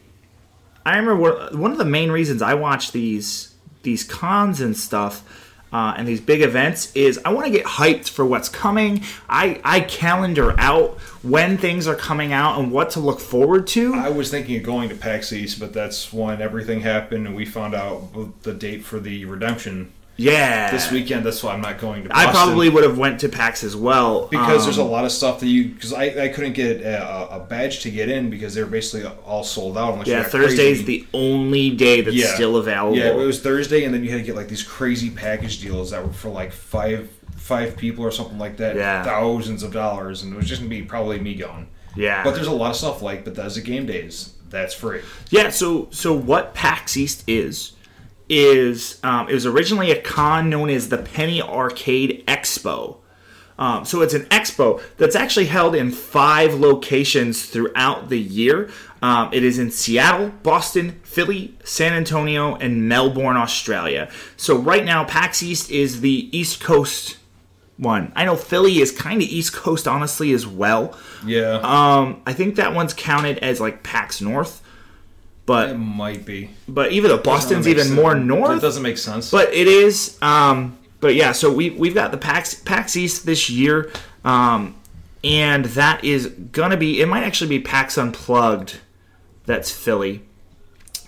I 0.85 0.97
remember 0.97 1.15
one- 1.15 1.59
one 1.59 1.71
of 1.71 1.77
the 1.77 1.85
main 1.85 2.11
reasons 2.11 2.41
I 2.41 2.53
watch 2.55 2.91
these 2.91 3.53
these 3.83 4.03
cons 4.03 4.59
and 4.61 4.75
stuff. 4.77 5.23
Uh, 5.71 5.93
and 5.97 6.07
these 6.07 6.19
big 6.19 6.41
events 6.41 6.91
is 6.95 7.19
I 7.23 7.31
want 7.31 7.45
to 7.45 7.51
get 7.51 7.65
hyped 7.65 8.09
for 8.09 8.25
what's 8.25 8.49
coming. 8.49 9.03
I, 9.29 9.61
I 9.63 9.81
calendar 9.81 10.53
out 10.59 10.99
when 11.23 11.57
things 11.57 11.87
are 11.87 11.95
coming 11.95 12.33
out 12.33 12.59
and 12.59 12.71
what 12.71 12.89
to 12.91 12.99
look 12.99 13.19
forward 13.19 13.67
to. 13.67 13.93
I 13.93 14.09
was 14.09 14.29
thinking 14.29 14.57
of 14.57 14.63
going 14.63 14.89
to 14.89 14.95
PAX 14.95 15.31
East, 15.31 15.59
but 15.59 15.71
that's 15.73 16.11
when 16.11 16.41
everything 16.41 16.81
happened 16.81 17.25
and 17.25 17.35
we 17.35 17.45
found 17.45 17.73
out 17.73 18.41
the 18.43 18.53
date 18.53 18.83
for 18.83 18.99
the 18.99 19.25
redemption 19.25 19.91
yeah, 20.21 20.71
this 20.71 20.91
weekend. 20.91 21.25
That's 21.25 21.41
why 21.43 21.53
I'm 21.53 21.61
not 21.61 21.79
going 21.79 22.03
to. 22.03 22.15
I 22.15 22.31
probably 22.31 22.69
would 22.69 22.83
have 22.83 22.97
went 22.97 23.19
to 23.21 23.29
PAX 23.29 23.63
as 23.63 23.75
well 23.75 24.27
because 24.27 24.65
there's 24.65 24.77
a 24.77 24.83
um, 24.83 24.91
lot 24.91 25.05
of 25.05 25.11
stuff 25.11 25.39
that 25.39 25.47
you 25.47 25.69
because 25.69 25.93
I, 25.93 26.05
I 26.05 26.27
couldn't 26.29 26.53
get 26.53 26.81
a, 26.81 27.35
a 27.35 27.39
badge 27.39 27.81
to 27.81 27.91
get 27.91 28.09
in 28.09 28.29
because 28.29 28.53
they're 28.53 28.65
basically 28.65 29.09
all 29.25 29.43
sold 29.43 29.77
out. 29.77 29.93
Unless 29.93 30.07
yeah 30.07 30.23
Thursday's 30.23 30.83
crazy- 30.83 30.83
the 30.83 31.07
only 31.17 31.71
day 31.71 32.01
that's 32.01 32.33
still 32.33 32.57
available. 32.57 32.97
Yeah, 32.97 33.09
it 33.09 33.15
was 33.15 33.41
Thursday, 33.41 33.83
and 33.83 33.93
then 33.93 34.03
you 34.03 34.11
had 34.11 34.17
to 34.17 34.23
get 34.23 34.35
like 34.35 34.47
these 34.47 34.63
crazy 34.63 35.09
package 35.09 35.59
deals 35.59 35.91
that 35.91 36.05
were 36.05 36.13
for 36.13 36.29
like 36.29 36.51
five 36.51 37.09
five 37.35 37.75
people 37.75 38.05
or 38.05 38.11
something 38.11 38.37
like 38.37 38.57
that. 38.57 38.75
Yeah. 38.75 39.03
thousands 39.03 39.63
of 39.63 39.73
dollars, 39.73 40.23
and 40.23 40.33
it 40.33 40.37
was 40.37 40.47
just 40.47 40.61
gonna 40.61 40.69
be 40.69 40.83
probably 40.83 41.19
me 41.19 41.35
going. 41.35 41.67
yeah. 41.95 42.23
But 42.23 42.35
there's 42.35 42.47
a 42.47 42.51
lot 42.51 42.69
of 42.71 42.75
stuff 42.75 43.01
like 43.01 43.25
Bethesda 43.25 43.61
Game 43.61 43.85
Days 43.85 44.33
that's 44.51 44.73
free. 44.73 45.01
Yeah, 45.29 45.49
so 45.49 45.87
so 45.91 46.13
what 46.13 46.53
PAX 46.53 46.95
East 46.95 47.23
is 47.25 47.71
is 48.31 48.99
um, 49.03 49.27
it 49.29 49.33
was 49.33 49.45
originally 49.45 49.91
a 49.91 50.01
con 50.01 50.49
known 50.49 50.69
as 50.69 50.89
the 50.89 50.97
Penny 50.97 51.41
Arcade 51.41 52.23
Expo. 52.27 52.97
Um, 53.59 53.85
so 53.85 54.01
it's 54.01 54.15
an 54.15 54.23
expo 54.25 54.81
that's 54.97 55.15
actually 55.15 55.45
held 55.45 55.75
in 55.75 55.91
five 55.91 56.55
locations 56.55 57.45
throughout 57.45 58.09
the 58.09 58.17
year. 58.17 58.71
Um, 59.03 59.29
it 59.33 59.43
is 59.43 59.59
in 59.59 59.69
Seattle, 59.69 60.29
Boston, 60.41 60.99
Philly, 61.03 61.55
San 61.63 61.93
Antonio, 61.93 62.55
and 62.55 62.87
Melbourne, 62.89 63.37
Australia. 63.37 64.09
So 64.35 64.57
right 64.57 64.83
now, 64.83 65.03
PAX 65.03 65.43
East 65.43 65.69
is 65.69 66.01
the 66.01 66.35
East 66.35 66.59
Coast 66.61 67.17
one. 67.77 68.11
I 68.15 68.25
know 68.25 68.35
Philly 68.35 68.79
is 68.79 68.91
kind 68.91 69.21
of 69.21 69.27
East 69.27 69.53
Coast, 69.53 69.87
honestly, 69.87 70.31
as 70.31 70.47
well. 70.47 70.97
Yeah, 71.25 71.59
Um, 71.63 72.21
I 72.25 72.33
think 72.33 72.55
that 72.55 72.73
one's 72.73 72.93
counted 72.93 73.37
as 73.39 73.59
like 73.59 73.83
PAX 73.83 74.21
North, 74.21 74.61
but 75.51 75.69
it 75.71 75.77
might 75.77 76.25
be. 76.25 76.49
but 76.69 76.93
even 76.93 77.09
though 77.09 77.17
Boston's 77.17 77.67
even 77.67 77.83
sense. 77.83 77.95
more 77.95 78.13
That 78.13 78.21
north, 78.23 78.61
doesn't 78.61 78.81
make 78.81 78.97
sense. 78.97 79.29
but 79.29 79.53
it 79.53 79.67
is. 79.67 80.17
Um, 80.21 80.77
but 81.01 81.13
yeah, 81.13 81.33
so 81.33 81.51
we 81.51 81.71
we've 81.71 81.93
got 81.93 82.11
the 82.11 82.17
PAX 82.17 82.53
PAX 82.55 82.95
East 82.95 83.25
this 83.25 83.49
year, 83.49 83.91
um, 84.23 84.75
and 85.25 85.65
that 85.65 86.05
is 86.05 86.27
gonna 86.27 86.77
be. 86.77 87.01
It 87.01 87.07
might 87.07 87.23
actually 87.23 87.49
be 87.49 87.59
PAX 87.59 87.97
Unplugged. 87.97 88.79
That's 89.45 89.69
Philly. 89.69 90.21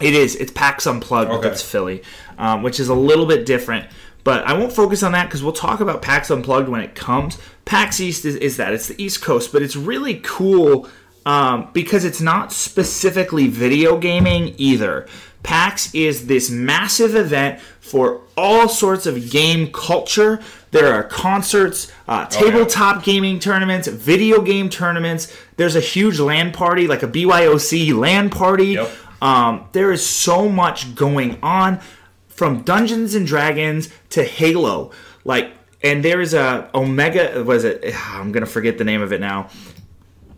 It 0.02 0.14
is. 0.14 0.36
It's 0.36 0.52
PAX 0.52 0.86
Unplugged. 0.86 1.32
Okay. 1.32 1.48
That's 1.48 1.62
Philly, 1.62 2.04
um, 2.38 2.64
which 2.64 2.82
is 2.82 2.90
a 2.90 2.96
little 2.96 3.26
bit 3.26 3.46
different. 3.46 3.88
But 4.26 4.46
I 4.46 4.54
won't 4.58 4.74
focus 4.74 5.04
on 5.04 5.14
that 5.14 5.26
because 5.28 5.42
we'll 5.44 5.54
talk 5.54 5.80
about 5.80 6.02
PAX 6.02 6.30
Unplugged 6.30 6.68
when 6.68 6.82
it 6.82 6.96
comes. 6.96 7.38
PAX 7.64 8.02
East 8.02 8.26
is, 8.26 8.36
is 8.36 8.58
that 8.58 8.74
it's 8.74 8.88
the 8.88 9.02
East 9.02 9.22
Coast, 9.22 9.54
but 9.54 9.62
it's 9.62 9.76
really 9.78 10.20
cool 10.24 10.90
um, 11.26 11.70
because 11.74 12.06
it's 12.06 12.22
not 12.22 12.52
specifically 12.52 13.48
video 13.48 13.98
gaming 13.98 14.56
either. 14.58 15.08
PAX 15.44 15.94
is 15.94 16.28
this 16.28 16.50
massive 16.50 17.16
event 17.16 17.60
for 17.60 18.22
all 18.38 18.70
sorts 18.70 19.06
of 19.06 19.30
game 19.30 19.72
culture. 19.72 20.42
There 20.72 20.94
are 20.94 21.04
concerts, 21.04 21.92
uh, 22.08 22.26
tabletop 22.26 23.04
gaming 23.04 23.40
tournaments, 23.40 23.88
video 23.88 24.42
game 24.42 24.70
tournaments. 24.70 25.36
There's 25.58 25.76
a 25.76 25.82
huge 25.82 26.20
LAN 26.20 26.52
party, 26.52 26.88
like 26.88 27.04
a 27.04 27.08
BYOC 27.08 27.94
LAN 27.94 28.30
party. 28.30 28.68
Yep. 28.68 28.92
Um, 29.22 29.68
there 29.74 29.92
is 29.92 30.06
so 30.06 30.50
much 30.50 30.96
going 30.96 31.40
on 31.44 31.80
from 32.28 32.64
Dungeons 32.64 33.16
and 33.16 33.28
Dragons 33.28 33.90
to 34.10 34.24
Halo. 34.24 34.92
Like, 35.24 35.54
and 35.82 36.04
there 36.04 36.22
is 36.22 36.34
a 36.34 36.70
Omega. 36.74 37.44
Was 37.44 37.64
it? 37.64 37.94
I'm 38.10 38.32
gonna 38.32 38.46
forget 38.46 38.78
the 38.78 38.84
name 38.84 39.02
of 39.02 39.14
it 39.14 39.22
now. 39.22 39.50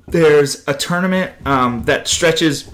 There's 0.08 0.68
a 0.68 0.74
tournament 0.74 1.34
um, 1.46 1.84
that 1.86 2.08
stretches 2.08 2.70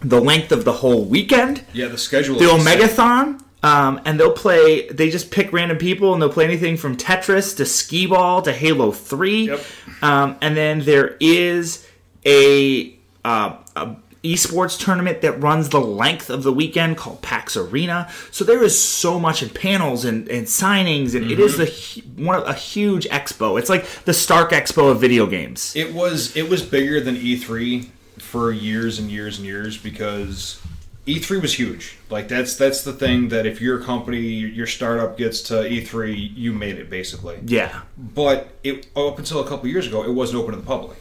the 0.00 0.20
length 0.20 0.52
of 0.52 0.64
the 0.64 0.72
whole 0.72 1.04
weekend. 1.04 1.64
yeah, 1.72 1.88
the 1.88 1.98
schedule. 1.98 2.38
The. 2.38 2.46
Omegathon. 2.46 3.42
Um, 3.60 4.00
and 4.04 4.20
they'll 4.20 4.32
play. 4.32 4.88
They 4.88 5.10
just 5.10 5.32
pick 5.32 5.52
random 5.52 5.78
people, 5.78 6.12
and 6.12 6.22
they'll 6.22 6.32
play 6.32 6.44
anything 6.44 6.76
from 6.76 6.96
Tetris 6.96 7.56
to 7.56 7.64
Skee 7.64 8.06
Ball 8.06 8.40
to 8.42 8.52
Halo 8.52 8.92
Three. 8.92 9.48
Yep. 9.48 9.64
Um, 10.00 10.36
and 10.40 10.56
then 10.56 10.80
there 10.80 11.16
is 11.18 11.84
a, 12.24 12.96
uh, 13.24 13.56
a 13.74 13.96
esports 14.32 14.78
tournament 14.78 15.20
that 15.22 15.40
runs 15.40 15.68
the 15.70 15.80
length 15.80 16.30
of 16.30 16.42
the 16.42 16.52
weekend 16.52 16.96
called 16.96 17.22
PAX 17.22 17.56
Arena. 17.56 18.10
So 18.30 18.44
there 18.44 18.62
is 18.62 18.80
so 18.80 19.18
much 19.18 19.42
in 19.42 19.50
panels 19.50 20.04
and, 20.04 20.28
and 20.28 20.46
signings, 20.46 21.14
and 21.14 21.30
it 21.30 21.38
is 21.40 21.56
mm-hmm. 21.56 22.16
the 22.16 22.24
one 22.24 22.36
of, 22.36 22.46
a 22.46 22.54
huge 22.54 23.06
expo. 23.08 23.58
It's 23.58 23.70
like 23.70 23.86
the 24.04 24.14
Stark 24.14 24.50
Expo 24.50 24.90
of 24.90 25.00
video 25.00 25.26
games. 25.26 25.74
It 25.74 25.94
was 25.94 26.36
it 26.36 26.48
was 26.48 26.62
bigger 26.62 27.00
than 27.00 27.16
E3 27.16 27.88
for 28.18 28.52
years 28.52 28.98
and 28.98 29.10
years 29.10 29.38
and 29.38 29.46
years 29.46 29.76
because 29.76 30.60
E3 31.08 31.40
was 31.40 31.54
huge. 31.54 31.96
Like 32.10 32.28
that's 32.28 32.56
that's 32.56 32.82
the 32.82 32.92
thing 32.92 33.28
that 33.28 33.46
if 33.46 33.60
your 33.60 33.80
company, 33.80 34.20
your 34.20 34.66
startup 34.66 35.16
gets 35.16 35.40
to 35.42 35.54
E3, 35.54 36.36
you 36.36 36.52
made 36.52 36.76
it 36.78 36.90
basically. 36.90 37.38
Yeah, 37.44 37.80
But 37.96 38.50
it 38.62 38.88
up 38.94 39.18
until 39.18 39.40
a 39.40 39.48
couple 39.48 39.68
years 39.68 39.86
ago, 39.86 40.04
it 40.04 40.12
wasn't 40.12 40.40
open 40.40 40.54
to 40.54 40.60
the 40.60 40.66
public. 40.66 40.98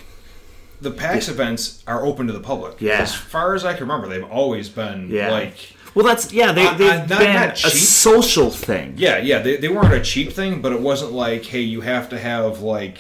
The 0.80 0.92
PAX 0.92 1.28
events 1.28 1.84
are 1.88 2.06
open 2.06 2.28
to 2.28 2.34
the 2.34 2.40
public. 2.40 2.80
Yeah. 2.80 3.00
As 3.00 3.14
far 3.14 3.56
as 3.56 3.66
I 3.66 3.74
can 3.74 3.82
remember, 3.82 4.08
they've 4.08 4.24
always 4.24 4.70
been 4.70 5.10
yeah. 5.10 5.32
like 5.32 5.76
well, 5.98 6.06
that's 6.06 6.32
yeah. 6.32 6.52
They, 6.52 6.72
they've 6.76 7.12
uh, 7.12 7.18
been 7.18 7.34
not 7.34 7.54
a 7.64 7.70
social 7.72 8.52
thing. 8.52 8.94
Yeah, 8.98 9.18
yeah, 9.18 9.40
they, 9.40 9.58
they 9.58 9.68
weren't 9.68 9.96
a 9.96 10.02
cheap 10.02 10.32
thing, 10.32 10.62
but 10.62 10.72
it 10.72 10.80
wasn't 10.80 11.14
like, 11.14 11.46
hey, 11.46 11.62
you 11.62 11.82
have 11.82 12.10
to 12.10 12.20
have 12.20 12.60
like 12.62 13.00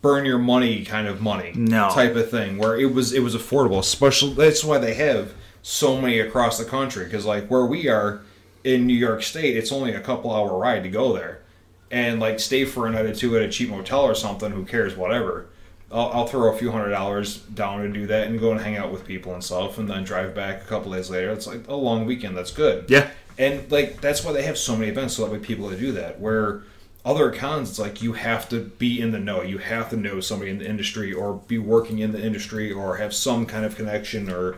burn 0.00 0.24
your 0.24 0.38
money 0.38 0.84
kind 0.84 1.06
of 1.06 1.20
money 1.20 1.52
No. 1.54 1.88
type 1.90 2.14
of 2.14 2.30
thing 2.30 2.58
where 2.58 2.78
it 2.78 2.94
was 2.94 3.12
it 3.12 3.22
was 3.22 3.36
affordable. 3.36 3.78
Especially 3.78 4.32
that's 4.32 4.64
why 4.64 4.78
they 4.78 4.94
have 4.94 5.34
so 5.60 6.00
many 6.00 6.18
across 6.18 6.56
the 6.56 6.64
country 6.64 7.04
because 7.04 7.26
like 7.26 7.48
where 7.48 7.66
we 7.66 7.88
are 7.88 8.22
in 8.64 8.86
New 8.86 8.94
York 8.94 9.22
State, 9.22 9.54
it's 9.54 9.70
only 9.70 9.92
a 9.92 10.00
couple 10.00 10.34
hour 10.34 10.56
ride 10.58 10.82
to 10.84 10.88
go 10.88 11.12
there, 11.12 11.42
and 11.90 12.20
like 12.20 12.40
stay 12.40 12.64
for 12.64 12.86
a 12.86 12.90
night 12.90 13.04
or 13.04 13.14
two 13.14 13.36
at 13.36 13.42
a 13.42 13.50
cheap 13.50 13.68
motel 13.68 14.00
or 14.00 14.14
something. 14.14 14.50
Who 14.52 14.64
cares? 14.64 14.96
Whatever. 14.96 15.46
I'll, 15.94 16.10
I'll 16.12 16.26
throw 16.26 16.52
a 16.52 16.58
few 16.58 16.72
hundred 16.72 16.90
dollars 16.90 17.38
down 17.38 17.82
to 17.82 17.88
do 17.88 18.08
that 18.08 18.26
and 18.26 18.40
go 18.40 18.50
and 18.50 18.60
hang 18.60 18.76
out 18.76 18.90
with 18.90 19.06
people 19.06 19.32
and 19.32 19.42
stuff, 19.42 19.78
and 19.78 19.88
then 19.88 20.02
drive 20.02 20.34
back 20.34 20.62
a 20.62 20.64
couple 20.66 20.92
days 20.92 21.08
later. 21.08 21.30
It's 21.30 21.46
like 21.46 21.68
a 21.68 21.74
long 21.74 22.04
weekend. 22.04 22.36
That's 22.36 22.50
good. 22.50 22.90
Yeah. 22.90 23.08
And 23.38 23.70
like 23.70 24.00
that's 24.00 24.24
why 24.24 24.32
they 24.32 24.42
have 24.42 24.58
so 24.58 24.76
many 24.76 24.90
events, 24.90 25.14
so 25.14 25.24
that 25.24 25.32
way 25.32 25.38
people 25.38 25.70
to 25.70 25.76
do 25.76 25.92
that. 25.92 26.20
Where 26.20 26.64
other 27.04 27.30
cons, 27.30 27.70
it's 27.70 27.78
like 27.78 28.02
you 28.02 28.14
have 28.14 28.48
to 28.48 28.60
be 28.60 29.00
in 29.00 29.12
the 29.12 29.18
know, 29.20 29.42
you 29.42 29.58
have 29.58 29.90
to 29.90 29.96
know 29.96 30.20
somebody 30.20 30.50
in 30.50 30.58
the 30.58 30.68
industry, 30.68 31.12
or 31.12 31.34
be 31.46 31.58
working 31.58 32.00
in 32.00 32.12
the 32.12 32.22
industry, 32.22 32.72
or 32.72 32.96
have 32.96 33.14
some 33.14 33.46
kind 33.46 33.64
of 33.64 33.76
connection, 33.76 34.30
or 34.30 34.56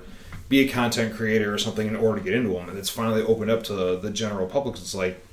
be 0.48 0.60
a 0.60 0.68
content 0.68 1.14
creator 1.14 1.52
or 1.52 1.58
something 1.58 1.88
in 1.88 1.96
order 1.96 2.18
to 2.18 2.24
get 2.24 2.32
into 2.32 2.50
them. 2.50 2.68
And 2.68 2.78
it's 2.78 2.88
finally 2.88 3.22
opened 3.22 3.50
up 3.50 3.64
to 3.64 3.74
the, 3.74 3.98
the 3.98 4.10
general 4.10 4.46
public. 4.46 4.76
It's 4.76 4.94
like 4.94 5.25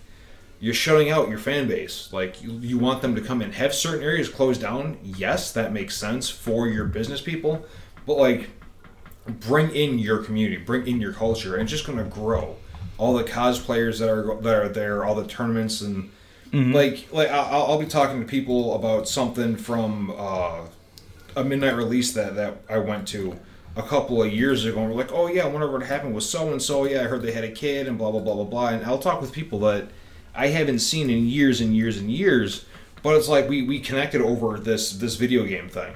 you're 0.64 0.74
shutting 0.74 1.10
out 1.10 1.28
your 1.28 1.40
fan 1.40 1.68
base. 1.68 2.08
Like 2.14 2.42
you, 2.42 2.54
you 2.54 2.78
want 2.78 3.02
them 3.02 3.16
to 3.16 3.22
come 3.22 3.42
in. 3.42 3.52
Have 3.52 3.74
certain 3.74 4.02
areas 4.02 4.30
closed 4.30 4.62
down. 4.62 4.98
Yes, 5.04 5.52
that 5.52 5.74
makes 5.74 5.98
sense 5.98 6.30
for 6.30 6.70
your 6.70 6.86
business 6.86 7.20
people, 7.20 7.66
but 8.06 8.16
like 8.16 8.50
bring 9.28 9.76
in 9.76 10.00
your 10.00 10.20
community, 10.20 10.56
bring 10.56 10.88
in 10.88 11.02
your 11.02 11.12
culture, 11.12 11.56
and 11.56 11.64
it's 11.64 11.72
just 11.72 11.86
going 11.86 11.98
to 11.98 12.06
grow. 12.06 12.56
All 12.98 13.14
the 13.14 13.26
cosplayers 13.26 14.00
that 14.00 14.10
are 14.10 14.40
that 14.40 14.56
are 14.56 14.70
there, 14.70 15.04
all 15.04 15.16
the 15.16 15.28
tournaments, 15.28 15.82
and 15.82 16.10
like 16.74 17.10
like 17.12 17.28
I'll, 17.28 17.64
I'll 17.64 17.80
be 17.80 17.86
talking 17.86 18.22
to 18.22 18.26
people 18.26 18.76
about 18.76 19.10
something 19.10 19.58
from 19.58 20.14
uh, 20.18 20.62
a 21.36 21.44
midnight 21.44 21.76
release 21.76 22.14
that 22.14 22.36
that 22.38 22.62
I 22.70 22.78
went 22.78 23.06
to 23.10 23.38
a 23.76 23.84
couple 23.84 24.24
of 24.24 24.32
years 24.32 24.64
ago, 24.64 24.80
and 24.80 24.90
we're 24.90 24.96
like, 24.96 25.12
oh 25.12 25.28
yeah, 25.28 25.46
whenever 25.46 25.82
it 25.82 25.88
happened 25.88 26.16
with 26.16 26.24
so 26.24 26.54
and 26.54 26.62
so, 26.62 26.86
yeah, 26.86 27.02
I 27.02 27.04
heard 27.04 27.22
they 27.22 27.34
had 27.34 27.44
a 27.44 27.52
kid, 27.52 27.86
and 27.86 27.98
blah 27.98 28.12
blah 28.12 28.22
blah 28.22 28.36
blah 28.36 28.46
blah, 28.46 28.68
and 28.70 28.86
I'll 28.86 28.98
talk 28.98 29.20
with 29.20 29.34
people 29.34 29.60
that 29.60 29.90
I 30.36 30.48
haven't 30.48 30.80
seen 30.80 31.10
in 31.10 31.28
years 31.28 31.62
and 31.62 31.76
years 31.76 31.98
and 31.98 32.10
years, 32.10 32.66
but 33.02 33.16
it's 33.16 33.28
like 33.28 33.48
we 33.48 33.64
we 33.64 33.80
connected 33.80 34.22
over 34.22 34.58
this 34.58 34.94
this 34.94 35.16
video 35.16 35.46
game 35.46 35.70
thing 35.70 35.94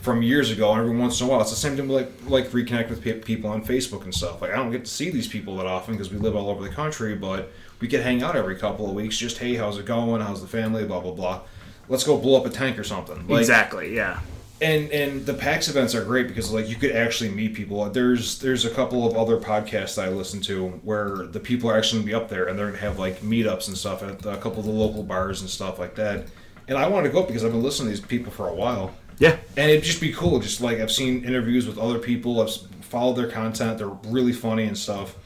from 0.00 0.22
years 0.22 0.50
ago, 0.50 0.72
and 0.72 0.80
every 0.80 0.96
once 0.96 1.20
in 1.20 1.26
a 1.26 1.30
while, 1.30 1.40
it's 1.40 1.50
the 1.50 1.56
same 1.56 1.76
thing. 1.76 1.88
Like 1.88 2.10
like 2.26 2.48
reconnect 2.48 2.90
with 2.90 3.02
pe- 3.02 3.20
people 3.20 3.50
on 3.50 3.64
Facebook 3.64 4.04
and 4.04 4.14
stuff. 4.14 4.42
Like 4.42 4.50
I 4.50 4.56
don't 4.56 4.70
get 4.70 4.84
to 4.84 4.90
see 4.90 5.10
these 5.10 5.28
people 5.28 5.56
that 5.56 5.66
often 5.66 5.94
because 5.94 6.12
we 6.12 6.18
live 6.18 6.36
all 6.36 6.50
over 6.50 6.62
the 6.62 6.74
country, 6.74 7.14
but 7.14 7.50
we 7.80 7.88
could 7.88 8.00
hang 8.00 8.22
out 8.22 8.36
every 8.36 8.56
couple 8.56 8.88
of 8.88 8.94
weeks. 8.94 9.16
Just 9.16 9.38
hey, 9.38 9.54
how's 9.54 9.78
it 9.78 9.86
going? 9.86 10.20
How's 10.20 10.42
the 10.42 10.48
family? 10.48 10.84
Blah 10.84 11.00
blah 11.00 11.12
blah. 11.12 11.40
Let's 11.88 12.04
go 12.04 12.18
blow 12.18 12.40
up 12.40 12.46
a 12.46 12.50
tank 12.50 12.78
or 12.78 12.84
something. 12.84 13.26
Like, 13.28 13.40
exactly. 13.40 13.94
Yeah. 13.94 14.20
And 14.60 14.90
and 14.92 15.26
the 15.26 15.34
PAX 15.34 15.68
events 15.68 15.94
are 15.94 16.04
great 16.04 16.28
because 16.28 16.50
like 16.52 16.68
you 16.68 16.76
could 16.76 16.92
actually 16.92 17.30
meet 17.30 17.54
people. 17.54 17.84
There's 17.90 18.38
there's 18.38 18.64
a 18.64 18.70
couple 18.70 19.06
of 19.06 19.16
other 19.16 19.38
podcasts 19.38 19.96
that 19.96 20.06
I 20.06 20.08
listen 20.10 20.40
to 20.42 20.68
where 20.84 21.26
the 21.26 21.40
people 21.40 21.70
are 21.70 21.76
actually 21.76 22.00
gonna 22.00 22.06
be 22.06 22.14
up 22.14 22.28
there 22.28 22.46
and 22.46 22.58
they're 22.58 22.66
gonna 22.66 22.78
have 22.78 22.98
like 22.98 23.20
meetups 23.20 23.68
and 23.68 23.76
stuff 23.76 24.02
at 24.02 24.24
a 24.24 24.36
couple 24.36 24.60
of 24.60 24.66
the 24.66 24.70
local 24.72 25.02
bars 25.02 25.40
and 25.40 25.50
stuff 25.50 25.78
like 25.78 25.94
that. 25.96 26.26
And 26.68 26.78
I 26.78 26.88
wanted 26.88 27.08
to 27.08 27.12
go 27.14 27.24
because 27.24 27.44
I've 27.44 27.52
been 27.52 27.62
listening 27.62 27.92
to 27.92 28.00
these 28.00 28.06
people 28.06 28.32
for 28.32 28.48
a 28.48 28.54
while, 28.54 28.94
Yeah. 29.18 29.36
and 29.56 29.70
it'd 29.70 29.84
just 29.84 30.00
be 30.00 30.12
cool. 30.12 30.38
Just 30.38 30.60
like 30.60 30.78
I've 30.78 30.92
seen 30.92 31.24
interviews 31.24 31.66
with 31.66 31.76
other 31.76 31.98
people, 31.98 32.40
I've 32.40 32.54
followed 32.80 33.14
their 33.16 33.28
content. 33.28 33.78
They're 33.78 33.88
really 34.06 34.32
funny 34.32 34.64
and 34.64 34.78
stuff. 34.78 35.16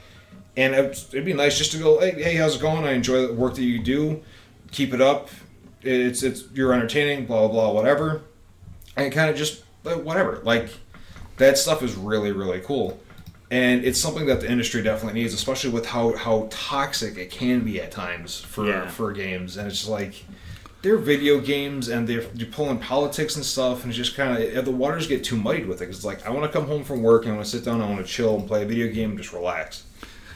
And 0.56 0.74
it'd 0.74 0.98
it'd 1.12 1.24
be 1.26 1.34
nice 1.34 1.56
just 1.58 1.70
to 1.72 1.78
go, 1.78 2.00
hey, 2.00 2.20
hey, 2.20 2.34
how's 2.36 2.56
it 2.56 2.62
going? 2.62 2.84
I 2.84 2.92
enjoy 2.92 3.26
the 3.26 3.34
work 3.34 3.54
that 3.54 3.62
you 3.62 3.78
do. 3.78 4.22
Keep 4.72 4.94
it 4.94 5.00
up. 5.02 5.28
It's 5.82 6.22
it's 6.24 6.44
you're 6.54 6.72
entertaining. 6.72 7.26
Blah 7.26 7.46
blah 7.46 7.70
blah. 7.70 7.72
Whatever 7.72 8.22
and 8.98 9.12
kind 9.12 9.30
of 9.30 9.36
just 9.36 9.62
whatever. 9.82 10.40
Like 10.44 10.68
that 11.38 11.56
stuff 11.58 11.82
is 11.82 11.94
really 11.94 12.32
really 12.32 12.60
cool, 12.60 13.00
and 13.50 13.84
it's 13.84 14.00
something 14.00 14.26
that 14.26 14.40
the 14.40 14.50
industry 14.50 14.82
definitely 14.82 15.20
needs, 15.22 15.34
especially 15.34 15.70
with 15.70 15.86
how 15.86 16.16
how 16.16 16.48
toxic 16.50 17.16
it 17.16 17.30
can 17.30 17.60
be 17.60 17.80
at 17.80 17.90
times 17.90 18.40
for 18.40 18.66
Yeah. 18.66 18.88
for 18.88 19.12
games. 19.12 19.56
And 19.56 19.66
it's 19.68 19.78
just 19.78 19.88
like 19.90 20.24
they're 20.82 20.96
video 20.96 21.40
games, 21.40 21.88
and 21.88 22.08
they're 22.08 22.24
you're 22.34 22.48
pulling 22.48 22.78
politics 22.78 23.36
and 23.36 23.44
stuff, 23.44 23.82
and 23.82 23.90
it's 23.90 23.96
just 23.96 24.14
kind 24.16 24.42
of 24.42 24.64
the 24.64 24.70
waters 24.70 25.06
get 25.06 25.24
too 25.24 25.36
muddied 25.36 25.66
with 25.66 25.80
it. 25.82 25.86
'cause 25.86 25.96
it's 25.96 26.04
like 26.04 26.26
I 26.26 26.30
want 26.30 26.50
to 26.50 26.58
come 26.58 26.66
home 26.68 26.84
from 26.84 27.02
work 27.02 27.24
and 27.24 27.32
I 27.32 27.36
want 27.36 27.46
to 27.46 27.56
sit 27.56 27.64
down, 27.64 27.80
I 27.80 27.86
want 27.88 28.04
to 28.04 28.12
chill 28.12 28.36
and 28.38 28.46
play 28.46 28.62
a 28.62 28.66
video 28.66 28.88
game, 28.92 29.10
and 29.10 29.18
just 29.18 29.32
relax. 29.32 29.82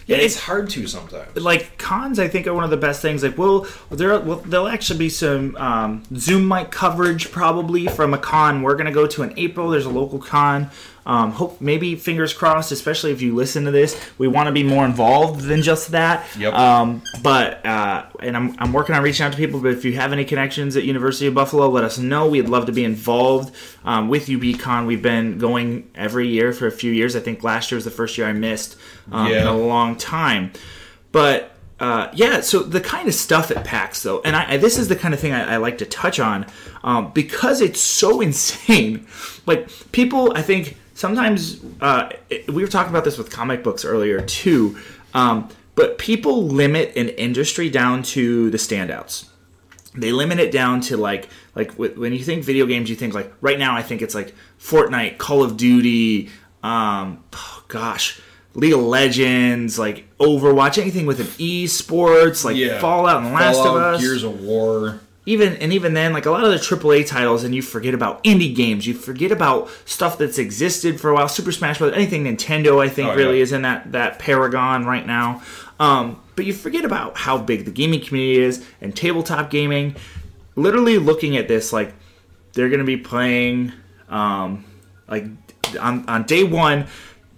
Yeah, 0.06 0.16
it's 0.16 0.34
it's- 0.34 0.44
hard 0.44 0.68
to 0.70 0.86
sometimes. 0.86 1.36
like 1.36 1.78
cons 1.78 2.18
i 2.18 2.26
think 2.28 2.46
are 2.46 2.54
one 2.54 2.64
of 2.64 2.70
the 2.70 2.76
best 2.76 3.00
things. 3.02 3.22
Like 3.22 3.36
we'll 3.38 3.66
there 3.90 4.18
will 4.20 4.36
there'll 4.36 4.68
actually 4.68 4.98
be 4.98 5.08
some 5.08 5.56
um, 5.56 6.02
zoom 6.16 6.48
mic 6.48 6.70
coverage 6.70 7.30
probably 7.30 7.86
from 7.86 8.12
a 8.14 8.18
con. 8.18 8.62
We're 8.62 8.74
going 8.74 8.86
to 8.86 8.92
go 8.92 9.06
to 9.06 9.22
in 9.22 9.32
april. 9.38 9.68
There's 9.70 9.86
a 9.86 9.90
local 9.90 10.18
con 10.18 10.70
um, 11.04 11.32
hope 11.32 11.60
maybe 11.60 11.96
fingers 11.96 12.32
crossed 12.32 12.72
especially 12.72 13.12
if 13.12 13.20
you 13.20 13.34
listen 13.34 13.64
to 13.64 13.70
this 13.70 13.98
we 14.18 14.28
want 14.28 14.46
to 14.46 14.52
be 14.52 14.62
more 14.62 14.84
involved 14.84 15.40
than 15.42 15.62
just 15.62 15.90
that. 15.92 16.26
Yep. 16.38 16.54
um, 16.54 17.02
but 17.22 17.64
uh, 17.66 18.06
and 18.20 18.36
I'm, 18.36 18.56
I'm 18.58 18.72
working 18.72 18.94
on 18.94 19.02
reaching 19.02 19.26
out 19.26 19.32
to 19.32 19.38
people 19.38 19.60
but 19.60 19.72
if 19.72 19.84
you 19.84 19.94
have 19.94 20.12
any 20.12 20.24
connections 20.24 20.76
at 20.76 20.84
university 20.84 21.26
of 21.26 21.34
buffalo 21.34 21.68
let 21.68 21.84
us 21.84 21.98
know. 21.98 22.28
We'd 22.28 22.48
love 22.48 22.66
to 22.66 22.72
be 22.72 22.84
involved 22.84 23.54
um, 23.84 24.08
with 24.08 24.26
ubcon. 24.26 24.86
We've 24.86 25.02
been 25.02 25.38
going 25.38 25.90
every 25.94 26.28
year 26.28 26.52
for 26.52 26.66
a 26.66 26.72
few 26.72 26.92
years. 26.92 27.16
I 27.16 27.20
think 27.20 27.42
last 27.42 27.70
year 27.70 27.76
was 27.76 27.84
the 27.84 27.90
first 27.90 28.16
year 28.18 28.26
i 28.26 28.32
missed 28.32 28.76
um, 29.10 29.30
in 29.30 29.46
a 29.46 29.56
long 29.56 29.96
time. 29.96 30.52
But 31.10 31.52
uh, 31.82 32.10
yeah, 32.14 32.40
so 32.40 32.60
the 32.60 32.80
kind 32.80 33.08
of 33.08 33.14
stuff 33.14 33.50
it 33.50 33.64
PAX, 33.64 34.04
though, 34.04 34.20
and 34.22 34.36
I, 34.36 34.52
I, 34.52 34.56
this 34.56 34.78
is 34.78 34.86
the 34.86 34.94
kind 34.94 35.12
of 35.12 35.18
thing 35.18 35.32
I, 35.32 35.54
I 35.54 35.56
like 35.56 35.78
to 35.78 35.84
touch 35.84 36.20
on 36.20 36.46
um, 36.84 37.10
because 37.12 37.60
it's 37.60 37.80
so 37.80 38.20
insane. 38.28 39.06
Like 39.46 39.68
people, 39.90 40.32
I 40.36 40.42
think 40.42 40.76
sometimes 40.94 41.60
uh, 41.80 42.10
it- 42.30 42.50
we 42.52 42.62
were 42.62 42.68
talking 42.68 42.90
about 42.90 43.04
this 43.04 43.18
with 43.18 43.30
comic 43.30 43.62
books 43.62 43.84
earlier 43.84 44.20
too. 44.20 44.76
Um, 45.14 45.48
but 45.74 45.98
people 45.98 46.46
limit 46.46 46.96
an 46.96 47.08
industry 47.10 47.70
down 47.70 48.02
to 48.02 48.50
the 48.50 48.58
standouts 48.58 49.26
they 49.94 50.10
limit 50.10 50.38
it 50.38 50.50
down 50.50 50.80
to 50.80 50.96
like 50.96 51.28
like 51.54 51.70
wh- 51.74 51.98
when 51.98 52.14
you 52.14 52.20
think 52.24 52.42
video 52.42 52.64
games 52.64 52.88
you 52.88 52.96
think 52.96 53.12
like 53.12 53.30
right 53.42 53.58
now 53.58 53.76
i 53.76 53.82
think 53.82 54.00
it's 54.00 54.14
like 54.14 54.34
fortnite 54.58 55.18
call 55.18 55.42
of 55.42 55.58
duty 55.58 56.30
um 56.62 57.22
oh 57.34 57.62
gosh 57.68 58.18
league 58.54 58.72
of 58.72 58.80
legends 58.80 59.78
like 59.78 60.06
overwatch 60.18 60.78
anything 60.80 61.04
with 61.04 61.20
an 61.20 61.26
esports 61.38 62.42
like 62.44 62.56
yeah, 62.56 62.78
fallout 62.80 63.22
and 63.22 63.34
last 63.34 63.56
Fallout, 63.56 63.76
of 63.76 63.82
us 63.96 64.00
Gears 64.00 64.22
of 64.24 64.40
War. 64.42 65.00
Even 65.24 65.54
and 65.56 65.72
even 65.72 65.94
then 65.94 66.12
like 66.12 66.26
a 66.26 66.30
lot 66.30 66.44
of 66.44 66.50
the 66.50 66.56
AAA 66.56 67.06
titles 67.06 67.44
and 67.44 67.54
you 67.54 67.62
forget 67.62 67.94
about 67.94 68.22
indie 68.24 68.54
games. 68.54 68.86
You 68.86 68.94
forget 68.94 69.30
about 69.30 69.68
stuff 69.84 70.18
that's 70.18 70.38
existed 70.38 71.00
for 71.00 71.10
a 71.10 71.14
while. 71.14 71.28
Super 71.28 71.52
Smash 71.52 71.78
Bros. 71.78 71.92
Anything 71.94 72.24
Nintendo 72.24 72.82
I 72.82 72.88
think 72.88 73.10
Oh, 73.10 73.14
really 73.14 73.36
yeah. 73.36 73.42
is 73.44 73.52
in 73.52 73.62
that 73.62 73.92
that 73.92 74.18
paragon 74.18 74.84
right 74.84 75.06
now. 75.06 75.42
Um, 75.78 76.20
but 76.36 76.44
you 76.44 76.52
forget 76.52 76.84
about 76.84 77.16
how 77.18 77.38
big 77.38 77.64
the 77.64 77.70
gaming 77.70 78.00
community 78.00 78.40
is 78.40 78.64
and 78.80 78.94
tabletop 78.96 79.50
gaming. 79.50 79.96
Literally 80.56 80.98
looking 80.98 81.36
at 81.36 81.46
this 81.48 81.72
like 81.72 81.94
they're 82.52 82.68
going 82.68 82.80
to 82.80 82.84
be 82.86 82.96
playing 82.96 83.72
um, 84.08 84.64
like 85.08 85.26
on, 85.80 86.06
on 86.08 86.24
day 86.24 86.44
one 86.44 86.86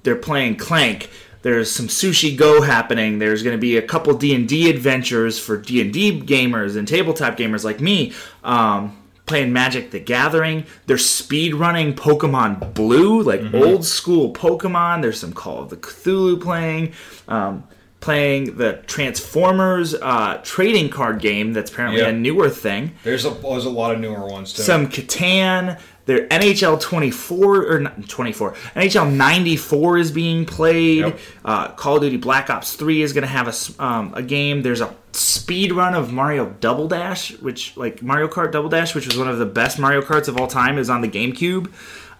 they're 0.02 0.16
playing 0.16 0.56
clank 0.56 1.08
there's 1.44 1.70
some 1.70 1.86
sushi 1.86 2.36
go 2.36 2.60
happening 2.62 3.18
there's 3.20 3.42
going 3.42 3.54
to 3.56 3.60
be 3.60 3.76
a 3.76 3.82
couple 3.82 4.12
d&d 4.14 4.68
adventures 4.68 5.38
for 5.38 5.56
d&d 5.56 6.20
gamers 6.22 6.76
and 6.76 6.88
tabletop 6.88 7.36
gamers 7.36 7.62
like 7.64 7.80
me 7.80 8.12
um, 8.42 8.96
playing 9.26 9.52
magic 9.52 9.90
the 9.92 10.00
gathering 10.00 10.64
they're 10.86 10.98
speed 10.98 11.54
running 11.54 11.94
pokemon 11.94 12.74
blue 12.74 13.22
like 13.22 13.42
old 13.54 13.84
school 13.84 14.32
pokemon 14.32 15.02
there's 15.02 15.20
some 15.20 15.32
call 15.32 15.62
of 15.62 15.68
the 15.70 15.76
cthulhu 15.76 16.40
playing 16.40 16.92
um, 17.28 17.62
playing 18.00 18.56
the 18.58 18.74
Transformers 18.86 19.94
uh, 19.94 20.38
trading 20.44 20.90
card 20.90 21.20
game. 21.22 21.54
That's 21.54 21.70
apparently 21.70 22.02
Yeah. 22.02 22.08
a 22.08 22.12
newer 22.12 22.50
thing. 22.50 22.92
There's 23.02 23.24
a 23.24 23.30
there's 23.30 23.64
a 23.64 23.70
lot 23.70 23.94
of 23.94 24.00
newer 24.00 24.26
ones 24.26 24.52
too. 24.52 24.62
Some 24.62 24.88
Catan. 24.88 25.80
Their 26.06 26.28
NHL 26.28 26.80
24 26.80 27.56
or 27.56 27.80
24 28.08 28.52
NHL 28.52 29.12
94 29.12 29.98
is 29.98 30.10
being 30.10 30.44
played. 30.44 30.98
Yep. 30.98 31.18
Uh, 31.44 31.68
Call 31.68 31.96
of 31.96 32.02
Duty 32.02 32.18
Black 32.18 32.50
Ops 32.50 32.74
3 32.74 33.02
is 33.02 33.12
going 33.12 33.22
to 33.22 33.28
have 33.28 33.48
a, 33.48 33.82
um, 33.82 34.12
a 34.14 34.22
game. 34.22 34.62
There's 34.62 34.82
a 34.82 34.94
speed 35.12 35.72
run 35.72 35.94
of 35.94 36.12
Mario 36.12 36.50
Double 36.60 36.88
Dash, 36.88 37.32
which 37.38 37.76
like 37.76 38.02
Mario 38.02 38.28
Kart 38.28 38.52
Double 38.52 38.68
Dash, 38.68 38.94
which 38.94 39.06
was 39.06 39.16
one 39.16 39.28
of 39.28 39.38
the 39.38 39.46
best 39.46 39.78
Mario 39.78 40.02
Karts 40.02 40.28
of 40.28 40.38
all 40.38 40.46
time, 40.46 40.76
is 40.76 40.90
on 40.90 41.00
the 41.00 41.08
GameCube. 41.08 41.72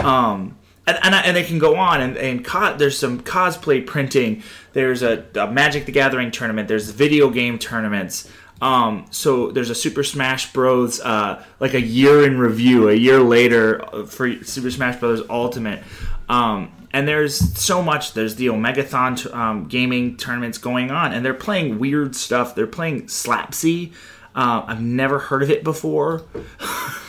Um, 0.02 0.56
and, 0.86 0.98
and, 1.02 1.14
and 1.14 1.36
they 1.36 1.44
can 1.44 1.58
go 1.58 1.76
on 1.76 2.00
and, 2.00 2.16
and 2.16 2.44
co- 2.44 2.76
there's 2.76 2.98
some 2.98 3.22
cosplay 3.22 3.86
printing. 3.86 4.42
There's 4.72 5.02
a, 5.02 5.24
a 5.34 5.50
Magic 5.50 5.86
the 5.86 5.92
Gathering 5.92 6.30
tournament. 6.30 6.68
There's 6.68 6.90
video 6.90 7.30
game 7.30 7.58
tournaments. 7.58 8.30
Um, 8.60 9.06
so 9.10 9.50
there's 9.50 9.70
a 9.70 9.74
Super 9.74 10.02
Smash 10.02 10.52
Bros. 10.52 11.00
Uh, 11.00 11.44
like 11.60 11.74
a 11.74 11.80
year 11.80 12.24
in 12.24 12.38
review, 12.38 12.88
a 12.88 12.94
year 12.94 13.20
later 13.20 13.84
uh, 13.94 14.06
for 14.06 14.42
Super 14.44 14.70
Smash 14.70 15.00
Bros. 15.00 15.22
Ultimate. 15.28 15.82
Um, 16.28 16.72
and 16.92 17.08
there's 17.08 17.36
so 17.58 17.82
much. 17.82 18.12
There's 18.12 18.36
the 18.36 18.46
Omegathon 18.46 19.22
t- 19.22 19.30
um, 19.30 19.66
gaming 19.66 20.16
tournaments 20.16 20.58
going 20.58 20.90
on, 20.90 21.12
and 21.12 21.24
they're 21.24 21.34
playing 21.34 21.78
weird 21.78 22.14
stuff. 22.14 22.54
They're 22.54 22.66
playing 22.68 23.06
Slapsy. 23.06 23.92
Uh, 24.34 24.64
I've 24.66 24.80
never 24.82 25.18
heard 25.18 25.42
of 25.42 25.50
it 25.50 25.62
before 25.62 26.22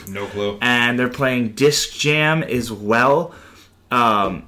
no 0.08 0.28
clue. 0.28 0.60
and 0.62 1.00
they're 1.00 1.10
playing 1.10 1.50
Disc 1.54 1.92
Jam 1.94 2.44
as 2.44 2.72
well. 2.72 3.34
Um, 3.90 4.48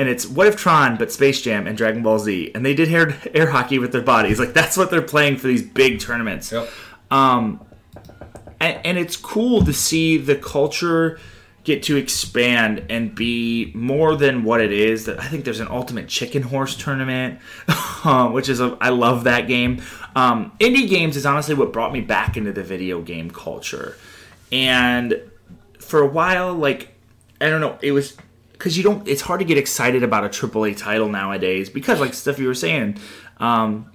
and 0.00 0.08
it's 0.08 0.26
What 0.26 0.46
If 0.46 0.56
Tron, 0.56 0.96
but 0.96 1.12
Space 1.12 1.42
Jam 1.42 1.66
and 1.66 1.76
Dragon 1.76 2.02
Ball 2.02 2.18
Z. 2.18 2.52
And 2.54 2.64
they 2.64 2.72
did 2.72 2.90
air, 2.90 3.20
air 3.34 3.50
hockey 3.50 3.78
with 3.78 3.92
their 3.92 4.00
bodies. 4.00 4.40
Like, 4.40 4.54
that's 4.54 4.74
what 4.78 4.90
they're 4.90 5.02
playing 5.02 5.36
for 5.36 5.46
these 5.46 5.62
big 5.62 6.00
tournaments. 6.00 6.50
Yep. 6.50 6.70
Um, 7.10 7.60
And, 8.58 8.80
and 8.86 8.98
it's 8.98 9.14
cool 9.16 9.62
to 9.66 9.74
see 9.74 10.16
the 10.16 10.36
culture 10.36 11.18
get 11.64 11.82
to 11.82 11.96
expand 11.96 12.86
and 12.88 13.14
be 13.14 13.72
more 13.74 14.16
than 14.16 14.42
what 14.42 14.62
it 14.62 14.72
is. 14.72 15.04
That 15.04 15.20
I 15.20 15.26
think 15.26 15.44
there's 15.44 15.60
an 15.60 15.68
Ultimate 15.68 16.08
Chicken 16.08 16.44
Horse 16.44 16.74
tournament, 16.76 17.38
um, 18.04 18.32
which 18.32 18.48
is 18.48 18.58
a 18.60 18.78
I 18.80 18.88
love 18.88 19.24
that 19.24 19.48
game. 19.48 19.82
Um, 20.16 20.52
indie 20.60 20.88
games 20.88 21.14
is 21.14 21.26
honestly 21.26 21.54
what 21.54 21.74
brought 21.74 21.92
me 21.92 22.00
back 22.00 22.38
into 22.38 22.52
the 22.52 22.62
video 22.62 23.02
game 23.02 23.30
culture, 23.30 23.98
and 24.50 25.20
for 25.78 26.00
a 26.00 26.06
while, 26.06 26.54
like 26.54 26.94
I 27.38 27.50
don't 27.50 27.60
know, 27.60 27.78
it 27.82 27.92
was 27.92 28.16
because 28.60 28.76
you 28.76 28.82
don't. 28.82 29.08
It's 29.08 29.22
hard 29.22 29.40
to 29.40 29.46
get 29.46 29.56
excited 29.56 30.02
about 30.02 30.22
a 30.22 30.28
AAA 30.28 30.76
title 30.76 31.08
nowadays 31.08 31.70
because, 31.70 31.98
like 31.98 32.12
stuff 32.12 32.38
you 32.38 32.46
were 32.46 32.54
saying, 32.54 32.98
um, 33.38 33.90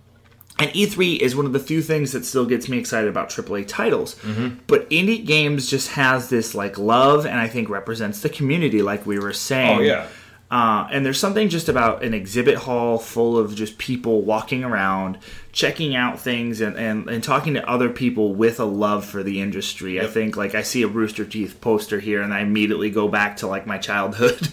and 0.58 0.72
E3 0.72 1.20
is 1.20 1.36
one 1.36 1.46
of 1.46 1.54
the 1.54 1.60
few 1.60 1.84
things 1.84 2.14
that 2.14 2.26
still 2.26 2.48
gets 2.48 2.68
me 2.68 2.80
excited 2.80 3.08
about 3.08 3.30
AAA 3.30 3.68
titles. 3.68 4.16
Mm-hmm. 4.16 4.62
But 4.66 4.90
indie 4.90 5.24
games 5.24 5.70
just 5.70 5.90
has 5.90 6.30
this 6.30 6.56
like 6.56 6.80
love, 6.80 7.28
and 7.28 7.40
I 7.40 7.48
think 7.48 7.70
represents 7.70 8.22
the 8.22 8.30
community, 8.30 8.82
like 8.82 9.06
we 9.06 9.20
were 9.20 9.34
saying. 9.34 9.80
Oh 9.80 9.82
yeah. 9.84 10.08
Uh, 10.52 10.88
and 10.92 11.04
there's 11.04 11.20
something 11.20 11.50
just 11.50 11.68
about 11.68 12.04
an 12.04 12.14
exhibit 12.14 12.56
hall 12.56 13.00
full 13.00 13.38
of 13.38 13.56
just 13.56 13.78
people 13.80 14.22
walking 14.22 14.64
around, 14.64 15.18
checking 15.52 15.96
out 15.96 16.20
things, 16.20 16.62
and, 16.62 16.78
and, 16.78 17.10
and 17.10 17.24
talking 17.24 17.56
to 17.56 17.68
other 17.70 17.90
people 17.90 18.36
with 18.36 18.60
a 18.60 18.66
love 18.66 19.04
for 19.04 19.24
the 19.24 19.42
industry. 19.42 20.00
I 20.00 20.06
think, 20.06 20.38
like, 20.38 20.54
I 20.54 20.62
see 20.62 20.84
a 20.84 20.88
Rooster 20.88 21.26
Teeth 21.26 21.60
poster 21.62 22.00
here, 22.00 22.22
and 22.22 22.34
I 22.34 22.42
immediately 22.42 22.92
go 22.92 23.08
back 23.08 23.38
to, 23.38 23.48
like, 23.48 23.66
my 23.66 23.80
childhood 23.80 24.48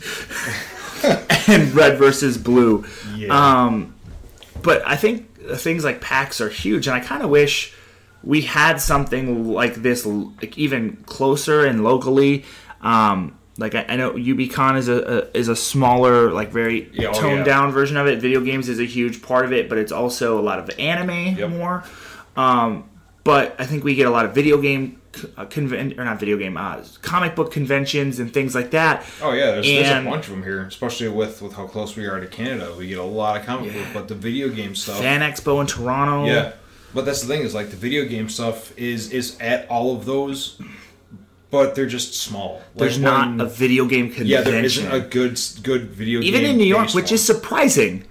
and 1.48 1.74
red 1.74 1.98
versus 1.98 2.38
blue. 2.38 2.86
Yeah. 3.14 3.64
Um, 3.64 3.94
but 4.62 4.86
I 4.86 4.96
think 4.96 5.28
things 5.56 5.84
like 5.84 6.00
PAX 6.00 6.40
are 6.40 6.48
huge, 6.48 6.86
and 6.86 6.96
I 6.96 7.00
kind 7.00 7.22
of 7.22 7.28
wish 7.28 7.74
we 8.22 8.42
had 8.42 8.80
something 8.80 9.52
like 9.52 9.74
this, 9.74 10.06
like 10.06 10.56
even 10.56 10.96
closer 11.06 11.66
and 11.66 11.84
locally. 11.84 12.44
Um, 12.80 13.36
like 13.58 13.74
I, 13.74 13.84
I 13.88 13.96
know 13.96 14.12
UBCon 14.12 14.78
is 14.78 14.88
a, 14.88 15.28
a 15.34 15.36
is 15.38 15.48
a 15.48 15.56
smaller, 15.56 16.30
like 16.32 16.50
very 16.50 16.90
Yeah, 16.92 17.08
oh, 17.08 17.12
toned 17.20 17.38
yeah. 17.38 17.44
down 17.44 17.72
version 17.72 17.96
of 17.96 18.06
it. 18.06 18.20
Video 18.20 18.40
games 18.40 18.68
is 18.68 18.80
a 18.80 18.84
huge 18.84 19.22
part 19.22 19.44
of 19.44 19.52
it, 19.52 19.68
but 19.68 19.78
it's 19.78 19.92
also 19.92 20.38
a 20.38 20.42
lot 20.42 20.58
of 20.58 20.70
anime 20.78 21.36
Yep. 21.36 21.50
more. 21.50 21.84
Um, 22.36 22.88
but 23.24 23.54
I 23.58 23.66
think 23.66 23.84
we 23.84 23.94
get 23.94 24.06
a 24.06 24.10
lot 24.10 24.24
of 24.24 24.34
video 24.34 24.58
game 24.60 24.98
uh, 25.36 25.44
conven- 25.44 25.98
or 25.98 26.04
not 26.04 26.18
video 26.18 26.38
game, 26.38 26.56
uh, 26.56 26.82
comic 27.02 27.36
book 27.36 27.52
conventions 27.52 28.18
and 28.18 28.32
things 28.32 28.54
like 28.54 28.70
that. 28.70 29.04
Oh 29.20 29.32
yeah, 29.32 29.50
there's, 29.52 29.66
there's 29.66 29.90
a 29.90 30.08
bunch 30.08 30.24
of 30.24 30.30
them 30.30 30.42
here, 30.42 30.62
especially 30.64 31.08
with 31.08 31.42
with 31.42 31.52
how 31.52 31.66
close 31.66 31.94
we 31.94 32.06
are 32.06 32.18
to 32.18 32.26
Canada. 32.26 32.74
We 32.76 32.88
get 32.88 32.98
a 32.98 33.02
lot 33.02 33.38
of 33.38 33.44
comic 33.44 33.74
book, 33.74 33.86
but 33.92 34.08
the 34.08 34.14
video 34.14 34.48
game 34.48 34.74
stuff. 34.74 34.98
Fan 35.00 35.20
Expo 35.20 35.60
in 35.60 35.66
Toronto. 35.66 36.24
Yeah, 36.24 36.52
but 36.94 37.04
that's 37.04 37.20
the 37.20 37.28
thing 37.28 37.42
is 37.42 37.54
like 37.54 37.68
the 37.70 37.76
video 37.76 38.06
game 38.06 38.30
stuff 38.30 38.76
is 38.78 39.12
is 39.12 39.38
at 39.38 39.68
all 39.68 39.94
of 39.94 40.06
those, 40.06 40.58
but 41.52 41.76
they're 41.76 41.86
just 41.86 42.14
small. 42.14 42.60
There's 42.74 42.98
not 42.98 43.40
a 43.40 43.46
video 43.46 43.86
game 43.86 44.06
convention. 44.08 44.26
yeah, 44.26 44.40
there 44.40 44.64
isn't 44.64 44.90
a 44.90 44.98
good 44.98 45.38
good 45.62 45.90
video 45.90 46.18
even 46.20 46.32
game 46.32 46.40
Even 46.40 46.50
in 46.50 46.56
New 46.58 46.64
York, 46.66 46.92
which 46.94 47.04
one. 47.06 47.14
is 47.14 47.22
surprising 47.24 48.04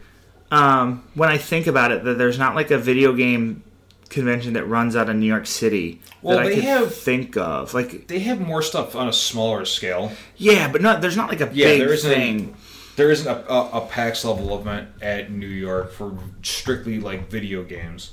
um, 0.52 1.04
when 1.16 1.28
I 1.30 1.38
think 1.38 1.68
about 1.68 1.92
it. 1.92 2.04
That 2.06 2.18
there's 2.18 2.40
not 2.40 2.56
like 2.56 2.72
a 2.72 2.78
video 2.78 3.12
game 3.14 3.64
convention 4.10 4.54
that 4.54 4.66
runs 4.66 4.96
out 4.96 5.10
of 5.10 5.16
New 5.16 5.26
York 5.26 5.48
City 5.48 6.02
Well, 6.22 6.38
that 6.38 6.46
I 6.46 6.50
they 6.50 6.56
could 6.56 6.64
have- 6.66 6.94
think 6.94 7.38
of. 7.38 7.74
Like, 7.74 8.08
they 8.08 8.20
have 8.20 8.40
more 8.42 8.62
stuff 8.62 8.94
on 8.96 9.08
a 9.08 9.14
smaller 9.14 9.64
scale. 9.66 10.12
yeah, 10.38 10.70
but 10.72 10.82
not 10.82 11.02
there's 11.02 11.16
not 11.18 11.30
like 11.30 11.42
a 11.42 11.50
Yeah, 11.54 11.66
big 11.68 11.80
there 11.80 11.94
isn't- 11.94 12.12
thing. 12.12 12.56
There 12.98 13.10
isn't 13.10 13.26
a, 13.28 13.52
a, 13.52 13.70
a 13.80 13.88
PAX 13.88 14.24
level 14.26 14.56
event 14.60 14.90
at 15.02 15.32
New 15.32 15.48
York 15.48 15.94
for 15.94 16.14
strictly 16.44 17.00
like 17.00 17.30
video 17.32 17.64
games. 17.64 18.12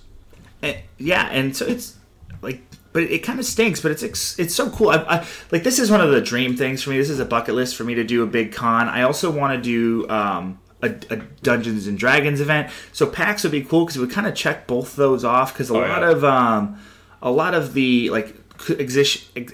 And- 0.62 0.79
yeah, 0.99 1.29
and 1.33 1.55
so 1.57 1.67
it's 1.67 1.97
like, 2.41 2.62
but 2.92 3.03
it 3.05 3.18
kind 3.20 3.38
of 3.38 3.44
stinks. 3.44 3.81
But 3.81 3.90
it's 3.92 4.38
it's 4.38 4.55
so 4.55 4.70
cool. 4.70 4.90
I, 4.90 4.96
I 4.96 5.27
like 5.53 5.62
this 5.62 5.79
is 5.79 5.90
one 5.90 6.01
of 6.01 6.11
the 6.11 6.20
dream 6.20 6.57
things 6.57 6.83
for 6.83 6.90
me. 6.90 6.98
This 6.98 7.11
is 7.11 7.20
a 7.20 7.24
bucket 7.24 7.55
list 7.55 7.77
for 7.77 7.85
me 7.85 7.94
to 7.94 8.05
do 8.05 8.22
a 8.22 8.27
big 8.27 8.53
con. 8.53 8.88
I 8.88 9.03
also 9.03 9.31
want 9.31 9.55
to 9.57 9.61
do 9.62 10.09
um, 10.09 10.59
a, 10.83 10.88
a 11.11 11.16
Dungeons 11.42 11.87
and 11.87 11.98
Dragons 11.98 12.40
event. 12.40 12.70
So 12.92 13.07
PAX 13.07 13.42
would 13.42 13.53
be 13.53 13.62
cool 13.62 13.85
because 13.85 13.96
it 13.96 14.01
would 14.01 14.11
kind 14.11 14.27
of 14.27 14.35
check 14.35 14.66
both 14.66 14.96
those 14.96 15.24
off. 15.24 15.53
Because 15.53 15.70
a 15.70 15.74
Oh, 15.74 15.79
lot 15.81 16.03
yeah. 16.03 16.11
of 16.11 16.24
um, 16.24 16.79
a 17.22 17.31
lot 17.31 17.55
of 17.55 17.74
the 17.74 18.11
like 18.11 18.35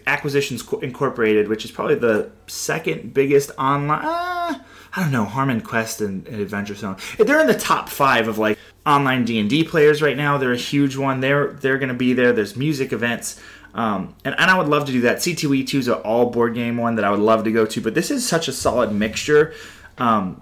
acquisitions 0.06 0.62
Co- 0.62 0.78
incorporated, 0.80 1.48
which 1.48 1.64
is 1.64 1.70
probably 1.70 1.94
the 1.96 2.30
second 2.46 3.14
biggest 3.14 3.50
online. 3.58 4.04
Uh, 4.04 4.58
I 4.96 5.02
don't 5.02 5.10
know, 5.10 5.24
Harmon 5.24 5.60
Quest 5.60 6.00
and, 6.00 6.26
and 6.28 6.40
Adventure 6.40 6.74
Zone. 6.74 6.96
They're 7.18 7.40
in 7.40 7.48
the 7.48 7.58
top 7.58 7.88
five 7.88 8.28
of 8.28 8.38
like 8.38 8.58
online 8.86 9.24
D 9.24 9.40
and 9.40 9.50
D 9.50 9.64
players 9.64 10.00
right 10.00 10.16
now. 10.16 10.38
They're 10.38 10.52
a 10.52 10.56
huge 10.56 10.96
one. 10.96 11.20
They're 11.20 11.52
they're 11.52 11.78
going 11.78 11.88
to 11.88 11.94
be 11.94 12.12
there. 12.12 12.32
There's 12.32 12.56
music 12.56 12.92
events, 12.92 13.40
um, 13.74 14.14
and, 14.24 14.34
and 14.38 14.50
I 14.50 14.56
would 14.56 14.68
love 14.68 14.86
to 14.86 14.92
do 14.92 15.00
that. 15.02 15.18
CTE 15.18 15.66
two 15.66 15.78
is 15.78 15.88
an 15.88 15.94
all 15.94 16.30
board 16.30 16.54
game 16.54 16.76
one 16.76 16.94
that 16.94 17.04
I 17.04 17.10
would 17.10 17.20
love 17.20 17.44
to 17.44 17.52
go 17.52 17.66
to. 17.66 17.80
But 17.80 17.94
this 17.94 18.10
is 18.10 18.26
such 18.26 18.46
a 18.46 18.52
solid 18.52 18.92
mixture. 18.92 19.54
Um, 19.98 20.40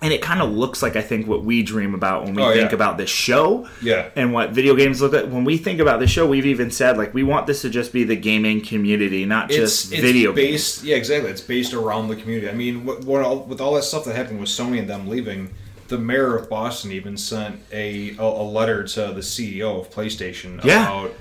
and 0.00 0.12
it 0.12 0.22
kind 0.22 0.40
of 0.40 0.50
looks 0.52 0.82
like 0.82 0.94
I 0.96 1.02
think 1.02 1.26
what 1.26 1.44
we 1.44 1.62
dream 1.62 1.94
about 1.94 2.24
when 2.24 2.34
we 2.34 2.42
Oh, 2.42 2.52
think 2.52 2.70
yeah. 2.70 2.74
about 2.74 2.98
this 2.98 3.10
show, 3.10 3.68
Yeah. 3.82 4.10
and 4.16 4.32
what 4.32 4.50
video 4.50 4.74
games 4.76 5.00
look 5.02 5.12
like. 5.12 5.26
When 5.26 5.44
we 5.44 5.56
think 5.56 5.80
about 5.80 5.98
this 6.00 6.10
show, 6.10 6.26
we've 6.26 6.46
even 6.46 6.70
said 6.70 6.96
like 6.96 7.12
we 7.14 7.22
want 7.24 7.46
this 7.46 7.62
to 7.62 7.70
just 7.70 7.92
be 7.92 8.04
the 8.04 8.14
gaming 8.16 8.60
community, 8.60 9.24
not 9.24 9.50
just 9.50 9.92
it's, 9.92 10.00
video 10.00 10.30
it's 10.30 10.36
games. 10.40 10.50
based 10.52 10.84
yeah 10.84 10.96
exactly 10.96 11.30
it's 11.30 11.40
based 11.40 11.74
around 11.74 12.08
the 12.08 12.16
community 12.16 12.48
i 12.48 12.52
mean 12.54 12.84
what, 12.84 13.04
what 13.04 13.22
all, 13.22 13.40
with 13.40 13.60
all 13.60 13.74
that 13.74 13.82
stuff 13.82 14.04
that 14.04 14.14
happened 14.14 14.38
with 14.40 14.48
sony 14.48 14.78
and 14.78 14.88
them 14.88 15.08
leaving 15.08 15.50
the 15.88 15.98
mayor 15.98 16.36
of 16.36 16.48
boston 16.48 16.92
even 16.92 17.16
sent 17.16 17.58
a 17.72 18.14
a, 18.18 18.22
a 18.22 18.44
letter 18.58 18.84
to 18.84 19.00
the 19.12 19.20
ceo 19.20 19.80
of 19.80 19.90
playstation 19.90 20.62
Yeah. 20.64 20.82
about 20.86 21.12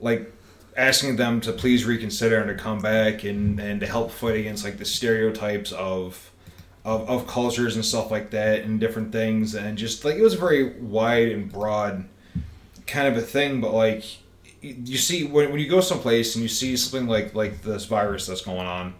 like 0.00 0.30
asking 0.76 1.16
them 1.16 1.40
to 1.42 1.52
please 1.52 1.84
reconsider 1.86 2.38
and 2.38 2.48
to 2.48 2.62
come 2.62 2.80
back 2.80 3.24
and 3.24 3.58
and 3.60 3.80
to 3.80 3.86
help 3.86 4.10
fight 4.10 4.36
against 4.36 4.62
like 4.64 4.76
the 4.78 4.84
stereotypes 4.84 5.72
of 5.72 6.30
of, 6.86 7.08
of 7.10 7.26
cultures 7.26 7.74
and 7.74 7.84
stuff 7.84 8.10
like 8.10 8.30
that 8.30 8.62
and 8.62 8.80
different 8.80 9.12
things. 9.12 9.54
And 9.54 9.76
just 9.76 10.04
like 10.04 10.16
it 10.16 10.22
was 10.22 10.34
very 10.34 10.78
wide 10.78 11.28
and 11.28 11.52
broad 11.52 12.08
kind 12.86 13.08
of 13.08 13.16
a 13.16 13.20
thing 13.26 13.60
but 13.60 13.72
like 13.72 14.04
you 14.62 14.96
see 14.96 15.24
when, 15.24 15.50
when 15.50 15.60
you 15.60 15.68
go 15.68 15.80
someplace 15.80 16.34
and 16.34 16.42
you 16.42 16.48
see 16.48 16.76
something 16.76 17.08
like 17.08 17.34
like 17.34 17.62
this 17.62 17.84
virus 17.84 18.26
that's 18.26 18.42
going 18.42 18.66
on 18.66 18.94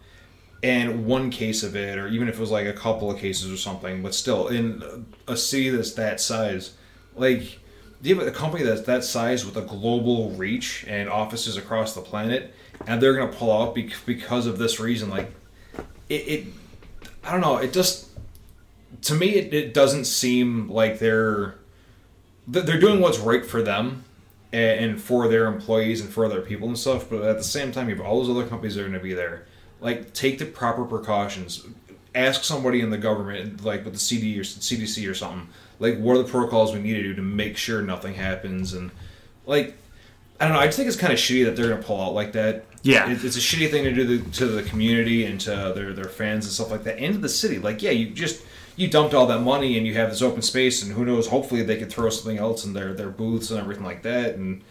and 0.63 1.07
one 1.07 1.31
case 1.31 1.63
of 1.63 1.77
it 1.77 1.97
or 1.97 2.09
even 2.09 2.29
if 2.29 2.35
it 2.35 2.41
was 2.41 2.51
like 2.51 2.67
a 2.67 2.73
couple 2.73 3.11
of 3.11 3.19
cases 3.19 3.53
or 3.53 3.57
something 3.57 4.03
but 4.03 4.15
still 4.15 4.49
in 4.49 5.07
a 5.29 5.37
city 5.37 5.71
that's 5.71 5.93
that 5.93 6.21
size 6.21 6.75
like 7.15 7.59
you 8.03 8.19
have 8.19 8.27
a 8.27 8.31
company 8.31 8.65
that's 8.65 8.83
that 8.83 9.05
size 9.05 9.47
with 9.47 9.57
a 9.57 9.63
global 9.63 10.31
reach 10.31 10.85
and 10.89 11.09
offices 11.09 11.57
across 11.57 11.95
the 11.95 12.01
planet 12.01 12.53
and 12.87 13.01
they're 13.01 13.15
going 13.15 13.31
to 13.31 13.37
pull 13.37 13.53
out 13.53 13.75
because 14.05 14.47
of 14.47 14.59
this 14.59 14.81
reason 14.81 15.09
like 15.11 15.31
it, 16.09 16.15
it 16.15 16.47
i 17.27 17.33
don't 17.33 17.41
know 17.41 17.57
it 17.57 17.73
just 17.73 18.09
to 19.03 19.15
me 19.15 19.35
it, 19.35 19.53
it 19.53 19.75
doesn't 19.75 20.05
seem 20.05 20.69
like 20.69 20.99
they're 20.99 21.57
they're 22.49 22.81
doing 22.81 23.01
what's 23.01 23.19
right 23.19 23.45
for 23.45 23.63
them 23.63 24.05
and, 24.53 25.01
for 25.01 25.29
their 25.29 25.47
employees 25.47 26.01
and 26.01 26.11
for 26.11 26.25
other 26.25 26.41
people 26.41 26.69
and 26.69 26.79
stuff. 26.79 27.11
But 27.11 27.23
at 27.23 27.37
the 27.37 27.45
same 27.45 27.73
time, 27.73 27.89
you 27.89 27.97
have 27.97 28.05
all 28.05 28.23
those 28.23 28.35
other 28.35 28.49
companies 28.49 28.75
that 28.75 28.83
are 28.83 28.85
going 28.85 28.95
to 28.95 29.01
be 29.01 29.15
there. 29.15 29.47
Like, 29.81 30.15
take 30.15 30.39
the 30.39 30.47
proper 30.47 30.85
precautions. 30.85 31.67
ask 32.15 32.45
somebody 32.45 32.81
in 32.81 32.91
the 32.91 32.99
government, 32.99 33.63
like 33.65 33.85
with 33.85 33.95
the 33.95 34.01
CD 34.01 34.39
or 34.39 34.43
CDC 34.43 35.09
or 35.09 35.15
something, 35.15 35.49
like 35.79 35.99
what 35.99 36.17
are 36.17 36.23
the 36.23 36.29
protocols 36.29 36.73
we 36.73 36.81
need 36.81 36.95
to 36.95 37.03
do 37.03 37.15
to 37.15 37.23
make 37.23 37.57
sure 37.57 37.83
nothing 37.83 38.15
happens, 38.15 38.73
and 38.73 38.91
like 39.45 39.77
I 40.41 40.45
don't 40.45 40.55
know. 40.55 40.61
I 40.61 40.67
just 40.67 40.77
think 40.77 40.89
it's 40.89 40.97
kind 40.99 41.13
of 41.13 41.19
shitty 41.19 41.45
that 41.47 41.57
they're 41.57 41.69
gonna 41.71 41.83
pull 41.83 42.01
out 42.01 42.15
like 42.15 42.33
that. 42.33 42.65
Yeah. 42.83 43.11
It- 43.11 43.25
it's 43.25 43.37
a 43.37 43.41
shitty 43.41 43.71
thing 43.71 43.85
to 43.85 43.93
do 43.93 44.19
the, 44.19 44.31
to 44.33 44.47
the 44.47 44.63
community 44.63 45.25
and 45.25 45.41
to 45.43 45.73
their 45.75 45.93
their 45.93 46.05
fans 46.05 46.45
and 46.45 46.53
stuff 46.53 46.71
like 46.71 46.85
that, 46.85 46.99
and 46.99 47.15
to 47.15 47.21
the 47.21 47.29
city. 47.29 47.59
Like, 47.59 47.83
yeah, 47.83 47.91
you 47.93 48.11
just 48.11 48.43
you 48.77 48.89
dumped 48.89 49.15
all 49.15 49.27
that 49.27 49.41
money 49.41 49.79
and 49.79 49.87
you 49.87 49.95
have 49.95 50.11
this 50.11 50.21
open 50.23 50.43
space, 50.43 50.83
and 50.83 50.93
who 50.93 51.05
knows? 51.05 51.27
Hopefully, 51.29 51.63
they 51.63 51.77
could 51.79 51.91
throw 51.91 52.11
something 52.11 52.39
else 52.39 52.65
in 52.65 52.75
their 52.75 52.93
their 52.93 53.09
booths 53.09 53.51
and 53.51 53.59
everything 53.59 53.85
like 53.85 54.03
that, 54.03 54.35
and 54.35 54.63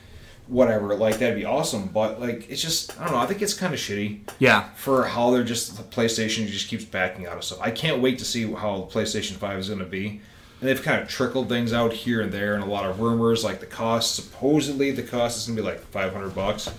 whatever. 0.48 0.96
Like 0.96 1.18
that'd 1.18 1.36
be 1.36 1.46
awesome. 1.46 1.88
But 1.88 2.22
like, 2.22 2.48
it's 2.50 2.62
just 2.62 3.00
I 3.00 3.06
don't 3.06 3.14
know. 3.14 3.20
I 3.20 3.26
think 3.26 3.42
it's 3.42 3.56
kind 3.56 3.74
of 3.74 3.80
shitty 3.80 4.20
Yeah. 4.38 4.70
for 4.76 5.06
how 5.06 5.32
they're 5.32 5.44
just 5.44 5.76
the 5.78 5.84
PlayStation 5.84 6.46
just 6.48 6.68
keeps 6.68 6.86
backing 6.86 7.26
out 7.26 7.38
of 7.38 7.44
stuff. 7.44 7.58
I 7.62 7.72
can't 7.72 8.02
wait 8.02 8.20
to 8.20 8.26
see 8.26 8.44
how 8.54 8.88
the 8.88 9.00
PlayStation 9.00 9.34
Five 9.34 9.58
is 9.58 9.68
going 9.70 9.80
to 9.80 9.86
be. 9.86 10.22
And 10.62 10.70
they've 10.70 10.82
kind 10.82 11.02
of 11.02 11.08
trickled 11.10 11.50
things 11.50 11.74
out 11.74 11.92
here 11.94 12.22
and 12.22 12.32
there, 12.32 12.56
and 12.56 12.64
a 12.64 12.68
lot 12.68 12.86
of 12.90 13.00
rumors 13.00 13.44
like 13.44 13.60
the 13.60 13.66
cost. 13.66 14.16
Supposedly, 14.16 14.92
the 14.92 15.04
cost 15.04 15.38
is 15.38 15.46
going 15.48 15.58
to 15.58 15.62
be 15.62 15.68
like 15.68 15.80
five 15.88 16.14
hundred 16.14 16.34
bucks 16.34 16.70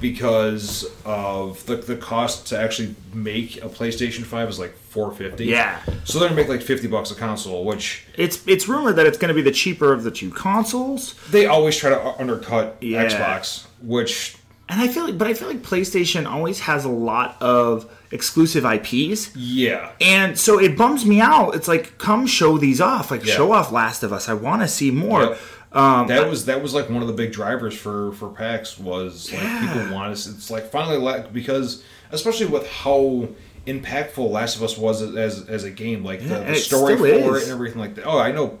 because 0.00 0.86
of 1.04 1.64
the 1.66 1.76
the 1.76 1.96
cost 1.96 2.46
to 2.48 2.58
actually 2.58 2.94
make 3.12 3.56
a 3.58 3.68
PlayStation 3.68 4.24
Five 4.24 4.48
is 4.48 4.58
like 4.58 4.74
four 4.76 5.12
fifty. 5.12 5.46
Yeah. 5.46 5.80
so 6.04 6.18
they're 6.18 6.28
gonna 6.28 6.40
make 6.40 6.48
like 6.48 6.62
fifty 6.62 6.86
bucks 6.88 7.10
a 7.10 7.14
console, 7.14 7.64
which 7.64 8.04
It's 8.14 8.46
it's 8.46 8.68
rumored 8.68 8.96
that 8.96 9.06
it's 9.06 9.18
going 9.18 9.28
to 9.28 9.34
be 9.34 9.42
the 9.42 9.50
cheaper 9.52 9.92
of 9.92 10.02
the 10.02 10.10
two 10.10 10.30
consoles. 10.30 11.14
they 11.30 11.46
always 11.46 11.76
try 11.76 11.90
to 11.90 12.20
undercut 12.20 12.76
Yeah. 12.80 13.04
Xbox. 13.08 13.66
Which 13.82 14.36
And 14.68 14.80
I 14.80 14.88
feel 14.88 15.04
like, 15.04 15.18
but 15.18 15.26
I 15.26 15.34
feel 15.34 15.48
like 15.48 15.62
PlayStation 15.62 16.26
always 16.26 16.60
has 16.60 16.84
a 16.84 16.88
lot 16.90 17.36
of 17.42 17.90
exclusive 18.12 18.64
IPs. 18.64 19.34
yeah, 19.36 19.92
And 20.00 20.36
so 20.38 20.58
it 20.58 20.76
bums 20.76 21.06
me 21.06 21.20
out. 21.20 21.54
It's 21.54 21.68
like, 21.68 21.96
come 21.98 22.26
show 22.26 22.58
these 22.58 22.80
off. 22.80 23.10
Like, 23.10 23.24
Yeah. 23.24 23.34
show 23.34 23.52
off 23.52 23.70
Last 23.70 24.02
of 24.02 24.12
Us. 24.12 24.28
I 24.28 24.34
want 24.34 24.62
to 24.62 24.68
see 24.68 24.90
more. 24.90 25.22
Yep. 25.22 25.38
Um, 25.72 26.08
that 26.08 26.28
was 26.28 26.46
that 26.46 26.60
was 26.60 26.74
like 26.74 26.90
one 26.90 27.00
of 27.00 27.06
the 27.06 27.14
big 27.14 27.30
drivers 27.32 27.74
for 27.78 28.10
for 28.14 28.28
PAX 28.30 28.76
was 28.76 29.30
like 29.32 29.40
Yeah. 29.42 29.60
people 29.74 29.94
want 29.94 30.10
us. 30.10 30.26
It's 30.26 30.50
like 30.50 30.68
finally 30.72 30.98
like 30.98 31.32
because 31.32 31.84
especially 32.10 32.46
with 32.46 32.68
how 32.68 33.28
impactful 33.68 34.28
Last 34.30 34.56
of 34.56 34.64
Us 34.64 34.76
was 34.76 35.00
as 35.16 35.48
as 35.48 35.62
a 35.62 35.70
game, 35.70 36.04
like 36.04 36.20
Yeah, 36.22 36.40
the, 36.40 36.44
the 36.46 36.54
story 36.56 36.96
for 36.96 37.06
is. 37.06 37.42
it 37.42 37.42
and 37.44 37.52
everything 37.52 37.78
like 37.78 37.94
that. 37.94 38.04
Oh, 38.04 38.18
I 38.18 38.32
know, 38.32 38.58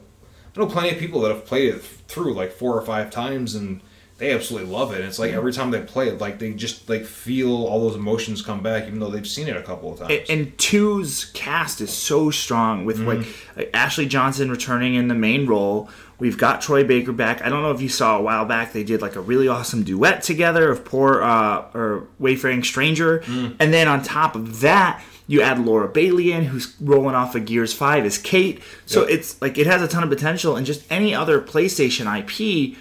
I 0.56 0.60
know 0.60 0.66
plenty 0.66 0.90
of 0.90 0.98
people 0.98 1.20
that 1.22 1.30
have 1.32 1.44
played 1.44 1.74
it 1.74 1.82
through 1.82 2.34
like 2.34 2.52
four 2.52 2.76
or 2.78 2.82
five 2.82 3.10
times 3.10 3.56
and. 3.56 3.80
They 4.20 4.32
absolutely 4.32 4.70
love 4.70 4.92
it. 4.92 4.96
And 5.00 5.04
it's 5.06 5.18
like 5.18 5.32
every 5.32 5.52
time 5.52 5.70
they 5.72 5.80
play 5.80 6.08
it, 6.08 6.20
like 6.20 6.38
they 6.38 6.52
just 6.52 6.88
like 6.88 7.04
feel 7.04 7.52
all 7.66 7.80
those 7.80 7.96
emotions 7.96 8.42
come 8.42 8.62
back, 8.62 8.86
even 8.86 9.00
though 9.00 9.08
they've 9.10 9.26
seen 9.26 9.48
it 9.48 9.56
a 9.56 9.62
couple 9.62 9.92
of 9.92 9.98
times. 9.98 10.12
And- 10.28 10.30
and 10.40 10.58
two's 10.58 11.24
cast 11.34 11.80
is 11.80 11.90
so 11.90 12.30
strong 12.30 12.84
with 12.84 12.98
like 13.00 13.18
Mm-hmm. 13.20 13.62
Ashley 13.74 14.06
Johnson 14.06 14.50
returning 14.50 14.94
in 14.94 15.08
the 15.08 15.14
main 15.14 15.46
role. 15.46 15.88
We've 16.18 16.36
got 16.38 16.60
Troy 16.60 16.84
Baker 16.84 17.12
back. 17.12 17.42
I 17.42 17.48
don't 17.48 17.62
know 17.62 17.70
if 17.72 17.80
you 17.80 17.88
saw 17.88 18.18
a 18.18 18.22
while 18.22 18.44
back 18.44 18.72
they 18.74 18.84
did 18.84 19.00
like 19.00 19.16
a 19.16 19.20
really 19.22 19.48
awesome 19.48 19.82
duet 19.84 20.22
together 20.22 20.70
of 20.70 20.84
poor 20.84 21.22
uh, 21.22 21.64
or 21.74 22.06
Wayfaring 22.18 22.62
Stranger, 22.62 23.20
Mm. 23.26 23.56
and 23.58 23.72
then 23.72 23.88
on 23.88 24.02
top 24.02 24.36
of 24.36 24.60
that. 24.60 25.02
You 25.26 25.42
add 25.42 25.64
Laura 25.64 25.86
Bailey 25.86 26.32
in, 26.32 26.46
who's 26.46 26.74
rolling 26.80 27.14
off 27.14 27.36
of 27.36 27.44
Gears 27.44 27.72
Five 27.72 28.04
as 28.04 28.18
Kate. 28.18 28.60
So 28.86 29.02
Yep. 29.02 29.10
it's 29.10 29.40
like 29.40 29.58
it 29.58 29.66
has 29.68 29.80
a 29.80 29.86
ton 29.86 30.02
of 30.02 30.08
potential, 30.10 30.56
and 30.56 30.66
just 30.66 30.82
any 30.90 31.14
other 31.14 31.40
PlayStation 31.40 32.06
IP. 32.18 32.76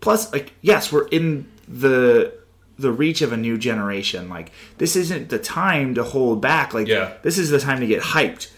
Plus, 0.00 0.32
like 0.32 0.52
yes, 0.62 0.92
we're 0.92 1.08
in 1.08 1.46
the 1.68 2.32
the 2.78 2.90
reach 2.90 3.20
of 3.20 3.32
a 3.32 3.36
new 3.36 3.58
generation. 3.58 4.28
Like 4.28 4.50
this 4.78 4.96
isn't 4.96 5.28
the 5.28 5.38
time 5.38 5.94
to 5.96 6.02
hold 6.02 6.40
back. 6.40 6.72
Like 6.72 6.88
Yeah. 6.88 7.12
this 7.22 7.36
is 7.38 7.50
the 7.50 7.58
time 7.60 7.80
to 7.80 7.86
get 7.86 8.02
hyped. 8.02 8.50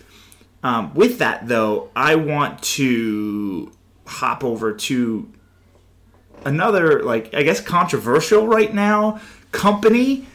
Um, 0.62 0.94
with 0.94 1.18
that 1.18 1.48
though, 1.48 1.90
I 1.96 2.14
want 2.14 2.62
to 2.62 3.72
hop 4.06 4.44
over 4.44 4.72
to 4.72 5.28
another 6.44 7.02
like 7.02 7.34
I 7.34 7.42
guess 7.42 7.60
controversial 7.60 8.46
right 8.46 8.72
now 8.72 9.20
company, 9.50 10.26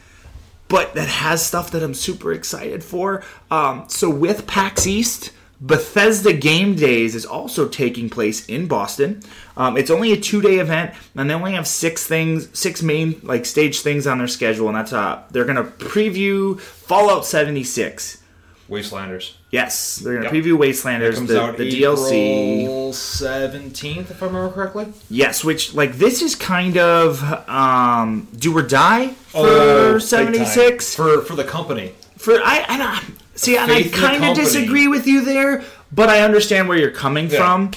but 0.68 0.94
that 0.94 1.08
has 1.08 1.44
stuff 1.44 1.70
that 1.70 1.82
I'm 1.82 1.94
super 1.94 2.32
excited 2.32 2.84
for. 2.84 3.24
Um, 3.50 3.84
so 3.88 4.10
with 4.10 4.46
PAX 4.46 4.86
East. 4.86 5.32
Bethesda 5.60 6.32
Game 6.32 6.76
Days 6.76 7.14
is 7.14 7.26
also 7.26 7.66
taking 7.68 8.08
place 8.08 8.46
in 8.46 8.66
Boston. 8.68 9.22
Um, 9.56 9.76
it's 9.76 9.90
only 9.90 10.12
a 10.12 10.16
two-day 10.16 10.60
event, 10.60 10.94
and 11.16 11.28
they 11.28 11.34
only 11.34 11.52
have 11.54 11.66
six 11.66 12.06
things, 12.06 12.48
six 12.56 12.80
main 12.82 13.20
like 13.24 13.44
stage 13.44 13.80
things 13.80 14.06
on 14.06 14.18
their 14.18 14.28
schedule, 14.28 14.68
and 14.68 14.76
that's 14.76 14.92
uh, 14.92 15.22
they're 15.30 15.44
gonna 15.44 15.64
preview 15.64 16.60
Fallout 16.60 17.24
76. 17.26 18.22
Wastelanders. 18.70 19.32
Yes, 19.50 19.96
they're 19.96 20.12
gonna 20.20 20.24
Yep. 20.26 20.32
preview 20.44 20.58
Wastelanders, 20.58 21.14
comes 21.14 21.30
the, 21.30 21.40
out 21.42 21.56
the 21.56 21.70
DLC. 21.72 22.62
April 22.64 22.92
seventeenth, 22.92 24.10
if 24.10 24.22
I 24.22 24.26
remember 24.26 24.50
correctly. 24.52 24.92
Yes, 25.08 25.42
which 25.42 25.72
like 25.74 25.94
this 25.94 26.20
is 26.20 26.34
kind 26.34 26.76
of 26.76 27.22
um, 27.48 28.28
do 28.36 28.54
or 28.56 28.62
die 28.62 29.08
for 29.28 29.38
Oh, 29.40 29.98
seventy 29.98 30.44
six. 30.44 30.94
for 30.94 31.22
for 31.22 31.34
the 31.34 31.44
company. 31.44 31.94
For 32.18 32.34
I, 32.44 32.64
I 32.68 32.76
don't 32.78 33.18
see, 33.38 33.56
and 33.56 33.70
I 33.70 33.82
Faith 33.84 33.92
kind 33.94 34.24
of 34.24 34.36
disagree 34.36 34.88
with 34.88 35.06
you 35.06 35.24
there, 35.24 35.62
but 35.92 36.08
I 36.08 36.20
understand 36.20 36.68
where 36.68 36.76
you're 36.78 36.90
coming 36.90 37.30
Yeah. 37.30 37.38
from. 37.38 37.70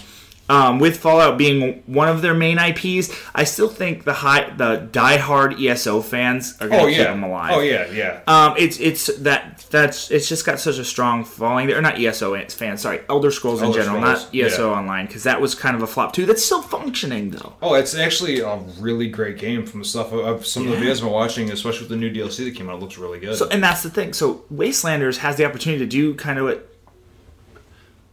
Um, 0.50 0.80
with 0.80 0.98
Fallout 0.98 1.38
being 1.38 1.82
one 1.86 2.10
of 2.10 2.22
their 2.22 2.34
main 2.34 2.58
IPs, 2.60 3.10
I 3.34 3.46
still 3.46 3.70
think 3.70 4.04
the 4.04 4.12
high, 4.12 4.50
the 4.50 4.90
diehard 4.92 5.58
ESO 5.66 6.02
fans 6.02 6.58
are 6.60 6.68
going 6.68 6.82
Oh 6.82 6.86
to 6.88 6.92
keep 6.94 7.04
them 7.04 7.24
alive. 7.24 7.52
Oh 7.54 7.62
yeah, 7.62 7.90
yeah. 7.90 8.20
Um, 8.28 8.56
it's 8.58 8.78
it's 8.80 9.08
that 9.20 9.66
that's 9.70 10.12
it's 10.12 10.28
just 10.28 10.46
got 10.46 10.60
such 10.60 10.78
a 10.78 10.84
strong 10.84 11.24
following 11.24 11.68
there. 11.68 11.78
Or 11.78 11.82
not 11.82 11.98
ESO 11.98 12.38
fans, 12.50 12.82
sorry, 12.82 13.00
Elder 13.08 13.32
Scrolls 13.32 13.62
in 13.62 13.72
general, 13.72 14.02
Scrolls, 14.02 14.26
not 14.26 14.36
ESO 14.36 14.72
yeah. 14.72 14.78
Online, 14.78 15.06
because 15.06 15.24
that 15.24 15.40
was 15.40 15.56
kind 15.56 15.76
of 15.76 15.84
a 15.84 15.88
flop 15.88 16.12
too. 16.12 16.26
That's 16.26 16.44
still 16.44 16.62
functioning 16.62 17.32
though. 17.32 17.54
Oh, 17.62 17.76
it's 17.76 17.96
actually 17.96 18.42
a 18.42 18.58
really 18.80 19.08
great 19.08 19.38
game 19.38 19.66
from 19.66 19.80
the 19.80 19.86
stuff 19.86 20.12
of 20.12 20.46
some 20.46 20.64
of 20.64 20.70
the 20.72 20.76
Yeah. 20.76 20.92
videos 20.92 20.96
I've 20.98 21.02
been 21.04 21.12
watching, 21.12 21.52
especially 21.52 21.88
with 21.88 21.90
the 21.90 21.96
new 21.96 22.12
DLC 22.12 22.44
that 22.44 22.56
came 22.56 22.70
out. 22.70 22.76
It 22.76 22.82
looks 22.82 22.98
really 22.98 23.20
good. 23.20 23.38
So, 23.38 23.48
and 23.48 23.64
that's 23.64 23.84
the 23.84 23.90
thing. 23.90 24.12
So, 24.12 24.44
Wastelanders 24.54 25.18
has 25.18 25.38
the 25.38 25.46
opportunity 25.46 25.80
to 25.86 25.90
do 25.90 26.14
kind 26.16 26.40
of 26.40 26.46
what 26.46 26.68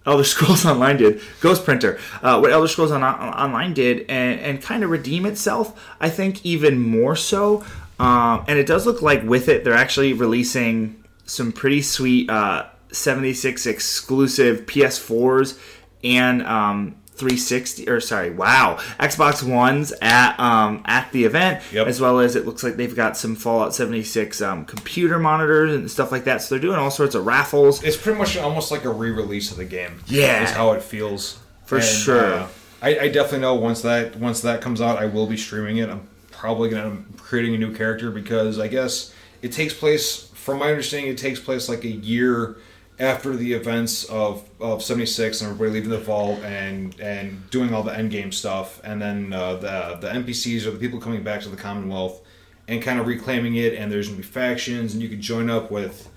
Elder 0.12 0.24
Scrolls 0.24 0.64
Online 0.64 0.96
did, 0.96 1.20
Ghost 1.40 1.64
Printer, 1.64 1.98
uh, 2.22 2.38
what 2.38 2.50
Elder 2.50 2.68
Scrolls 2.68 2.90
on, 2.90 3.04
Online 3.04 3.74
did, 3.74 4.06
and, 4.08 4.40
and 4.40 4.62
kind 4.62 4.82
of 4.82 4.90
redeem 4.90 5.26
itself. 5.26 5.78
I 6.00 6.08
think 6.08 6.44
even 6.46 6.80
more 6.80 7.14
so. 7.14 7.64
Um, 8.00 8.44
and 8.48 8.58
it 8.58 8.66
does 8.66 8.86
look 8.86 9.02
like 9.02 9.22
with 9.24 9.48
it, 9.48 9.64
they're 9.64 9.74
actually 9.74 10.12
releasing 10.14 11.02
some 11.26 11.52
pretty 11.52 11.82
sweet 11.82 12.30
uh, 12.30 12.66
76 12.90 13.66
exclusive 13.66 14.66
PS4s 14.66 15.58
and 16.02 16.42
um, 16.42 16.96
360 17.18 17.88
or 17.88 18.00
sorry, 18.00 18.30
wow, 18.30 18.78
Xbox 18.98 19.42
Ones 19.42 19.92
at 20.00 20.38
um, 20.40 20.82
at 20.86 21.10
the 21.12 21.24
event, 21.24 21.62
Yep. 21.72 21.86
as 21.86 22.00
well 22.00 22.20
as 22.20 22.36
it 22.36 22.46
looks 22.46 22.62
like 22.62 22.76
they've 22.76 22.94
got 22.94 23.16
some 23.16 23.34
Fallout 23.36 23.74
76 23.74 24.40
um, 24.40 24.64
computer 24.64 25.18
monitors 25.18 25.74
and 25.74 25.90
stuff 25.90 26.10
like 26.12 26.24
that. 26.24 26.42
So 26.42 26.54
they're 26.54 26.62
doing 26.62 26.78
all 26.78 26.90
sorts 26.90 27.14
of 27.14 27.26
raffles. 27.26 27.82
it's 27.82 27.96
pretty 27.96 28.18
much 28.18 28.36
almost 28.36 28.70
like 28.70 28.84
a 28.84 28.90
re-release 28.90 29.50
of 29.50 29.56
the 29.56 29.64
game. 29.64 30.00
Yeah. 30.06 30.44
is 30.44 30.50
how 30.52 30.72
it 30.72 30.82
feels 30.82 31.38
For 31.66 31.80
sure. 31.80 32.34
uh, 32.34 32.48
I, 32.80 32.98
I 33.00 33.08
definitely 33.08 33.40
know 33.40 33.54
once 33.56 33.82
that 33.82 34.16
once 34.16 34.40
that 34.42 34.60
comes 34.60 34.80
out, 34.80 34.98
I 34.98 35.06
will 35.06 35.26
be 35.26 35.36
streaming 35.36 35.78
it. 35.78 35.90
I'm 35.90 36.06
probably 36.30 36.68
gonna 36.70 36.86
I'm 36.86 37.14
creating 37.18 37.54
a 37.54 37.58
new 37.58 37.74
character 37.74 38.10
because 38.10 38.58
I 38.60 38.68
guess 38.68 39.12
it 39.42 39.52
takes 39.52 39.74
place. 39.74 40.24
From 40.34 40.60
my 40.60 40.70
understanding, 40.70 41.10
it 41.10 41.18
takes 41.18 41.38
place 41.40 41.68
like 41.68 41.84
a 41.84 41.88
year 41.90 42.56
after 43.00 43.36
the 43.36 43.52
events 43.52 44.04
of, 44.04 44.48
of 44.60 44.82
76 44.82 45.40
and 45.40 45.50
everybody 45.50 45.70
leaving 45.70 45.90
the 45.90 45.98
vault 45.98 46.40
and 46.40 46.98
and 47.00 47.48
doing 47.50 47.72
all 47.72 47.82
the 47.82 47.96
end 47.96 48.10
game 48.10 48.32
stuff 48.32 48.80
and 48.82 49.00
then 49.00 49.32
uh, 49.32 49.54
the 49.54 49.98
the 50.00 50.08
npcs 50.08 50.66
or 50.66 50.72
the 50.72 50.78
people 50.78 50.98
coming 50.98 51.22
back 51.22 51.40
to 51.40 51.48
the 51.48 51.56
commonwealth 51.56 52.20
and 52.66 52.82
kind 52.82 52.98
of 53.00 53.06
reclaiming 53.06 53.56
it 53.56 53.74
and 53.74 53.90
there's 53.90 54.08
gonna 54.08 54.16
be 54.16 54.22
factions 54.22 54.94
and 54.94 55.02
you 55.02 55.08
could 55.08 55.20
join 55.20 55.48
up 55.48 55.70
with 55.70 56.10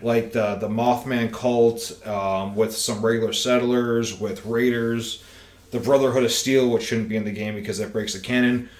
like 0.00 0.32
the 0.32 0.54
the 0.56 0.68
mothman 0.68 1.32
cult 1.32 2.06
um, 2.06 2.54
with 2.54 2.74
some 2.74 3.04
regular 3.04 3.32
settlers 3.32 4.18
with 4.18 4.44
raiders. 4.46 5.22
The 5.70 5.80
brotherhood 5.80 6.24
of 6.24 6.32
steel 6.32 6.70
which 6.70 6.84
shouldn't 6.84 7.10
be 7.10 7.16
in 7.16 7.24
the 7.24 7.30
game 7.30 7.54
because 7.54 7.76
that 7.76 7.92
breaks 7.92 8.14
the 8.14 8.20
canon 8.20 8.70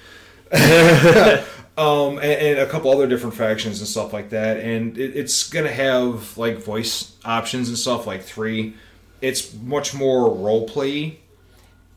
um, 1.79 2.19
and, 2.19 2.33
and 2.33 2.59
a 2.59 2.67
couple 2.67 2.91
other 2.91 3.07
different 3.07 3.37
factions 3.37 3.79
and 3.79 3.89
stuff 3.89 4.13
like 4.13 4.31
that. 4.31 4.59
And 4.59 4.99
it, 4.99 5.17
it's 5.17 5.49
gonna 5.49 5.71
have 5.71 6.37
like 6.37 6.59
voice 6.59 7.15
options 7.25 7.69
and 7.69 7.79
stuff 7.79 8.07
like 8.07 8.23
three. 8.23 8.75
It's 9.21 9.55
much 9.55 9.95
more 9.95 10.35
role 10.35 10.69
play, 10.69 11.21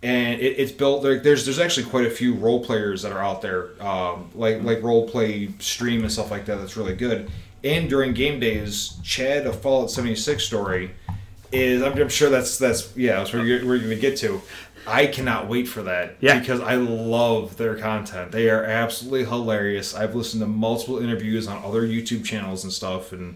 and 0.03 0.39
it, 0.39 0.59
it's 0.59 0.71
built. 0.71 1.01
There, 1.01 1.19
there's 1.19 1.45
there's 1.45 1.59
actually 1.59 1.87
quite 1.87 2.05
a 2.05 2.11
few 2.11 2.35
role 2.35 2.63
players 2.63 3.01
that 3.01 3.11
are 3.11 3.23
out 3.23 3.41
there, 3.41 3.81
um, 3.83 4.29
like 4.35 4.61
like 4.61 4.83
role 4.83 5.09
play 5.09 5.49
stream 5.57 6.01
and 6.01 6.11
stuff 6.11 6.29
like 6.29 6.45
that. 6.45 6.57
That's 6.57 6.77
really 6.77 6.95
good. 6.95 7.31
And 7.63 7.89
during 7.89 8.13
game 8.13 8.39
days, 8.39 8.99
Chad 9.03 9.45
of 9.45 9.61
Fallout 9.61 9.91
76 9.91 10.43
story 10.43 10.91
is. 11.51 11.81
I'm, 11.81 11.97
I'm 11.97 12.09
sure 12.09 12.29
that's 12.29 12.57
that's 12.57 12.95
yeah. 12.95 13.17
That's 13.17 13.33
where 13.33 13.43
you're, 13.45 13.65
we're 13.65 13.79
gonna 13.79 13.95
get 13.95 14.17
to. 14.17 14.41
I 14.87 15.05
cannot 15.05 15.47
wait 15.47 15.67
for 15.67 15.83
that 15.83 16.15
Yeah. 16.21 16.39
because 16.39 16.59
I 16.59 16.73
love 16.75 17.57
their 17.57 17.75
content. 17.75 18.31
They 18.31 18.49
are 18.49 18.63
absolutely 18.63 19.25
hilarious. 19.25 19.93
I've 19.93 20.15
listened 20.15 20.41
to 20.41 20.47
multiple 20.47 20.97
interviews 20.97 21.47
on 21.47 21.63
other 21.63 21.83
YouTube 21.83 22.25
channels 22.25 22.63
and 22.63 22.73
stuff, 22.73 23.11
and 23.11 23.35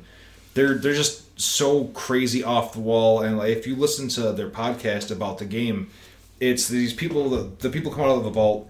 they're 0.55 0.73
they're 0.75 0.93
just 0.95 1.39
so 1.39 1.85
crazy 1.93 2.43
off 2.43 2.73
the 2.73 2.79
wall. 2.79 3.21
And 3.21 3.37
like, 3.37 3.51
if 3.51 3.67
you 3.67 3.75
listen 3.75 4.07
to 4.09 4.31
their 4.31 4.49
podcast 4.49 5.11
about 5.11 5.37
the 5.37 5.45
game, 5.45 5.89
it's 6.39 6.67
these 6.67 6.93
people 6.93 7.29
the, 7.29 7.51
the 7.59 7.69
people 7.69 7.91
come 7.91 8.05
out 8.05 8.17
of 8.17 8.23
the 8.23 8.29
vault 8.31 8.69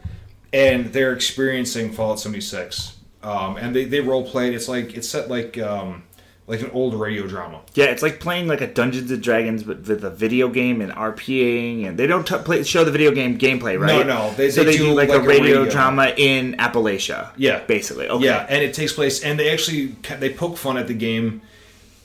and 0.51 0.87
they're 0.93 1.13
experiencing 1.13 1.91
Fallout 1.91 2.19
76. 2.19 2.97
Um, 3.23 3.57
and 3.57 3.75
they, 3.75 3.85
they 3.85 3.99
role 4.01 4.25
play 4.29 4.47
it. 4.49 4.53
It's 4.53 4.67
like 4.69 4.95
it's 4.95 5.09
set 5.09 5.29
like 5.29 5.57
um, 5.57 6.03
like 6.47 6.61
an 6.61 6.69
old 6.73 6.93
radio 6.99 7.25
drama. 7.27 7.61
Yeah, 7.73 7.85
it's 7.85 8.03
like 8.03 8.19
playing 8.19 8.47
like 8.47 8.61
a 8.61 8.67
Dungeons 8.67 9.09
and 9.09 9.21
Dragons, 9.23 9.63
but 9.63 9.87
with 9.87 10.03
a 10.03 10.11
video 10.11 10.47
game 10.49 10.79
and 10.81 10.91
RPing, 10.91 11.87
and 11.87 11.97
they 11.97 12.05
don't 12.07 12.25
t- 12.27 12.37
play, 12.37 12.61
show 12.63 12.83
the 12.83 12.91
video 12.91 13.11
game 13.11 13.37
gameplay, 13.39 13.79
right? 13.79 14.05
no, 14.05 14.31
they- 14.35 14.51
so 14.51 14.63
they 14.63 14.71
they 14.73 14.77
do 14.77 14.85
do 14.89 14.93
like, 14.93 15.09
like 15.09 15.19
a 15.19 15.23
a 15.23 15.27
radio, 15.27 15.59
radio. 15.61 15.69
drama 15.71 16.13
in 16.17 16.53
Appalachia. 16.57 17.31
Yeah. 17.37 17.61
basically. 17.65 18.07
Okay. 18.09 18.25
Yeah, 18.25 18.45
and 18.47 18.63
it 18.63 18.73
takes 18.75 18.93
place, 18.93 19.23
and 19.23 19.39
they 19.39 19.49
actually 19.51 19.95
they 20.19 20.31
poke 20.33 20.57
fun 20.57 20.77
at 20.77 20.87
the 20.87 20.93
game 20.93 21.41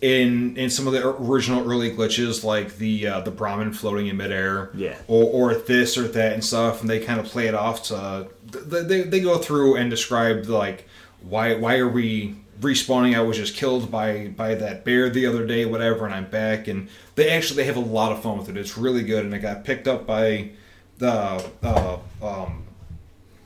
in 0.01 0.57
in 0.57 0.71
some 0.71 0.87
of 0.87 0.95
the 0.95 1.07
original 1.07 1.71
early 1.71 1.91
glitches, 1.95 2.43
like 2.43 2.79
the 2.79 3.07
uh, 3.07 3.21
the 3.21 3.31
Brahmin 3.31 3.73
floating 3.75 4.07
in 4.07 4.17
midair, 4.17 4.71
Yeah. 4.75 4.97
or 5.09 5.25
or 5.51 5.55
this 5.55 5.99
or 5.99 6.09
that 6.09 6.33
and 6.33 6.43
stuff, 6.43 6.81
and 6.81 6.89
they 6.89 7.01
kind 7.01 7.21
of 7.21 7.27
play 7.27 7.47
it 7.49 7.55
off 7.55 7.83
to 7.89 8.27
they, 8.51 8.83
they, 8.83 9.03
they 9.03 9.21
go 9.21 9.37
through 9.39 9.77
and 9.77 9.91
describe 9.91 10.47
like 10.47 10.89
why 11.21 11.55
why 11.57 11.77
are 11.77 11.89
we 11.89 12.37
respawning? 12.61 13.17
I 13.17 13.21
was 13.21 13.37
just 13.37 13.55
killed 13.57 13.91
by 13.91 14.29
by 14.29 14.55
that 14.55 14.85
bear 14.85 15.11
the 15.11 15.27
other 15.27 15.47
day, 15.47 15.65
whatever, 15.65 16.05
and 16.05 16.15
I'm 16.15 16.27
back, 16.31 16.69
and 16.69 16.89
they 17.15 17.31
actually 17.31 17.57
they 17.59 17.65
have 17.65 17.77
a 17.77 17.81
lot 17.81 18.13
of 18.13 18.23
fun 18.23 18.39
with 18.39 18.49
it. 18.49 18.57
It's 18.57 18.77
really 18.79 19.03
good, 19.03 19.25
and 19.25 19.35
it 19.35 19.41
got 19.41 19.65
picked 19.65 19.89
up 19.89 20.07
by 20.07 20.51
the 20.99 21.45
uh, 21.63 21.99
um, 22.23 22.65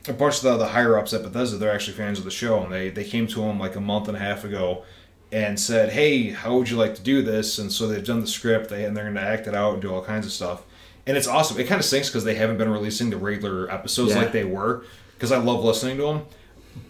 a 0.09 0.13
bunch 0.13 0.37
of 0.37 0.43
the, 0.43 0.57
the 0.59 0.67
higher 0.69 0.99
ups 0.99 1.15
at 1.15 1.23
Bethesda, 1.23 1.57
they're 1.57 1.73
actually 1.73 1.97
fans 1.97 2.19
of 2.19 2.25
the 2.25 2.31
show, 2.31 2.63
and 2.63 2.73
they, 2.73 2.91
they 2.91 3.05
came 3.05 3.27
to 3.29 3.43
him 3.43 3.59
like 3.59 3.77
a 3.77 3.81
month 3.81 4.09
and 4.09 4.17
a 4.17 4.21
half 4.21 4.45
ago 4.45 4.85
and 5.33 5.59
said, 5.59 5.91
"Hey, 5.93 6.31
how 6.31 6.57
would 6.59 6.69
you 6.69 6.77
like 6.77 6.95
to 6.97 7.03
do 7.03 7.23
this?" 7.23 7.59
And 7.59 7.73
so 7.73 7.89
they've 7.89 8.05
done 8.05 8.21
the 8.21 8.27
script, 8.27 8.69
they 8.71 8.85
and 8.85 8.97
they're 8.97 9.05
going 9.05 9.15
to 9.17 9.21
act 9.23 9.47
it 9.47 9.55
out 9.55 9.75
and 9.75 9.83
do 9.83 9.93
all 9.93 10.03
kinds 10.05 10.27
of 10.27 10.33
stuff. 10.33 10.63
And 11.07 11.17
it's 11.17 11.27
awesome. 11.27 11.59
It 11.61 11.67
kind 11.67 11.79
of 11.79 11.85
stinks 11.85 12.09
because 12.09 12.25
they 12.25 12.35
haven't 12.35 12.57
been 12.59 12.71
releasing 12.71 13.11
the 13.11 13.17
regular 13.19 13.71
episodes 13.71 14.13
Yeah. 14.15 14.23
like 14.23 14.33
they 14.33 14.45
were, 14.45 14.85
because 15.15 15.33
I 15.33 15.37
love 15.39 15.63
listening 15.63 15.97
to 15.99 16.03
them. 16.05 16.23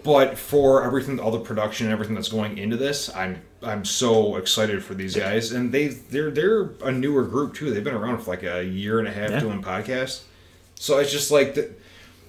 But 0.03 0.37
for 0.39 0.85
everything, 0.85 1.19
all 1.19 1.31
the 1.31 1.41
production 1.41 1.87
and 1.87 1.93
everything 1.93 2.15
that's 2.15 2.29
going 2.29 2.59
into 2.59 2.77
this, 2.77 3.15
I'm 3.15 3.43
I'm 3.63 3.85
so 3.85 4.37
excited 4.37 4.85
for 4.85 4.95
these 4.95 5.17
guys, 5.17 5.53
and 5.53 5.73
they 5.73 5.89
they're 5.89 6.31
they're 6.31 6.71
a 6.83 6.93
newer 6.93 7.25
group 7.25 7.55
too. 7.55 7.73
They've 7.73 7.83
been 7.85 7.95
around 7.95 8.19
for 8.23 8.31
like 8.31 8.43
a 8.43 8.63
year 8.65 8.99
and 8.99 9.09
a 9.09 9.13
half 9.13 9.31
Yeah. 9.31 9.41
doing 9.41 9.63
podcasts. 9.63 10.23
So 10.75 10.99
it's 10.99 11.11
just 11.13 11.31
like 11.31 11.55
the, 11.55 11.71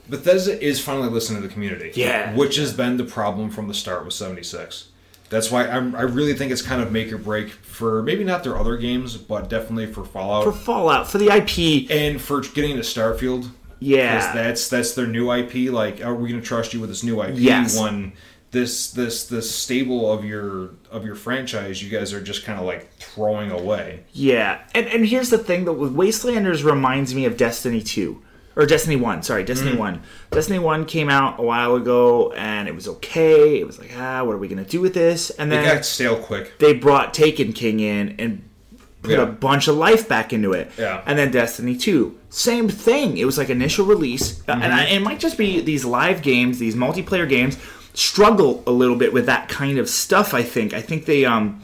Bethesda 0.07 0.61
is 0.63 0.79
finally 0.79 1.09
listening 1.09 1.41
to 1.41 1.47
the 1.47 1.53
community. 1.53 1.91
Yeah. 1.95 2.33
Which 2.35 2.55
has 2.57 2.71
been 2.73 2.97
the 2.97 3.03
problem 3.03 3.49
from 3.49 3.67
the 3.67 3.73
start 3.73 4.05
with 4.05 4.13
76. 4.13 4.89
That's 5.29 5.49
why 5.49 5.67
I'm, 5.67 5.95
I 5.95 6.03
really 6.03 6.35
think 6.35 6.51
it's 6.51 6.61
kind 6.61 6.81
of 6.81 6.91
make 6.91 7.11
or 7.11 7.17
break 7.17 7.49
for 7.49 8.03
maybe 8.03 8.23
not 8.23 8.43
their 8.43 8.57
other 8.57 8.77
games, 8.77 9.17
but 9.17 9.49
definitely 9.49 9.87
for 9.87 10.05
Fallout 10.05 10.43
For 10.43 10.51
Fallout, 10.53 11.09
for 11.09 11.17
the 11.17 11.29
IP, 11.35 11.89
and 11.89 12.21
for 12.21 12.41
getting 12.41 12.71
into 12.71 12.83
Starfield. 12.83 13.49
Yeah. 13.79 14.15
Because 14.17 14.33
that's 14.33 14.69
that's 14.69 14.93
their 14.95 15.07
new 15.07 15.31
IP. 15.31 15.71
Like, 15.71 16.03
are 16.03 16.15
we 16.15 16.29
going 16.29 16.41
to 16.41 16.47
trust 16.47 16.73
you 16.73 16.79
with 16.79 16.89
this 16.89 17.03
new 17.03 17.21
IP 17.21 17.35
Yes. 17.37 17.79
when 17.79 18.13
this 18.51 18.91
this 18.91 19.25
this 19.27 19.53
stable 19.53 20.11
of 20.11 20.23
your 20.23 20.69
of 20.89 21.03
your 21.05 21.15
franchise 21.15 21.83
you 21.83 21.89
guys 21.89 22.13
are 22.13 22.21
just 22.21 22.45
kind 22.45 22.59
of 22.59 22.65
like 22.65 22.91
throwing 22.99 23.51
away? 23.51 24.03
Yeah, 24.13 24.61
and 24.73 24.87
and 24.87 25.05
here's 25.05 25.29
the 25.29 25.37
thing 25.37 25.65
that 25.65 25.73
with 25.73 25.93
Wastelanders 25.93 26.63
reminds 26.63 27.13
me 27.13 27.25
of 27.25 27.35
Destiny 27.37 27.81
two 27.81 28.21
or 28.55 28.65
Destiny 28.65 28.95
one. 28.95 29.21
Sorry, 29.23 29.43
Destiny 29.43 29.73
Mm. 29.73 29.79
one. 29.79 30.01
Destiny 30.31 30.59
one 30.59 30.85
came 30.85 31.09
out 31.09 31.37
a 31.37 31.43
while 31.43 31.75
ago, 31.75 32.31
and 32.37 32.69
it 32.69 32.73
was 32.75 32.87
okay. 32.87 33.59
It 33.59 33.67
was 33.67 33.77
like, 33.77 33.91
ah, 33.97 34.23
what 34.23 34.31
are 34.33 34.37
we 34.37 34.47
gonna 34.47 34.63
do 34.63 34.79
with 34.79 34.93
this? 34.93 35.29
And 35.31 35.51
It 35.51 35.57
then 35.57 35.75
got 35.75 35.83
stale 35.85 36.15
quick. 36.15 36.57
they 36.59 36.71
brought 36.73 37.13
Taken 37.13 37.51
King 37.51 37.81
in 37.81 38.15
and 38.17 38.43
put 39.05 39.13
Yeah. 39.17 39.23
a 39.23 39.25
bunch 39.27 39.67
of 39.67 39.75
life 39.75 40.07
back 40.09 40.33
into 40.33 40.53
it. 40.53 40.71
Yeah. 40.77 41.01
And 41.05 41.17
then 41.17 41.31
Destiny 41.31 41.75
2, 41.75 42.15
same 42.29 42.67
thing. 42.69 43.17
It 43.17 43.25
was 43.25 43.37
like 43.37 43.49
initial 43.49 43.85
release, 43.85 44.41
Uh, 44.47 44.53
and 44.53 44.63
Mm-hmm. 44.63 44.73
I, 44.73 44.83
it 44.85 45.01
might 45.01 45.19
just 45.19 45.37
be 45.37 45.61
these 45.61 45.85
live 45.85 46.21
games, 46.21 46.59
these 46.59 46.75
multiplayer 46.75 47.27
games, 47.27 47.57
struggle 47.93 48.63
a 48.67 48.71
little 48.71 48.95
bit 48.97 49.13
with 49.13 49.25
that 49.27 49.47
kind 49.49 49.77
of 49.77 49.89
stuff. 49.89 50.33
I 50.33 50.43
think. 50.43 50.73
I 50.73 50.81
think 50.81 51.05
they 51.05 51.25
um. 51.25 51.61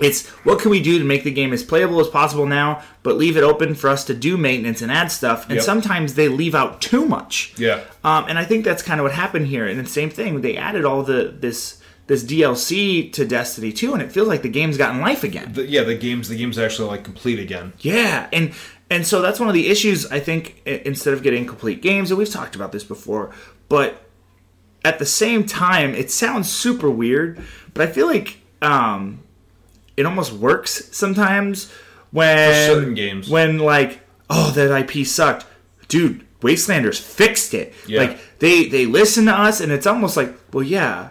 It's 0.00 0.28
what 0.44 0.60
can 0.60 0.70
we 0.70 0.80
do 0.80 1.00
to 1.00 1.04
make 1.04 1.24
the 1.24 1.32
game 1.32 1.52
as 1.52 1.64
playable 1.64 1.98
as 2.00 2.06
possible 2.06 2.46
now, 2.46 2.82
but 3.02 3.16
leave 3.16 3.36
it 3.36 3.42
open 3.42 3.74
for 3.74 3.90
us 3.90 4.04
to 4.04 4.14
do 4.14 4.36
maintenance 4.36 4.80
and 4.80 4.92
add 4.92 5.10
stuff. 5.10 5.46
And 5.48 5.56
Yep. 5.56 5.64
sometimes 5.64 6.14
they 6.14 6.28
leave 6.28 6.54
out 6.54 6.80
too 6.80 7.04
much. 7.04 7.52
Yeah. 7.58 7.80
Um, 8.04 8.26
and 8.28 8.38
I 8.38 8.44
think 8.44 8.64
that's 8.64 8.80
kind 8.82 9.00
of 9.00 9.04
what 9.04 9.12
happened 9.12 9.48
here. 9.48 9.66
And 9.66 9.80
the 9.80 9.86
same 9.90 10.08
thing, 10.08 10.40
they 10.40 10.56
added 10.56 10.84
all 10.84 11.02
the 11.02 11.34
this 11.40 11.77
this 12.08 12.24
DLC 12.24 13.12
to 13.12 13.24
Destiny 13.24 13.70
2, 13.70 13.92
and 13.92 14.02
it 14.02 14.10
feels 14.10 14.26
like 14.26 14.42
the 14.42 14.48
game's 14.48 14.76
gotten 14.76 15.00
life 15.00 15.22
again. 15.22 15.52
The, 15.52 15.66
yeah, 15.66 15.82
the 15.82 15.94
game's 15.94 16.28
the 16.28 16.36
game's 16.36 16.58
actually 16.58 16.88
like 16.88 17.04
complete 17.04 17.38
again. 17.38 17.74
Yeah, 17.78 18.28
and 18.32 18.52
and 18.90 19.06
so 19.06 19.20
that's 19.22 19.38
one 19.38 19.48
of 19.48 19.54
the 19.54 19.68
issues. 19.68 20.10
I 20.10 20.18
think 20.18 20.62
instead 20.66 21.12
of 21.14 21.22
getting 21.22 21.46
complete 21.46 21.82
games, 21.82 22.10
and 22.10 22.18
we've 22.18 22.30
talked 22.30 22.56
about 22.56 22.72
this 22.72 22.82
before, 22.82 23.32
but 23.68 24.02
at 24.84 24.98
the 24.98 25.06
same 25.06 25.44
time, 25.44 25.94
it 25.94 26.10
sounds 26.10 26.50
super 26.50 26.90
weird. 26.90 27.40
But 27.74 27.88
I 27.88 27.92
feel 27.92 28.06
like 28.06 28.38
um, 28.62 29.22
it 29.96 30.06
almost 30.06 30.32
works 30.32 30.96
sometimes 30.96 31.70
when 32.10 32.68
certain 32.70 32.94
games. 32.94 33.28
when 33.28 33.58
like 33.58 34.00
oh 34.30 34.50
that 34.52 34.76
IP 34.80 35.06
sucked, 35.06 35.46
dude. 35.88 36.24
Wastelanders 36.40 37.00
fixed 37.00 37.52
it. 37.52 37.74
Yeah. 37.88 38.02
Like 38.02 38.38
they 38.38 38.68
they 38.68 38.86
listen 38.86 39.26
to 39.26 39.32
us, 39.32 39.60
and 39.60 39.72
it's 39.72 39.86
almost 39.86 40.16
like 40.16 40.32
well 40.52 40.62
yeah. 40.62 41.10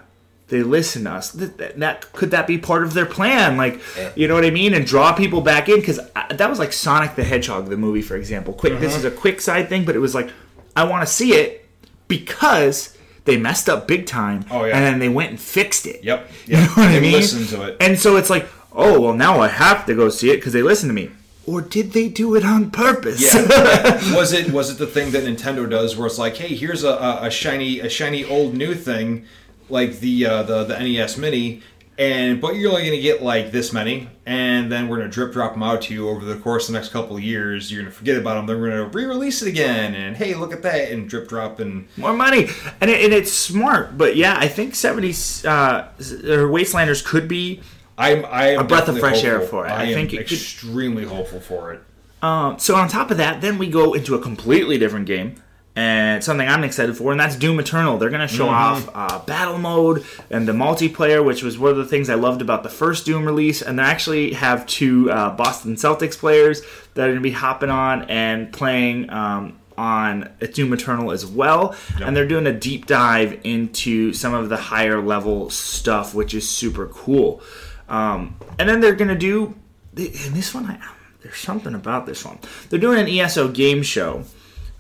They 0.50 0.64
listen 0.64 1.04
to 1.04 1.12
us. 1.12 1.32
That, 1.32 1.78
that, 1.80 2.12
could 2.14 2.32
that 2.32 2.48
be 2.48 2.58
part 2.58 2.84
of 2.84 2.94
their 2.94 3.06
plan? 3.06 3.58
Like, 3.58 3.82
you 4.16 4.28
know 4.30 4.34
what 4.36 4.46
I 4.46 4.50
mean, 4.50 4.74
and 4.74 4.86
draw 4.86 5.12
people 5.14 5.42
back 5.42 5.68
in 5.68 5.80
because 5.82 6.00
that 6.32 6.50
was 6.50 6.58
like 6.58 6.72
Sonic 6.72 7.16
the 7.16 7.24
Hedgehog, 7.26 7.68
the 7.68 7.76
movie, 7.76 8.02
for 8.02 8.16
example. 8.16 8.54
Quick, 8.54 8.80
this 8.80 8.94
Uh-huh. 8.94 9.00
is 9.00 9.06
a 9.06 9.12
quick 9.12 9.42
side 9.42 9.68
thing, 9.68 9.84
but 9.84 9.96
it 9.96 10.00
was 10.00 10.16
like 10.16 10.30
I 10.76 10.84
want 10.86 11.06
to 11.06 11.12
see 11.12 11.34
it 11.34 11.68
because 12.08 12.98
they 13.26 13.38
messed 13.38 13.68
up 13.70 13.88
big 13.88 14.06
time, 14.06 14.46
Oh, 14.50 14.64
yeah. 14.64 14.76
and 14.78 14.86
then 14.86 15.00
they 15.00 15.10
went 15.10 15.32
and 15.32 15.40
fixed 15.40 15.86
it. 15.86 16.04
Yep. 16.04 16.30
You 16.46 16.54
know 16.56 16.62
Yep. 16.62 16.70
what 16.78 16.88
I 16.88 17.00
mean? 17.00 17.12
listened 17.12 17.50
to 17.50 17.64
it. 17.68 17.78
And 17.82 18.00
so 18.00 18.16
it's 18.16 18.30
like, 18.30 18.48
oh 18.74 19.00
well, 19.02 19.14
now 19.14 19.40
I 19.42 19.48
have 19.50 19.86
to 19.88 19.96
go 19.96 20.10
see 20.10 20.30
it 20.32 20.38
because 20.38 20.54
they 20.54 20.62
listened 20.62 20.90
to 20.90 20.94
me. 20.94 21.12
Or 21.46 21.62
did 21.62 21.92
they 21.94 22.10
do 22.10 22.36
it 22.36 22.44
on 22.46 22.72
purpose? 22.72 23.22
Yeah. 23.22 24.16
was 24.16 24.34
it 24.34 24.52
was 24.52 24.70
it 24.70 24.78
the 24.78 24.88
thing 24.88 25.12
that 25.12 25.24
Nintendo 25.24 25.70
does 25.70 25.96
where 25.98 26.08
it's 26.08 26.18
like, 26.18 26.38
hey, 26.38 26.56
here's 26.56 26.84
a, 26.84 27.20
a 27.22 27.30
shiny 27.32 27.80
a 27.82 27.90
shiny 27.90 28.24
old 28.26 28.54
new 28.54 28.74
thing, 28.76 29.26
like 29.70 30.00
the 30.00 30.26
uh, 30.26 30.44
the 30.44 30.64
the 30.66 30.78
NES 30.80 31.18
Mini, 31.18 31.62
and 31.98 32.40
but 32.42 32.56
you're 32.56 32.72
only 32.72 32.86
gonna 32.86 33.02
get 33.02 33.22
like 33.24 33.52
this 33.52 33.74
many, 33.74 34.10
and 34.26 34.72
then 34.72 34.88
we're 34.88 34.98
gonna 34.98 35.10
drip 35.10 35.34
drop 35.34 35.54
them 35.54 35.64
out 35.64 35.82
to 35.84 35.94
you 35.94 36.10
over 36.10 36.26
the 36.26 36.36
course 36.38 36.68
of 36.68 36.74
the 36.74 36.80
next 36.80 36.90
couple 36.90 37.16
of 37.18 37.24
years. 37.24 37.72
You're 37.72 37.82
gonna 37.82 37.92
forget 37.94 38.18
about 38.18 38.36
them. 38.36 38.46
Then 38.46 38.62
we're 38.62 38.70
gonna 38.70 38.88
re-release 38.90 39.42
it 39.42 39.48
again, 39.48 39.94
and 39.96 40.16
hey, 40.16 40.34
look 40.36 40.54
at 40.54 40.62
that, 40.64 40.92
and 40.92 41.10
drip 41.10 41.28
drop 41.28 41.60
and 41.60 41.88
more 41.98 42.14
money, 42.14 42.48
and, 42.82 42.90
it, 42.92 43.04
and 43.04 43.14
it's 43.14 43.32
smart. 43.32 43.98
But 43.98 44.16
yeah, 44.16 44.38
I 44.40 44.48
think 44.48 44.76
seventy 44.76 45.10
uh, 45.48 45.88
or 46.00 46.50
Wastelanders 46.50 47.04
could 47.04 47.28
be 47.28 47.62
I'm 47.98 48.26
I 48.26 48.50
am 48.52 48.60
A 48.60 48.64
breath 48.64 48.88
of 48.90 49.00
fresh 49.00 49.24
air 49.24 49.42
for 49.42 49.66
it. 49.66 49.72
I, 49.72 49.82
I 49.82 49.84
am 49.86 49.94
think 49.94 50.14
it 50.14 50.18
could- 50.28 50.34
extremely 50.34 51.04
hopeful 51.04 51.40
for 51.40 51.74
it. 51.74 51.82
Um, 52.22 52.58
so 52.58 52.76
on 52.76 52.88
top 52.90 53.12
of 53.12 53.18
that, 53.18 53.42
then 53.42 53.58
we 53.60 53.68
go 53.70 53.94
into 53.94 54.16
a 54.16 54.20
completely 54.20 54.80
different 54.80 55.06
game, 55.06 55.36
and 55.78 56.24
something 56.24 56.48
I'm 56.48 56.64
excited 56.64 56.98
for, 56.98 57.12
and 57.12 57.20
that's 57.20 57.36
Doom 57.36 57.60
Eternal. 57.60 58.00
They're 58.00 58.10
going 58.10 58.28
to 58.28 58.34
show 58.34 58.50
off 58.50 58.90
uh, 58.96 59.20
battle 59.26 59.60
mode 59.60 60.04
and 60.32 60.48
the 60.48 60.52
multiplayer, 60.52 61.24
which 61.24 61.44
was 61.44 61.60
one 61.60 61.70
of 61.70 61.78
the 61.78 61.86
things 61.86 62.10
I 62.10 62.16
loved 62.16 62.42
about 62.42 62.64
the 62.64 62.70
first 62.70 63.06
Doom 63.06 63.26
release. 63.26 63.62
And 63.62 63.78
they 63.78 63.84
actually 63.84 64.34
have 64.34 64.66
two 64.66 65.12
uh, 65.12 65.36
Boston 65.36 65.76
Celtics 65.76 66.18
players 66.18 66.64
that 66.96 67.04
are 67.04 67.12
going 67.12 67.18
to 67.18 67.22
be 67.22 67.30
hopping 67.30 67.70
on 67.70 68.04
and 68.10 68.52
playing. 68.52 69.12
Um, 69.12 69.60
on 69.78 70.28
Doom 70.54 70.74
Eternal 70.74 71.12
as 71.12 71.24
well, 71.24 71.76
and 72.02 72.18
they're 72.18 72.28
doing 72.28 72.48
a 72.48 72.52
deep 72.52 72.88
dive 72.88 73.40
into 73.44 74.12
some 74.12 74.34
of 74.34 74.50
the 74.50 74.58
higher 74.58 75.00
level 75.00 75.52
stuff, 75.52 76.16
which 76.16 76.34
is 76.34 76.50
super 76.50 76.88
cool. 76.88 77.44
Um, 77.88 78.38
and 78.58 78.68
then 78.68 78.80
they're 78.82 78.96
gonna 78.96 79.16
do, 79.16 79.54
and 79.96 80.34
this 80.34 80.56
one, 80.56 80.66
I, 80.66 80.80
there's 81.22 81.38
something 81.38 81.76
about 81.76 82.08
this 82.08 82.26
one. 82.26 82.40
They're 82.72 82.80
doing 82.80 82.98
an 82.98 83.08
ESO 83.08 83.50
game 83.50 83.84
show. 83.84 84.24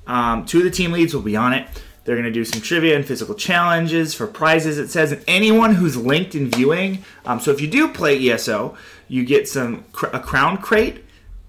Um, 0.08 0.46
two 0.46 0.60
of 0.60 0.64
the 0.64 0.72
team 0.72 0.92
leads 0.92 1.14
will 1.14 1.22
be 1.22 1.36
on 1.36 1.54
it. 1.54 1.68
They're 2.04 2.16
going 2.16 2.26
to 2.26 2.32
do 2.32 2.46
some 2.46 2.62
trivia 2.62 2.96
and 2.96 3.06
physical 3.06 3.36
challenges 3.36 4.16
for 4.16 4.28
prizes. 4.28 4.78
It 4.78 4.90
says, 4.90 5.12
and 5.12 5.22
anyone 5.28 5.76
who's 5.76 5.98
linked 5.98 6.36
in 6.36 6.50
viewing. 6.50 7.04
Um, 7.26 7.42
so 7.42 7.52
if 7.52 7.60
you 7.60 7.68
do 7.68 7.90
play 7.90 8.30
ESO, 8.30 8.78
you 9.10 9.26
get 9.26 9.50
some 9.50 9.84
a 10.14 10.20
crown 10.20 10.58
crate 10.58 11.04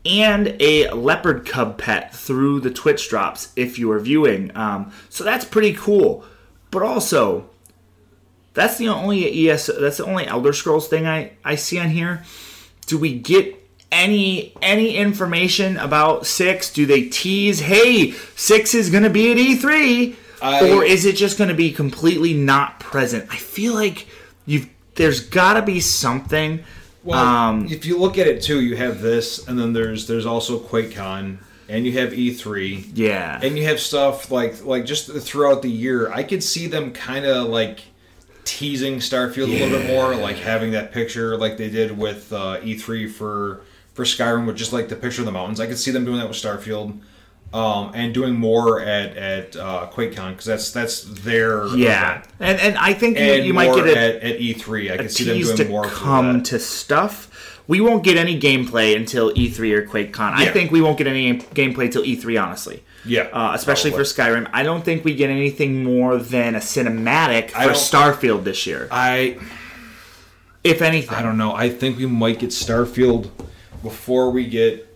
and 0.05 0.57
a 0.61 0.91
leopard 0.91 1.47
cub 1.47 1.79
pet 1.79 2.13
through 2.13 2.59
the 2.61 2.71
Twitch 2.71 3.09
drops 3.09 3.53
if 3.55 3.79
you 3.79 3.91
are 3.93 4.01
viewing. 4.01 4.51
Um, 4.57 4.93
so 5.09 5.23
that's 5.23 5.45
pretty 5.45 5.75
cool. 5.75 6.25
But 6.73 6.83
also, 6.83 7.49
that's 8.55 8.79
the 8.79 8.89
only 8.89 9.49
ESO. 9.49 9.81
That's 9.81 9.99
the 9.99 10.07
only 10.07 10.27
Elder 10.27 10.53
Scrolls 10.53 10.89
thing 10.89 11.07
I 11.07 11.35
I 11.45 11.55
see 11.55 11.79
on 11.79 11.91
here. 11.91 12.25
Do 12.87 12.99
we 12.99 13.17
get 13.17 13.68
any 13.91 14.53
any 14.63 14.97
information 14.97 15.77
about 15.79 16.27
six? 16.27 16.73
Do 16.73 16.87
they 16.87 17.03
tease, 17.03 17.61
hey, 17.61 18.13
six 18.37 18.75
is 18.75 18.91
gonna 18.91 19.11
be 19.11 19.31
at 19.33 19.39
E3? 19.39 20.15
I- 20.41 20.71
or 20.71 20.85
is 20.85 21.05
it 21.05 21.17
just 21.17 21.37
gonna 21.39 21.55
be 21.55 21.73
completely 21.73 22.33
not 22.35 22.81
present? 22.81 23.27
I 23.31 23.37
feel 23.37 23.75
like 23.75 24.07
you've 24.47 24.69
there's 24.95 25.21
gotta 25.21 25.63
be 25.63 25.81
something 25.81 26.61
Well, 27.05 27.19
Um, 27.25 27.69
if 27.71 27.87
you 27.87 27.97
look 27.97 28.19
at 28.19 28.27
it 28.27 28.43
too, 28.43 28.61
you 28.61 28.77
have 28.77 29.01
this, 29.01 29.47
and 29.47 29.59
then 29.59 29.73
there's 29.73 30.07
there's 30.07 30.27
also 30.27 30.59
QuakeCon, 30.59 31.39
and 31.69 31.87
you 31.87 31.93
have 31.93 32.13
E3, 32.13 32.85
Yeah. 32.95 33.39
and 33.43 33.57
you 33.57 33.65
have 33.65 33.81
stuff 33.81 34.31
like 34.31 34.65
like 34.65 34.85
just 34.85 35.09
throughout 35.13 35.63
the 35.63 35.71
year. 35.71 36.11
I 36.13 36.23
could 36.25 36.43
see 36.43 36.67
them 36.67 36.91
kind 36.93 37.25
of 37.25 37.49
like 37.49 37.79
teasing 38.45 38.97
Starfield 38.99 39.45
a 39.49 39.53
little 39.65 39.71
bit 39.79 39.87
more, 39.87 40.15
like 40.17 40.37
having 40.39 40.73
that 40.73 40.93
picture 40.93 41.37
like 41.37 41.57
they 41.57 41.71
did 41.71 41.97
with 41.97 42.33
uh, 42.33 42.59
E3 42.63 43.11
for 43.11 43.61
for 43.99 44.05
Skyrim, 44.05 44.47
with 44.47 44.55
just 44.55 44.73
like 44.73 44.89
the 44.89 44.95
picture 44.95 45.23
of 45.23 45.27
the 45.27 45.33
mountains. 45.33 45.59
I 45.59 45.67
could 45.67 45.77
see 45.77 45.91
them 45.91 46.05
doing 46.05 46.19
that 46.19 46.29
with 46.29 46.37
Starfield. 46.37 47.01
Um, 47.53 47.93
and 47.95 48.13
doing 48.13 48.35
more 48.35 48.79
at 48.83 49.17
at 49.17 49.57
uh, 49.57 49.89
QuakeCon 49.91 50.33
because 50.33 50.45
that's 50.45 50.71
that's 50.71 51.03
their 51.03 51.67
yeah. 51.69 52.19
event. 52.19 52.27
And 52.41 52.61
and 52.61 52.79
I 52.79 52.93
think 52.93 53.19
you, 53.19 53.25
and 53.25 53.47
you 53.47 53.55
might 53.55 53.75
get 53.75 53.87
a, 53.87 53.99
at, 53.99 54.15
at 54.17 54.39
E3. 54.39 54.93
I 54.93 54.97
could 54.99 55.11
see 55.11 55.25
them 55.25 55.41
doing 55.41 55.57
to 55.57 55.65
more 55.65 55.87
come 55.87 56.43
to 56.43 56.59
stuff. 56.59 57.63
We 57.67 57.81
won't 57.81 58.05
get 58.05 58.19
any 58.19 58.39
gameplay 58.39 58.95
until 58.95 59.33
E3 59.33 59.73
or 59.73 59.87
QuakeCon. 59.87 60.33
I 60.35 60.51
think 60.53 60.71
we 60.71 60.83
won't 60.83 60.99
get 60.99 61.07
any 61.07 61.39
gameplay 61.39 61.91
till 61.91 62.03
E3, 62.03 62.43
honestly. 62.43 62.85
Yeah, 63.05 63.23
Uh, 63.33 63.53
especially 63.55 63.93
probably. 63.93 64.05
for 64.07 64.15
Skyrim. 64.15 64.51
I 64.53 64.63
don't 64.63 64.85
think 64.85 65.05
we 65.05 65.15
get 65.15 65.31
anything 65.31 65.83
more 65.83 66.19
than 66.19 66.55
a 66.55 66.61
cinematic 66.61 67.51
for 67.51 67.71
Starfield 67.71 68.45
this 68.45 68.67
year, 68.67 68.89
I 68.91 69.39
if 70.65 70.83
anything. 70.83 71.15
I 71.15 71.23
don't 71.23 71.39
know. 71.39 71.55
I 71.55 71.71
think 71.71 71.97
we 71.97 72.07
might 72.07 72.39
get 72.39 72.51
Starfield 72.51 73.31
before 73.83 74.31
we 74.31 74.47
get. 74.47 74.87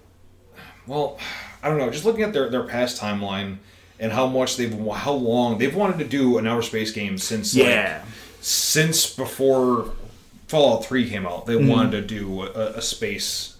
Well, 0.86 1.18
I 1.62 1.68
don't 1.68 1.78
know. 1.78 1.90
Just 1.90 2.04
looking 2.04 2.22
at 2.22 2.32
their 2.32 2.48
their 2.50 2.64
past 2.64 3.00
timeline 3.00 3.58
and 4.00 4.12
how 4.12 4.26
much 4.26 4.56
they've 4.56 4.72
how 4.90 5.12
long 5.12 5.58
they've 5.58 5.74
wanted 5.74 5.98
to 5.98 6.04
do 6.04 6.38
an 6.38 6.46
outer 6.46 6.62
space 6.62 6.90
game 6.90 7.18
since 7.18 7.54
like, 7.54 7.66
Yeah. 7.66 8.02
since 8.40 9.12
before 9.14 9.92
Fallout 10.48 10.84
Three 10.84 11.08
came 11.08 11.26
out. 11.26 11.46
Mm-hmm. 11.46 11.66
They 11.66 11.72
wanted 11.72 11.90
to 11.92 12.02
do 12.02 12.42
a, 12.42 12.72
a 12.74 12.82
space 12.82 13.56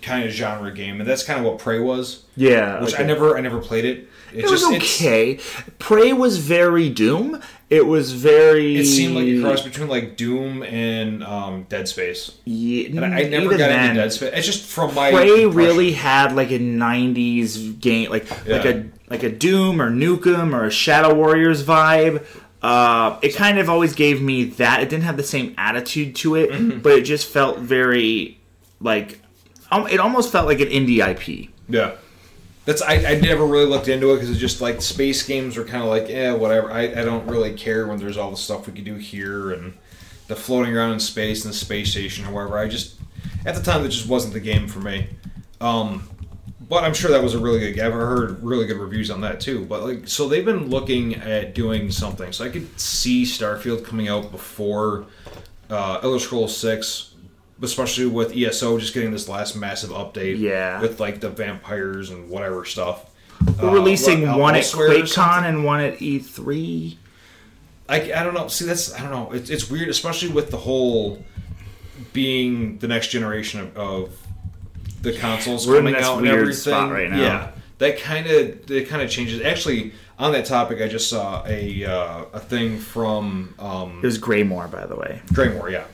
kind 0.00 0.24
of 0.24 0.30
genre 0.32 0.72
game, 0.72 1.00
and 1.00 1.08
that's 1.08 1.22
kind 1.24 1.38
of 1.38 1.44
what 1.44 1.58
Prey 1.58 1.78
was. 1.80 2.24
Yeah, 2.36 2.80
which 2.80 2.94
okay. 2.94 3.02
I 3.02 3.06
never 3.06 3.36
I 3.36 3.40
never 3.40 3.58
played 3.60 3.84
it. 3.84 4.08
It, 4.34 4.44
It 4.44 4.50
was 4.50 4.64
okay. 4.64 5.38
Prey 5.78 6.12
was 6.12 6.38
very 6.38 6.88
Doom. 6.88 7.40
It 7.70 7.86
was 7.86 8.12
very. 8.12 8.76
It 8.76 8.84
seemed 8.86 9.14
like 9.14 9.26
a 9.26 9.40
cross 9.40 9.62
between 9.62 9.88
like 9.88 10.16
Doom 10.16 10.62
and 10.62 11.24
um, 11.24 11.62
Dead 11.70 11.88
Space. 11.88 12.32
Yeah, 12.44 12.88
And 12.88 13.14
I, 13.14 13.20
I 13.20 13.28
never 13.28 13.48
got 13.50 13.58
then, 13.58 13.90
into 13.90 14.02
Dead 14.02 14.12
Space. 14.12 14.30
It's 14.34 14.46
just 14.46 14.64
from 14.66 14.94
my 14.94 15.10
Prey 15.10 15.22
impression. 15.44 15.52
really 15.54 15.92
had 15.92 16.34
like 16.36 16.50
a 16.50 16.58
'90s 16.58 17.80
game, 17.80 18.10
like 18.10 18.28
like 18.46 18.64
a 18.66 18.84
like 19.08 19.22
a 19.22 19.30
Doom 19.30 19.80
or 19.80 19.90
Nukem 19.90 20.54
or 20.54 20.64
a 20.66 20.70
Shadow 20.70 21.14
Warriors 21.14 21.64
vibe. 21.64 22.24
Uh, 22.60 23.18
it 23.22 23.34
kind 23.34 23.58
of 23.58 23.68
always 23.68 23.94
gave 23.94 24.22
me 24.22 24.44
that. 24.44 24.82
It 24.82 24.88
didn't 24.88 25.04
have 25.04 25.16
the 25.16 25.22
same 25.24 25.54
attitude 25.58 26.14
to 26.16 26.36
it, 26.36 26.50
Mm-hmm. 26.50 26.80
but 26.80 26.92
it 26.92 27.02
just 27.02 27.26
felt 27.28 27.58
very 27.58 28.38
like 28.80 29.20
it 29.90 29.98
almost 29.98 30.30
felt 30.30 30.46
like 30.46 30.60
an 30.60 30.68
indie 30.68 30.98
IP. 31.00 31.48
Yeah. 31.68 31.92
That's 32.64 32.80
I, 32.80 32.94
I 32.94 33.20
never 33.20 33.44
really 33.44 33.66
looked 33.66 33.88
into 33.88 34.12
it 34.12 34.16
because 34.16 34.30
it's 34.30 34.38
just 34.38 34.60
like 34.60 34.80
space 34.80 35.22
games 35.24 35.56
are 35.56 35.64
kind 35.64 35.82
of 35.82 35.88
like 35.88 36.08
eh 36.08 36.32
whatever. 36.32 36.70
I, 36.70 36.82
I 36.82 37.04
don't 37.04 37.26
really 37.26 37.54
care 37.54 37.86
when 37.86 37.98
there's 37.98 38.16
all 38.16 38.30
the 38.30 38.36
stuff 38.36 38.66
we 38.66 38.72
could 38.72 38.84
do 38.84 38.94
here 38.94 39.50
and 39.52 39.74
the 40.28 40.36
floating 40.36 40.76
around 40.76 40.92
in 40.92 41.00
space 41.00 41.44
and 41.44 41.52
the 41.52 41.58
space 41.58 41.90
station 41.90 42.24
or 42.24 42.32
wherever 42.32 42.58
I 42.58 42.68
just 42.68 42.96
at 43.44 43.56
the 43.56 43.62
time 43.62 43.84
it 43.84 43.88
just 43.88 44.08
wasn't 44.08 44.34
the 44.34 44.40
game 44.40 44.68
for 44.68 44.78
me. 44.78 45.08
Um 45.60 46.08
but 46.68 46.84
I'm 46.84 46.94
sure 46.94 47.10
that 47.10 47.22
was 47.22 47.34
a 47.34 47.38
really 47.38 47.58
good 47.58 47.74
game. 47.74 47.86
I've 47.86 47.92
heard 47.92 48.42
really 48.42 48.66
good 48.66 48.78
reviews 48.78 49.10
on 49.10 49.20
that 49.22 49.40
too. 49.40 49.64
But 49.64 49.82
like 49.82 50.06
so 50.06 50.28
they've 50.28 50.44
been 50.44 50.70
looking 50.70 51.16
at 51.16 51.54
doing 51.54 51.90
something. 51.90 52.32
So 52.32 52.44
I 52.44 52.48
could 52.48 52.78
see 52.78 53.24
Starfield 53.24 53.84
coming 53.84 54.08
out 54.08 54.30
before 54.30 55.06
uh, 55.68 55.98
Elder 56.02 56.20
Scrolls 56.20 56.56
6 56.56 57.11
especially 57.62 58.06
with 58.06 58.36
ESO 58.36 58.78
just 58.78 58.92
getting 58.94 59.12
this 59.12 59.28
last 59.28 59.54
massive 59.56 59.90
update 59.90 60.38
Yeah. 60.38 60.80
with 60.80 61.00
like 61.00 61.20
the 61.20 61.30
vampires 61.30 62.10
and 62.10 62.28
whatever 62.28 62.64
stuff. 62.64 63.06
We're 63.60 63.70
Uh, 63.70 63.72
releasing 63.72 64.26
what, 64.28 64.38
one 64.38 64.54
at 64.54 64.64
QuakeCon 64.64 65.44
and 65.48 65.64
one 65.64 65.80
at 65.80 66.00
E 66.02 66.18
E3. 66.20 66.96
I, 67.88 67.96
I 68.12 68.22
don't 68.22 68.34
know. 68.34 68.48
See, 68.48 68.64
that's 68.64 68.94
I 68.94 69.00
don't 69.02 69.10
know. 69.10 69.32
It's, 69.32 69.50
it's 69.50 69.68
weird, 69.70 69.88
especially 69.88 70.28
with 70.30 70.50
the 70.50 70.56
whole 70.58 71.24
being 72.12 72.78
the 72.78 72.88
next 72.88 73.08
generation 73.08 73.60
of, 73.60 73.76
of 73.76 74.18
the 75.02 75.12
consoles 75.12 75.66
We're 75.66 75.78
in 75.78 75.84
coming 75.86 75.96
out 75.96 76.14
and 76.18 76.22
weird 76.22 76.38
everything. 76.40 76.54
spot 76.72 76.92
right 76.92 77.10
now. 77.10 77.20
Yeah, 77.20 77.50
that 77.78 77.98
kind 78.00 78.26
of 78.28 78.66
that 78.66 78.88
kind 78.88 79.02
of 79.02 79.10
changes. 79.10 79.40
Actually, 79.42 79.92
on 80.18 80.32
that 80.32 80.44
topic, 80.44 80.80
I 80.80 80.88
just 80.88 81.08
saw 81.10 81.44
a 81.46 81.84
uh, 81.84 82.24
a 82.32 82.40
thing 82.40 82.78
from 82.78 83.54
um, 83.58 83.98
It 84.02 84.06
was 84.06 84.18
Greymoor, 84.18 84.68
by 84.70 84.86
the 84.86 84.96
way. 84.96 85.20
Draymore. 85.32 85.70
Yeah, 85.70 85.84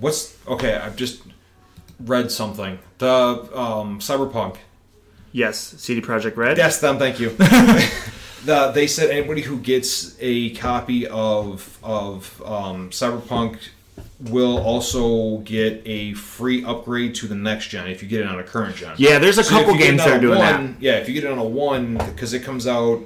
what's 0.00 0.36
okay? 0.46 0.74
I've 0.74 0.96
just 0.96 1.22
read 2.00 2.30
something. 2.30 2.78
The 2.98 3.08
um, 3.54 3.98
Cyberpunk. 4.00 4.56
Yes, 5.32 5.58
CD 5.58 6.00
Projekt 6.00 6.36
Red. 6.36 6.58
Yes, 6.58 6.80
them. 6.80 6.98
Thank 6.98 7.18
you. 7.18 7.30
the, 8.44 8.70
they 8.74 8.86
said 8.86 9.10
anybody 9.10 9.42
who 9.42 9.58
gets 9.58 10.16
a 10.20 10.50
copy 10.50 11.06
of 11.06 11.78
of 11.82 12.42
um, 12.44 12.90
Cyberpunk 12.90 13.58
will 14.30 14.58
also 14.58 15.38
get 15.38 15.82
a 15.84 16.14
free 16.14 16.64
upgrade 16.64 17.14
to 17.16 17.26
the 17.26 17.34
next 17.34 17.68
gen 17.68 17.88
if 17.88 18.02
you 18.02 18.08
get 18.08 18.20
it 18.20 18.26
on 18.26 18.38
a 18.38 18.42
current 18.44 18.76
gen. 18.76 18.94
Yeah, 18.96 19.18
there's 19.18 19.38
a 19.38 19.44
So 19.44 19.50
couple 19.50 19.72
you 19.72 19.78
get 19.78 19.84
it 19.84 19.90
games 19.90 20.04
that 20.04 20.16
are 20.16 20.20
doing 20.20 20.38
one, 20.38 20.72
that. 20.72 20.82
Yeah, 20.82 20.92
if 20.98 21.08
you 21.08 21.14
get 21.14 21.24
it 21.24 21.30
on 21.30 21.38
a 21.38 21.44
one 21.44 21.96
because 21.96 22.32
it 22.32 22.40
comes 22.40 22.66
out. 22.66 23.00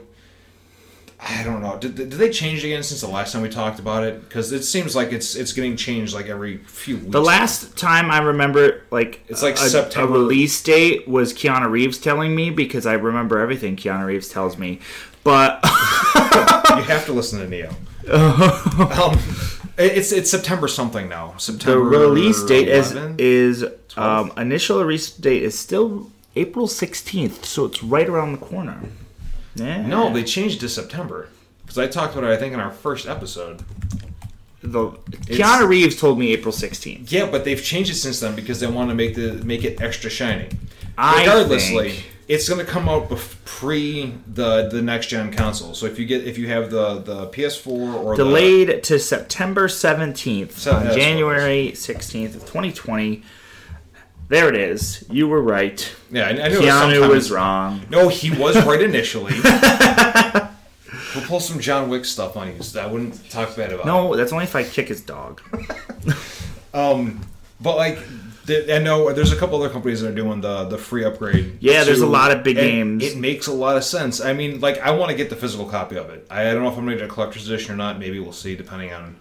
I 1.18 1.42
don't 1.44 1.62
know. 1.62 1.78
Did, 1.78 1.94
did 1.96 2.10
they 2.10 2.30
change 2.30 2.62
again 2.62 2.82
since 2.82 3.00
the 3.00 3.08
last 3.08 3.32
time 3.32 3.42
we 3.42 3.48
talked 3.48 3.78
about 3.78 4.04
it? 4.04 4.20
Because 4.20 4.52
it 4.52 4.64
seems 4.64 4.94
like 4.94 5.12
it's 5.12 5.34
it's 5.34 5.52
getting 5.52 5.76
changed 5.76 6.12
like 6.14 6.26
every 6.26 6.58
few 6.58 6.98
weeks. 6.98 7.10
The 7.10 7.20
last 7.22 7.76
time 7.76 8.10
I 8.10 8.18
remember, 8.18 8.82
like 8.90 9.22
It's 9.28 9.42
like 9.42 9.54
a, 9.54 9.58
September. 9.68 10.14
a 10.14 10.18
release 10.18 10.62
date 10.62 11.08
was 11.08 11.32
Keanu 11.32 11.70
Reeves 11.70 11.98
telling 11.98 12.34
me 12.34 12.50
because 12.50 12.84
I 12.86 12.92
remember 12.94 13.38
everything 13.38 13.76
Keanu 13.76 14.04
Reeves 14.06 14.28
tells 14.28 14.58
me. 14.58 14.80
But 15.24 15.60
you 15.64 16.82
have 16.82 17.04
to 17.06 17.12
listen 17.12 17.40
to 17.40 17.48
Neo. 17.48 17.70
um, 18.12 19.18
it's 19.78 20.12
it's 20.12 20.30
September 20.30 20.68
something 20.68 21.08
now. 21.08 21.32
the 21.32 21.40
September 21.40 21.80
release 21.88 22.42
date 22.44 22.68
is 22.68 22.92
11? 22.92 23.16
is 23.18 23.64
um, 23.96 24.32
initial 24.36 24.84
release 24.84 25.10
date 25.10 25.42
is 25.42 25.58
still 25.58 26.10
April 26.36 26.68
sixteenth, 26.68 27.44
so 27.46 27.64
it's 27.64 27.82
right 27.82 28.08
around 28.08 28.32
the 28.32 28.38
corner. 28.38 28.78
Yeah. 29.56 29.86
No, 29.86 30.12
they 30.12 30.22
changed 30.24 30.60
to 30.60 30.68
September. 30.68 31.28
Because 31.62 31.78
I 31.78 31.86
talked 31.88 32.14
about 32.14 32.30
it, 32.30 32.34
I 32.34 32.36
think, 32.36 32.54
in 32.54 32.60
our 32.60 32.70
first 32.70 33.08
episode. 33.08 33.62
the 34.62 34.90
Keanu 35.26 35.68
Reeves 35.68 35.96
told 36.00 36.18
me 36.18 36.32
April 36.32 36.52
sixteenth. 36.52 37.10
Yeah, 37.12 37.26
but 37.30 37.44
they've 37.44 37.62
changed 37.62 37.90
it 37.90 37.94
since 37.96 38.20
then 38.20 38.34
because 38.34 38.60
they 38.60 38.66
want 38.66 38.88
to 38.90 38.94
make 38.94 39.14
the 39.14 39.32
make 39.44 39.64
it 39.64 39.80
extra 39.80 40.10
shiny. 40.10 40.48
I 40.98 41.20
Regardlessly, 41.20 41.90
think- 41.90 42.10
it's 42.28 42.48
going 42.48 42.64
to 42.64 42.70
come 42.70 42.88
out 42.88 43.08
bef- 43.08 43.36
pre 43.44 44.14
the 44.32 44.68
the 44.68 44.82
next 44.82 45.06
gen 45.08 45.32
console. 45.32 45.74
So 45.74 45.86
if 45.86 45.98
you 45.98 46.06
get 46.06 46.24
if 46.26 46.38
you 46.38 46.48
have 46.48 46.70
the 46.70 46.98
the 47.00 47.26
PS4 47.28 47.94
or 47.94 48.16
Delayed 48.16 48.82
to 48.84 48.98
September 48.98 49.68
seventeenth 49.68 50.58
So- 50.58 50.72
on 50.72 50.84
that's 50.84 50.88
what 50.94 50.98
it 50.98 51.00
January 51.04 51.74
sixteenth 51.74 52.34
of 52.34 52.46
twenty 52.46 52.72
twenty. 52.72 53.22
There 54.28 54.48
it 54.48 54.56
is. 54.56 55.04
You 55.10 55.28
were 55.28 55.40
right. 55.40 55.94
yeah, 56.10 56.26
I, 56.26 56.30
I 56.30 56.48
knew 56.88 57.04
it 57.04 57.08
was 57.08 57.10
was 57.10 57.30
wrong. 57.30 57.82
No, 57.90 58.08
he 58.08 58.30
was 58.30 58.56
right 58.66 58.82
initially. 58.82 59.34
we'll 61.14 61.24
pull 61.26 61.40
some 61.40 61.60
John 61.60 61.88
Wick 61.88 62.04
stuff 62.04 62.36
on 62.36 62.54
you. 62.54 62.62
So 62.62 62.82
I 62.82 62.86
wouldn't 62.86 63.30
talk 63.30 63.54
bad 63.56 63.72
about. 63.72 63.84
it. 63.84 63.86
No, 63.86 64.16
that's 64.16 64.32
only 64.32 64.44
if 64.44 64.56
I 64.56 64.64
kick 64.64 64.88
his 64.88 65.00
dog. 65.00 65.40
Um, 66.74 67.22
but 67.58 67.76
like, 67.76 67.98
the, 68.44 68.76
I 68.76 68.78
know 68.78 69.10
there's 69.12 69.32
a 69.32 69.36
couple 69.36 69.58
other 69.60 69.70
companies 69.72 70.02
that 70.02 70.12
are 70.12 70.14
doing 70.14 70.42
the 70.42 70.64
the 70.64 70.76
free 70.76 71.04
upgrade. 71.04 71.56
Yeah, 71.60 71.84
there's 71.84 72.02
a 72.02 72.06
lot 72.06 72.30
of 72.30 72.44
big 72.44 72.56
games. 72.56 73.02
It 73.02 73.16
makes 73.16 73.46
a 73.46 73.52
lot 73.52 73.78
of 73.78 73.84
sense. 73.84 74.20
I 74.20 74.34
mean, 74.34 74.60
like, 74.60 74.78
I 74.80 74.90
want 74.90 75.10
to 75.10 75.16
get 75.16 75.30
the 75.30 75.36
physical 75.36 75.64
copy 75.64 75.96
of 75.96 76.10
it. 76.10 76.26
I, 76.30 76.50
I 76.50 76.52
don't 76.52 76.62
know 76.62 76.68
if 76.68 76.76
I'm 76.76 76.84
going 76.84 76.98
to 76.98 77.02
get 77.02 77.10
a 77.10 77.12
collector's 77.12 77.48
edition 77.48 77.72
or 77.72 77.76
not. 77.76 77.98
Maybe 77.98 78.20
we'll 78.20 78.32
see, 78.34 78.54
depending 78.56 78.92
on 78.92 79.16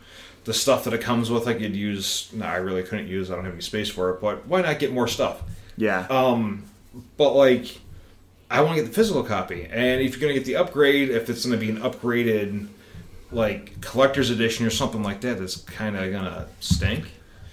the 0.45 0.53
stuff 0.53 0.85
that 0.85 0.93
it 0.93 1.01
comes 1.01 1.29
with. 1.29 1.47
I 1.47 1.53
could 1.53 1.75
use. 1.75 2.31
No, 2.33 2.45
I 2.45 2.55
really 2.57 2.83
couldn't 2.83 3.07
use. 3.07 3.29
I 3.29 3.35
don't 3.35 3.45
have 3.45 3.53
any 3.53 3.61
space 3.61 3.89
for 3.89 4.11
it. 4.11 4.21
But 4.21 4.47
why 4.47 4.61
not 4.61 4.79
get 4.79 4.93
more 4.93 5.07
stuff? 5.07 5.43
Yeah. 5.77 6.07
Um, 6.09 6.63
but 7.17 7.33
like, 7.33 7.79
I 8.49 8.61
want 8.61 8.77
to 8.77 8.81
get 8.83 8.87
the 8.89 8.95
physical 8.95 9.23
copy. 9.23 9.67
And 9.69 10.01
if 10.01 10.11
you're 10.11 10.21
going 10.21 10.33
to 10.33 10.39
get 10.39 10.45
the 10.45 10.55
upgrade, 10.55 11.09
if 11.09 11.29
it's 11.29 11.45
going 11.45 11.59
to 11.59 11.65
be 11.65 11.71
an 11.71 11.81
upgraded, 11.81 12.67
like 13.31 13.81
collector's 13.81 14.29
edition 14.29 14.65
or 14.65 14.69
something 14.69 15.03
like 15.03 15.21
that, 15.21 15.39
that's 15.39 15.57
kind 15.57 15.97
of 15.97 16.11
gonna 16.11 16.47
stink. 16.59 17.05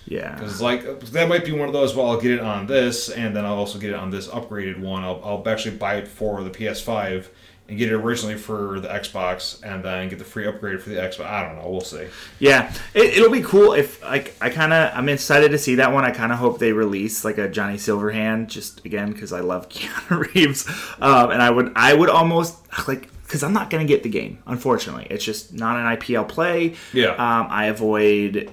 yeah. 0.06 0.34
Because 0.34 0.60
like 0.60 1.00
that 1.00 1.28
might 1.28 1.44
be 1.44 1.52
one 1.52 1.66
of 1.66 1.72
those. 1.72 1.96
Well, 1.96 2.08
I'll 2.08 2.20
get 2.20 2.32
it 2.32 2.40
on 2.40 2.66
this, 2.66 3.08
and 3.08 3.34
then 3.34 3.44
I'll 3.44 3.56
also 3.56 3.78
get 3.78 3.90
it 3.90 3.96
on 3.96 4.10
this 4.10 4.28
upgraded 4.28 4.78
one. 4.78 5.02
I'll, 5.02 5.20
I'll 5.24 5.48
actually 5.48 5.76
buy 5.76 5.96
it 5.96 6.06
for 6.06 6.42
the 6.44 6.50
PS5 6.50 7.26
and 7.72 7.78
get 7.78 7.88
it 7.90 7.94
originally 7.94 8.36
for 8.36 8.78
the 8.80 8.88
Xbox, 8.88 9.60
and 9.64 9.82
then 9.82 10.08
get 10.08 10.18
the 10.18 10.24
free 10.24 10.46
upgrade 10.46 10.80
for 10.82 10.90
the 10.90 10.96
Xbox. 10.96 11.24
I 11.24 11.42
don't 11.46 11.56
know. 11.56 11.70
We'll 11.70 11.80
see. 11.80 12.06
Yeah. 12.38 12.72
It, 12.94 13.16
it'll 13.18 13.30
be 13.30 13.40
cool 13.42 13.72
if 13.72 14.02
like 14.02 14.36
I 14.40 14.50
kind 14.50 14.72
of 14.72 14.92
I'm 14.94 15.08
excited 15.08 15.50
to 15.52 15.58
see 15.58 15.76
that 15.76 15.92
one. 15.92 16.04
I 16.04 16.10
kind 16.10 16.32
of 16.32 16.38
hope 16.38 16.58
they 16.58 16.72
release 16.72 17.24
like 17.24 17.38
a 17.38 17.48
Johnny 17.48 17.76
Silverhand 17.76 18.48
just 18.48 18.84
again 18.84 19.12
because 19.12 19.32
I 19.32 19.40
love 19.40 19.68
Keanu 19.70 20.34
Reeves. 20.34 20.68
Um, 21.00 21.30
and 21.30 21.42
I 21.42 21.50
would 21.50 21.72
I 21.74 21.94
would 21.94 22.10
almost 22.10 22.58
like 22.86 23.08
because 23.22 23.42
I'm 23.42 23.54
not 23.54 23.70
going 23.70 23.86
to 23.86 23.90
get 23.90 24.02
the 24.02 24.10
game. 24.10 24.42
Unfortunately, 24.46 25.06
it's 25.08 25.24
just 25.24 25.54
not 25.54 25.76
an 25.78 25.96
IPL 25.96 26.28
play. 26.28 26.74
Yeah. 26.92 27.12
Um, 27.12 27.46
I 27.48 27.66
avoid 27.66 28.52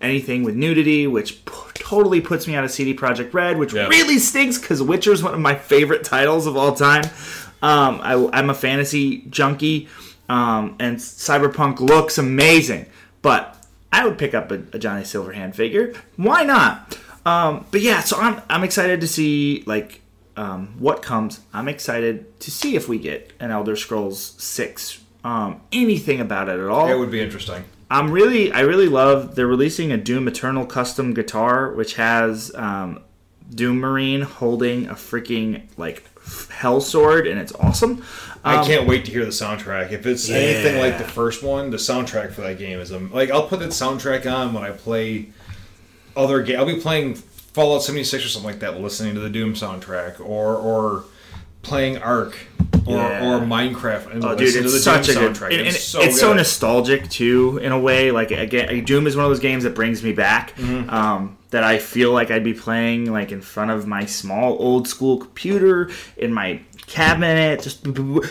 anything 0.00 0.42
with 0.42 0.54
nudity, 0.54 1.06
which 1.06 1.44
p- 1.44 1.52
totally 1.74 2.20
puts 2.20 2.46
me 2.46 2.54
out 2.54 2.64
of 2.64 2.70
CD 2.70 2.94
Projekt 2.94 3.32
Red, 3.32 3.58
which 3.58 3.72
Yeah. 3.74 3.88
really 3.88 4.18
stinks 4.18 4.58
because 4.58 4.82
Witcher 4.82 5.12
is 5.12 5.22
one 5.22 5.34
of 5.34 5.40
my 5.40 5.54
favorite 5.54 6.04
titles 6.04 6.46
of 6.46 6.56
all 6.56 6.74
time. 6.74 7.04
Um, 7.62 8.00
I, 8.02 8.30
I'm 8.32 8.50
a 8.50 8.54
fantasy 8.54 9.22
junkie, 9.28 9.88
um, 10.28 10.76
and 10.80 10.96
Cyberpunk 10.96 11.80
looks 11.80 12.18
amazing, 12.18 12.86
but 13.22 13.56
I 13.92 14.06
would 14.06 14.18
pick 14.18 14.34
up 14.34 14.50
a, 14.50 14.62
a 14.72 14.78
Johnny 14.78 15.02
Silverhand 15.02 15.54
figure. 15.54 15.94
Why 16.16 16.44
not? 16.44 16.98
Um, 17.26 17.66
but 17.70 17.82
yeah, 17.82 18.00
so 18.00 18.16
I'm 18.18 18.40
I'm 18.48 18.64
excited 18.64 19.00
to 19.02 19.08
see 19.08 19.62
like 19.66 20.00
um, 20.36 20.74
what 20.78 21.02
comes. 21.02 21.40
I'm 21.52 21.68
excited 21.68 22.40
to 22.40 22.50
see 22.50 22.76
if 22.76 22.88
we 22.88 22.98
get 22.98 23.32
an 23.40 23.50
Elder 23.50 23.76
Scrolls 23.76 24.34
Six. 24.38 25.00
Um, 25.22 25.60
anything 25.70 26.20
about 26.20 26.48
it 26.48 26.58
at 26.58 26.68
all? 26.68 26.88
It 26.88 26.98
would 26.98 27.10
be 27.10 27.20
interesting. 27.20 27.64
I'm 27.90 28.10
really, 28.10 28.52
I 28.52 28.60
really 28.60 28.88
love. 28.88 29.34
They're 29.34 29.48
releasing 29.48 29.90
a 29.92 29.96
Doom 29.96 30.28
Eternal 30.28 30.64
custom 30.64 31.12
guitar, 31.12 31.72
which 31.72 31.94
has 31.96 32.54
um, 32.54 33.00
Doom 33.52 33.80
Marine 33.80 34.22
holding 34.22 34.86
a 34.86 34.94
freaking 34.94 35.66
like 35.76 36.04
hell 36.50 36.80
sword, 36.80 37.26
and 37.26 37.40
it's 37.40 37.52
awesome. 37.54 38.02
I 38.44 38.56
Um, 38.56 38.66
can't 38.66 38.86
wait 38.86 39.04
to 39.04 39.10
hear 39.10 39.24
the 39.24 39.30
soundtrack. 39.30 39.92
If 39.92 40.06
it's 40.06 40.28
anything 40.30 40.78
like 40.78 40.96
the 40.98 41.04
first 41.04 41.42
one, 41.42 41.70
the 41.70 41.76
soundtrack 41.76 42.32
for 42.32 42.40
that 42.42 42.58
game 42.58 42.78
is 42.80 42.90
um, 42.92 43.12
like 43.12 43.30
I'll 43.30 43.46
put 43.46 43.60
that 43.60 43.70
soundtrack 43.70 44.30
on 44.30 44.54
when 44.54 44.62
I 44.64 44.70
play 44.70 45.26
other 46.16 46.42
game. 46.42 46.58
I'll 46.58 46.66
be 46.66 46.76
playing 46.80 47.14
Fallout 47.14 47.82
76 47.82 48.24
or 48.24 48.28
something 48.28 48.50
like 48.50 48.60
that, 48.60 48.80
listening 48.80 49.14
to 49.14 49.20
the 49.20 49.30
Doom 49.30 49.54
soundtrack, 49.54 50.20
or 50.20 50.56
or 50.56 51.04
playing 51.62 51.98
Ark 51.98 52.38
or, 52.86 52.96
Yeah. 52.96 53.34
or 53.36 53.40
Minecraft 53.40 54.12
and 54.14 54.24
Oh, 54.24 54.30
dude, 54.30 54.40
listening 54.46 54.62
to 54.64 54.70
the 54.70 54.76
it's 54.76 54.84
such 54.84 55.08
a 55.10 55.14
good. 55.14 55.32
soundtrack. 55.34 55.52
it's 55.52 55.84
so 55.84 56.00
it's 56.00 56.18
so 56.18 56.32
nostalgic 56.32 57.10
too, 57.10 57.58
in 57.62 57.72
a 57.72 57.78
way. 57.78 58.10
Like 58.10 58.30
again, 58.30 58.84
Doom 58.84 59.06
is 59.06 59.14
one 59.16 59.26
of 59.26 59.30
those 59.30 59.40
games 59.40 59.64
that 59.64 59.74
brings 59.74 60.02
me 60.02 60.12
back. 60.12 60.56
Mm-hmm. 60.56 60.88
Um, 60.88 61.36
that 61.50 61.64
I 61.64 61.78
feel 61.78 62.12
like 62.12 62.30
I'd 62.30 62.44
be 62.44 62.54
playing 62.54 63.10
like 63.12 63.32
in 63.32 63.40
front 63.40 63.70
of 63.72 63.86
my 63.86 64.04
small 64.06 64.56
old 64.60 64.86
school 64.86 65.18
computer 65.18 65.90
in 66.16 66.32
my 66.32 66.60
cabinet, 66.86 67.62
just 67.62 67.86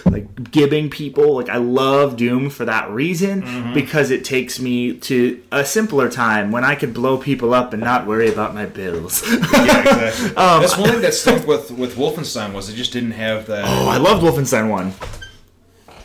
like 0.06 0.52
gibbing 0.52 0.90
people. 0.90 1.36
Like 1.36 1.50
I 1.50 1.58
love 1.58 2.18
Doom 2.18 2.50
for 2.50 2.66
that 2.66 2.90
reason 2.90 3.42
Mm-hmm. 3.42 3.74
because 3.74 4.12
it 4.12 4.24
takes 4.26 4.60
me 4.60 4.94
to 5.00 5.42
a 5.52 5.64
simpler 5.66 6.10
time 6.10 6.52
when 6.52 6.64
I 6.64 6.76
could 6.76 6.94
blow 6.94 7.18
people 7.18 7.54
up 7.54 7.74
and 7.74 7.82
not 7.84 8.06
worry 8.08 8.30
about 8.32 8.54
my 8.56 8.66
bills. 8.66 9.24
yeah, 9.28 9.80
exactly. 9.82 10.30
Um, 10.38 10.62
That's 10.62 10.78
one 10.78 10.90
thing 10.90 11.02
that 11.02 11.14
stunk 11.14 11.46
with 11.48 11.72
with 11.72 11.96
Wolfenstein 11.96 12.54
was 12.54 12.70
it 12.70 12.76
just 12.76 12.92
didn't 12.94 13.12
have 13.12 13.46
that. 13.48 13.66
oh, 13.66 13.88
I 13.88 13.98
loved 13.98 14.24
Wolfenstein 14.24 14.70
One. 14.70 14.94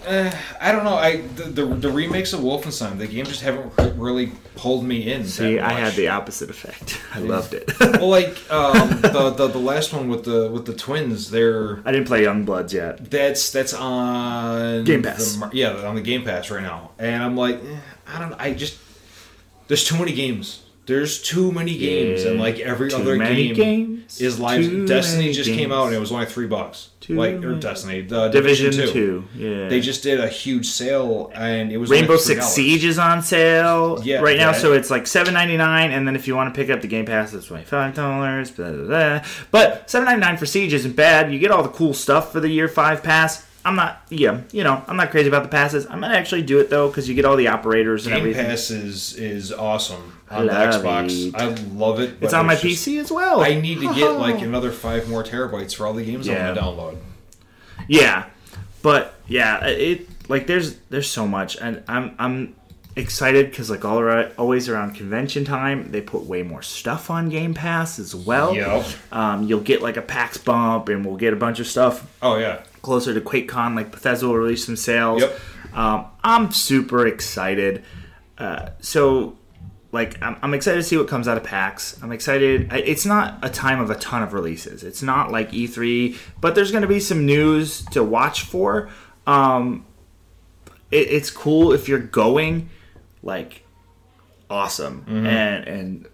I 0.07 0.73
don't 0.73 0.85
know. 0.85 0.95
I 0.95 1.19
the, 1.37 1.45
the 1.45 1.67
the 1.67 1.91
remakes 1.91 2.33
of 2.33 2.41
Wolfenstein, 2.41 2.99
the 2.99 3.07
game 3.07 3.25
just 3.25 3.43
haven't 3.43 3.73
really 3.99 4.33
pulled 4.57 4.85
me 4.85 5.11
in. 5.13 5.25
See, 5.27 5.59
I 5.59 5.73
had 5.73 5.95
the 5.95 6.09
opposite 6.09 6.51
effect. 6.51 7.01
I 7.15 7.21
loved 7.21 7.55
it. 7.55 7.71
well, 7.81 8.09
like 8.09 8.29
um, 8.51 9.01
the, 9.01 9.31
the 9.37 9.49
the 9.49 9.59
last 9.59 9.93
one 9.93 10.09
with 10.09 10.25
the 10.25 10.51
with 10.51 10.67
the 10.67 10.75
twins, 10.75 11.31
they're 11.31 11.81
I 11.85 11.93
didn't 11.93 12.07
play 12.07 12.23
Youngbloods 12.25 12.73
yet. 12.73 13.11
that's 13.11 13.51
that's 13.51 13.73
on 13.73 14.85
Game 14.85 15.03
Pass. 15.03 15.37
the 15.37 15.51
yeah, 15.53 15.73
on 15.87 15.95
the 15.95 16.03
Game 16.03 16.25
Pass 16.25 16.51
right 16.51 16.63
now, 16.63 16.91
and 16.99 17.23
I'm 17.23 17.37
like, 17.37 17.57
eh, 17.57 17.77
I 18.07 18.19
don't. 18.21 18.35
I 18.35 18.55
just 18.55 18.79
there's 19.69 19.85
too 19.85 19.99
many 19.99 20.13
games. 20.13 20.63
There's 20.87 21.23
too 21.23 21.51
many 21.51 21.79
games, 21.79 22.25
and 22.25 22.39
like 22.39 22.59
every 22.59 22.91
Too 22.91 22.97
other 22.97 23.17
many 23.17 23.49
game 23.49 23.55
games, 23.55 23.94
is 24.19 24.39
live. 24.41 24.87
Destiny 24.87 25.23
many 25.25 25.33
just 25.35 25.51
came 25.51 25.73
out, 25.73 25.87
and 25.87 25.95
it 25.95 25.99
was 25.99 26.13
only 26.13 26.27
three 26.27 26.47
bucks. 26.47 26.91
Too 27.01 27.17
like 27.17 27.45
or 27.45 27.55
Destiny, 27.55 28.01
the 28.01 28.29
Division, 28.29 28.71
Division, 28.71 28.93
Two. 28.95 29.25
Yeah. 29.37 29.69
They 29.69 29.81
just 29.81 30.03
did 30.03 30.21
a 30.21 30.29
huge 30.29 30.67
sale, 30.67 31.31
and 31.35 31.71
it 31.71 31.77
was 31.77 31.91
Rainbow 31.91 32.13
only 32.15 32.23
Six 32.25 32.47
$3. 32.47 32.49
Siege 32.49 32.85
is 32.87 32.99
on 32.99 33.21
sale 33.23 34.01
Yeah, 34.03 34.21
right 34.21 34.39
now, 34.39 34.53
that- 34.53 34.61
so 34.63 34.73
it's 34.73 34.91
like 34.91 35.07
seven 35.07 35.35
ninety 35.35 35.59
nine, 35.59 35.91
and 35.91 36.07
then 36.09 36.17
if 36.17 36.27
you 36.27 36.35
want 36.35 36.55
to 36.55 36.59
pick 36.59 36.71
up 36.71 36.81
the 36.81 36.89
Game 36.89 37.05
Pass, 37.05 37.35
it's 37.35 37.47
twenty 37.47 37.65
five 37.65 37.95
dollars. 37.95 38.51
But 39.51 39.91
seven 39.91 40.07
ninety 40.07 40.21
nine 40.21 40.37
for 40.37 40.47
Siege 40.47 40.73
isn't 40.73 40.97
bad. 40.97 41.33
You 41.33 41.39
get 41.39 41.51
all 41.51 41.63
the 41.63 41.69
cool 41.69 41.95
stuff 41.95 42.33
for 42.33 42.41
the 42.41 42.49
year 42.49 42.69
five 42.69 43.03
pass. 43.03 43.44
I'm 43.67 43.77
not, 43.77 44.03
yeah, 44.11 44.43
you 44.53 44.63
know, 44.63 44.83
I'm 44.87 44.97
not 44.97 45.11
crazy 45.11 45.29
about 45.29 45.43
the 45.43 45.49
passes. 45.49 45.87
I'm 45.87 46.01
gonna 46.01 46.15
actually 46.15 46.43
do 46.43 46.59
it 46.61 46.69
though 46.69 46.89
because 46.89 47.09
you 47.09 47.15
get 47.15 47.25
all 47.25 47.37
the 47.37 47.49
operators 47.49 48.07
and 48.07 48.15
everything. 48.15 48.43
Game 48.43 48.51
everything. 48.51 48.51
Pass 48.51 48.71
is 48.71 49.17
is 49.17 49.53
awesome 49.53 50.19
on 50.31 50.47
the 50.47 50.53
Xbox. 50.53 51.29
it. 51.29 51.35
I 51.35 51.47
love 51.75 51.99
it. 52.01 52.19
It's 52.21 52.35
on 52.35 52.47
my 52.47 52.57
just- 52.57 52.87
PC 52.87 53.01
as 53.01 53.11
well. 53.11 53.41
I 53.41 53.55
need 53.55 53.81
to 53.81 53.95
get 53.95 54.11
like 54.13 54.41
another 54.43 54.71
five 54.71 55.09
more 55.09 55.23
terabytes 55.25 55.75
for 55.75 55.87
all 55.87 55.95
the 55.95 56.05
games 56.05 56.29
I 56.29 56.45
want 56.45 56.57
to 56.57 56.61
download. 56.63 56.99
Yeah, 57.89 58.27
but 58.83 59.15
yeah, 59.27 59.65
it 59.67 60.09
like 60.29 60.47
there's 60.47 60.77
there's 60.91 61.09
so 61.09 61.27
much, 61.27 61.57
and 61.57 61.83
I'm 61.89 62.15
I'm 62.19 62.55
excited 62.97 63.51
because 63.51 63.71
like 63.71 63.85
all 63.85 63.99
around, 63.99 64.33
always 64.39 64.69
around 64.69 64.95
convention 64.95 65.45
time, 65.45 65.91
they 65.91 66.01
put 66.01 66.23
way 66.25 66.43
more 66.43 66.63
stuff 66.63 67.11
on 67.11 67.29
Game 67.29 67.55
Pass 67.55 67.99
as 67.99 68.15
well. 68.15 68.55
Yep. 68.55 68.87
Um, 69.11 69.43
you'll 69.45 69.61
get 69.61 69.83
like 69.83 69.97
a 69.97 70.03
PAX 70.03 70.39
bump, 70.39 70.89
and 70.89 71.05
we'll 71.05 71.17
get 71.17 71.33
a 71.33 71.37
bunch 71.37 71.61
of 71.61 71.67
stuff 71.67 72.07
Oh 72.23 72.37
yeah. 72.37 72.63
Closer 72.85 73.13
to 73.15 73.21
QuakeCon. 73.21 73.75
Like 73.75 73.91
Bethesda 73.91 74.27
will 74.29 74.37
release 74.37 74.65
some 74.65 74.77
sales. 74.77 75.23
Yep. 75.23 75.41
Um, 75.75 76.07
I'm 76.23 76.53
super 76.53 77.05
excited. 77.07 77.83
Uh, 78.39 78.71
so, 78.81 79.37
like, 79.91 80.21
I'm, 80.23 80.37
I'm 80.43 80.55
excited 80.55 80.77
to 80.79 80.83
see 80.85 80.97
what 80.97 81.09
comes 81.09 81.27
out 81.27 81.37
of 81.37 81.43
PAX. 81.45 82.01
I'm 82.03 82.13
excited. 82.13 82.73
I- 82.73 82.79
It's 82.79 83.05
not 83.07 83.39
a 83.43 83.49
time 83.51 83.81
of 83.81 83.91
a 83.91 83.95
ton 83.97 84.23
of 84.23 84.33
releases. 84.33 84.85
It's 84.85 85.03
not 85.03 85.33
like 85.33 85.51
E3, 85.53 86.17
but 86.41 86.55
there's 86.55 86.71
going 86.71 86.83
to 86.83 86.89
be 86.89 87.01
some 87.01 87.27
news 87.27 87.85
to 87.87 88.05
watch 88.05 88.43
for. 88.43 88.89
Um, 89.27 89.85
it, 90.91 91.09
it's 91.11 91.31
cool 91.31 91.73
if 91.73 91.89
you're 91.89 91.99
going. 91.99 92.69
Like, 93.23 93.65
awesome, 94.51 95.05
and 95.09 95.67
and 95.67 96.07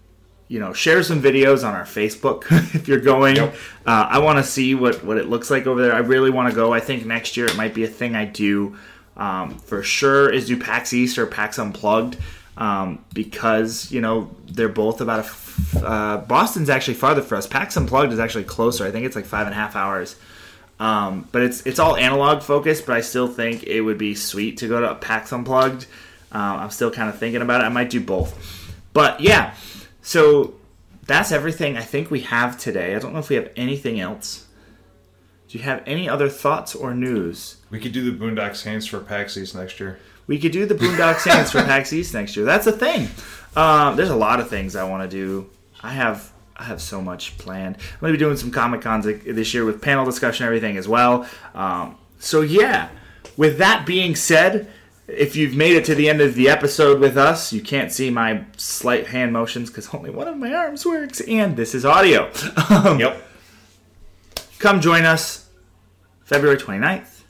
you 0.51 0.59
know, 0.59 0.73
share 0.73 1.01
some 1.01 1.21
videos 1.21 1.65
on 1.65 1.73
our 1.73 1.85
Facebook 1.85 2.43
if 2.75 2.85
you're 2.85 2.99
going. 2.99 3.37
Yep. 3.37 3.55
Uh, 3.85 4.07
I 4.09 4.19
want 4.19 4.37
to 4.37 4.43
see 4.43 4.75
what, 4.75 5.01
what 5.01 5.15
it 5.17 5.29
looks 5.29 5.49
like 5.49 5.65
over 5.65 5.81
there. 5.81 5.93
I 5.93 5.99
really 5.99 6.29
want 6.29 6.49
to 6.49 6.55
go. 6.55 6.73
I 6.73 6.81
think 6.81 7.05
next 7.05 7.37
year 7.37 7.45
it 7.45 7.55
might 7.55 7.73
be 7.73 7.85
a 7.85 7.87
thing 7.87 8.17
I 8.17 8.25
do 8.25 8.75
um, 9.15 9.57
for 9.59 9.81
sure 9.81 10.29
is 10.29 10.47
do 10.47 10.59
PAX 10.59 10.91
East 10.91 11.17
or 11.17 11.25
PAX 11.25 11.57
Unplugged 11.57 12.17
um, 12.57 13.01
because, 13.13 13.89
you 13.93 14.01
know, 14.01 14.29
they're 14.45 14.67
both 14.67 14.99
about 14.99 15.19
a. 15.19 15.23
F- 15.23 15.83
uh, 15.83 16.17
Boston's 16.17 16.69
actually 16.69 16.95
farther 16.95 17.21
for 17.21 17.37
us. 17.37 17.47
PAX 17.47 17.77
Unplugged 17.77 18.11
is 18.11 18.19
actually 18.19 18.43
closer. 18.43 18.85
I 18.85 18.91
think 18.91 19.05
it's 19.05 19.15
like 19.15 19.25
five 19.25 19.47
and 19.47 19.53
a 19.53 19.57
half 19.57 19.77
hours. 19.77 20.17
Um, 20.81 21.29
but 21.31 21.43
it's 21.43 21.65
it's 21.65 21.79
all 21.79 21.95
analog 21.95 22.41
focused, 22.41 22.85
but 22.85 22.97
I 22.97 23.01
still 23.01 23.29
think 23.29 23.63
it 23.63 23.79
would 23.79 23.97
be 23.97 24.15
sweet 24.15 24.57
to 24.57 24.67
go 24.67 24.81
to 24.81 24.95
PAX 24.95 25.31
Unplugged. 25.31 25.85
Um, 26.33 26.59
I'm 26.59 26.71
still 26.71 26.91
kind 26.91 27.07
of 27.07 27.17
thinking 27.17 27.41
about 27.41 27.61
it. 27.61 27.65
I 27.65 27.69
might 27.69 27.89
do 27.89 28.01
both. 28.01 28.35
But 28.91 29.21
yeah, 29.21 29.53
so 30.01 30.55
that's 31.05 31.31
everything 31.31 31.77
I 31.77 31.81
think 31.81 32.11
we 32.11 32.21
have 32.21 32.57
today. 32.57 32.95
I 32.95 32.99
don't 32.99 33.13
know 33.13 33.19
if 33.19 33.29
we 33.29 33.35
have 33.35 33.51
anything 33.55 33.99
else. 33.99 34.47
Do 35.47 35.57
you 35.57 35.63
have 35.65 35.83
any 35.85 36.07
other 36.07 36.29
thoughts 36.29 36.75
or 36.75 36.93
news? 36.93 37.57
We 37.69 37.79
could 37.79 37.91
do 37.91 38.09
the 38.09 38.17
Boondock 38.17 38.55
Saints 38.55 38.85
for 38.85 39.01
PAX 39.01 39.35
East 39.35 39.53
next 39.53 39.79
year. 39.79 39.99
We 40.27 40.39
could 40.39 40.53
do 40.53 40.65
the 40.65 40.75
Boondock 40.75 41.19
Saints 41.19 41.51
for 41.51 41.61
PAX 41.63 41.91
East 41.91 42.13
next 42.13 42.37
year. 42.37 42.45
That's 42.45 42.67
a 42.67 42.71
thing. 42.71 43.09
Um, 43.55 43.97
there's 43.97 44.09
a 44.11 44.15
lot 44.15 44.39
of 44.39 44.49
things 44.49 44.77
I 44.77 44.85
want 44.85 45.03
to 45.03 45.09
do. 45.09 45.49
I 45.81 45.91
have 45.91 46.31
I 46.55 46.63
have 46.65 46.81
so 46.81 47.01
much 47.01 47.37
planned. 47.37 47.75
I'm 47.75 47.99
gonna 47.99 48.13
be 48.13 48.19
doing 48.19 48.37
some 48.37 48.51
Comic 48.51 48.81
Cons 48.81 49.05
this 49.05 49.53
year 49.53 49.65
with 49.65 49.81
panel 49.81 50.05
discussion, 50.05 50.45
and 50.45 50.55
everything 50.55 50.77
as 50.77 50.87
well. 50.87 51.27
Um, 51.53 51.97
so 52.19 52.41
yeah. 52.41 52.89
With 53.35 53.57
that 53.57 53.85
being 53.85 54.15
said, 54.15 54.71
if 55.17 55.35
you've 55.35 55.55
made 55.55 55.75
it 55.75 55.85
to 55.85 55.95
the 55.95 56.09
end 56.09 56.21
of 56.21 56.35
the 56.35 56.49
episode 56.49 56.99
with 56.99 57.17
us, 57.17 57.51
you 57.53 57.61
can't 57.61 57.91
see 57.91 58.09
my 58.09 58.45
slight 58.57 59.07
hand 59.07 59.33
motions 59.33 59.69
because 59.69 59.93
only 59.93 60.09
one 60.09 60.27
of 60.27 60.37
my 60.37 60.53
arms 60.53 60.85
works, 60.85 61.21
and 61.21 61.55
this 61.57 61.73
is 61.75 61.85
audio. 61.85 62.31
Um, 62.69 62.99
Yep. 62.99 63.21
come 64.59 64.81
join 64.81 65.03
us 65.03 65.49
February 66.23 66.57
29th 66.57 67.21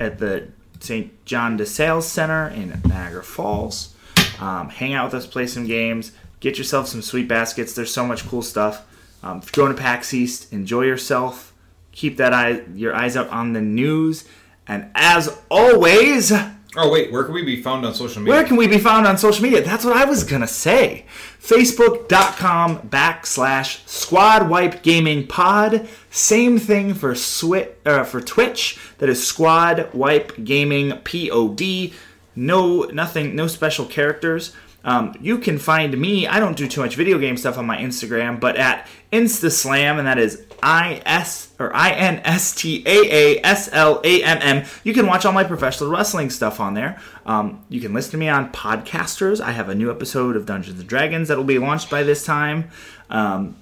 at 0.00 0.18
the 0.18 0.48
St. 0.80 1.24
John 1.24 1.56
de 1.56 1.62
LaSalle 1.64 2.02
Center 2.02 2.48
in 2.48 2.80
Niagara 2.86 3.22
Falls. 3.22 3.94
Um, 4.40 4.68
hang 4.68 4.92
out 4.94 5.06
with 5.06 5.14
us, 5.14 5.26
play 5.26 5.46
some 5.46 5.66
games, 5.66 6.12
get 6.40 6.58
yourself 6.58 6.88
some 6.88 7.00
sweet 7.02 7.28
baskets. 7.28 7.74
There's 7.74 7.92
so 7.92 8.04
much 8.06 8.26
cool 8.26 8.42
stuff. 8.42 8.84
Um, 9.22 9.38
if 9.38 9.56
you're 9.56 9.64
going 9.64 9.74
to 9.76 9.80
PAX 9.80 10.12
East, 10.12 10.52
enjoy 10.52 10.82
yourself. 10.82 11.52
Keep 11.92 12.16
that 12.16 12.34
eye, 12.34 12.62
your 12.74 12.94
eyes 12.94 13.16
out 13.16 13.28
on 13.30 13.52
the 13.52 13.60
news. 13.62 14.24
And 14.66 14.90
as 14.94 15.38
always, 15.50 16.32
Oh 16.76 16.90
wait, 16.90 17.12
where 17.12 17.22
can 17.24 17.34
we 17.34 17.42
be 17.44 17.62
found 17.62 17.86
on 17.86 17.94
social 17.94 18.20
media? 18.20 18.34
where 18.34 18.44
can 18.44 18.56
we 18.56 18.66
be 18.66 18.78
found 18.78 19.06
on 19.06 19.16
social 19.16 19.42
media? 19.42 19.62
That's 19.62 19.84
what 19.84 19.96
I 19.96 20.04
was 20.04 20.24
gonna 20.24 20.48
say. 20.48 21.06
Facebook.com 21.40 22.88
backslash 22.88 23.86
Squad 23.88 24.48
Wipe 24.48 24.82
Gaming 24.82 25.26
Pod. 25.26 25.88
Same 26.10 26.58
thing 26.58 26.94
for 26.94 27.12
Swi- 27.14 27.70
uh, 27.86 28.02
for 28.04 28.20
Twitch. 28.20 28.78
That 28.98 29.08
is 29.08 29.24
Squad 29.24 29.92
Wipe 29.92 30.42
Gaming 30.44 30.98
Pod. 31.04 31.92
No, 32.36 32.82
nothing, 32.84 33.36
no 33.36 33.46
special 33.46 33.84
characters. 33.86 34.52
Um, 34.84 35.14
you 35.20 35.38
can 35.38 35.58
find 35.58 35.98
me. 35.98 36.26
I 36.26 36.38
don't 36.38 36.56
do 36.56 36.68
too 36.68 36.82
much 36.82 36.94
video 36.94 37.18
game 37.18 37.36
stuff 37.36 37.58
on 37.58 37.66
my 37.66 37.78
Instagram, 37.78 38.38
but 38.38 38.56
at 38.56 38.86
InstaSlam, 39.12 39.98
and 39.98 40.06
that 40.06 40.18
is 40.18 40.44
I 40.62 41.02
S 41.06 41.52
or 41.58 41.74
I 41.74 41.90
N 41.90 42.20
S 42.24 42.54
T 42.54 42.82
A 42.86 43.38
A 43.38 43.40
S 43.42 43.70
L 43.72 44.00
A 44.04 44.22
M 44.22 44.38
M. 44.40 44.66
You 44.84 44.92
can 44.92 45.06
watch 45.06 45.24
all 45.24 45.32
my 45.32 45.44
professional 45.44 45.90
wrestling 45.90 46.30
stuff 46.30 46.60
on 46.60 46.74
there. 46.74 47.00
Um, 47.26 47.64
you 47.68 47.80
can 47.80 47.94
listen 47.94 48.12
to 48.12 48.16
me 48.18 48.28
on 48.28 48.52
Podcasters. 48.52 49.40
I 49.40 49.52
have 49.52 49.68
a 49.68 49.74
new 49.74 49.90
episode 49.90 50.36
of 50.36 50.46
Dungeons 50.46 50.78
and 50.78 50.88
Dragons 50.88 51.28
that 51.28 51.36
will 51.36 51.44
be 51.44 51.58
launched 51.58 51.90
by 51.90 52.02
this 52.02 52.24
time. 52.24 52.70
Um, 53.10 53.56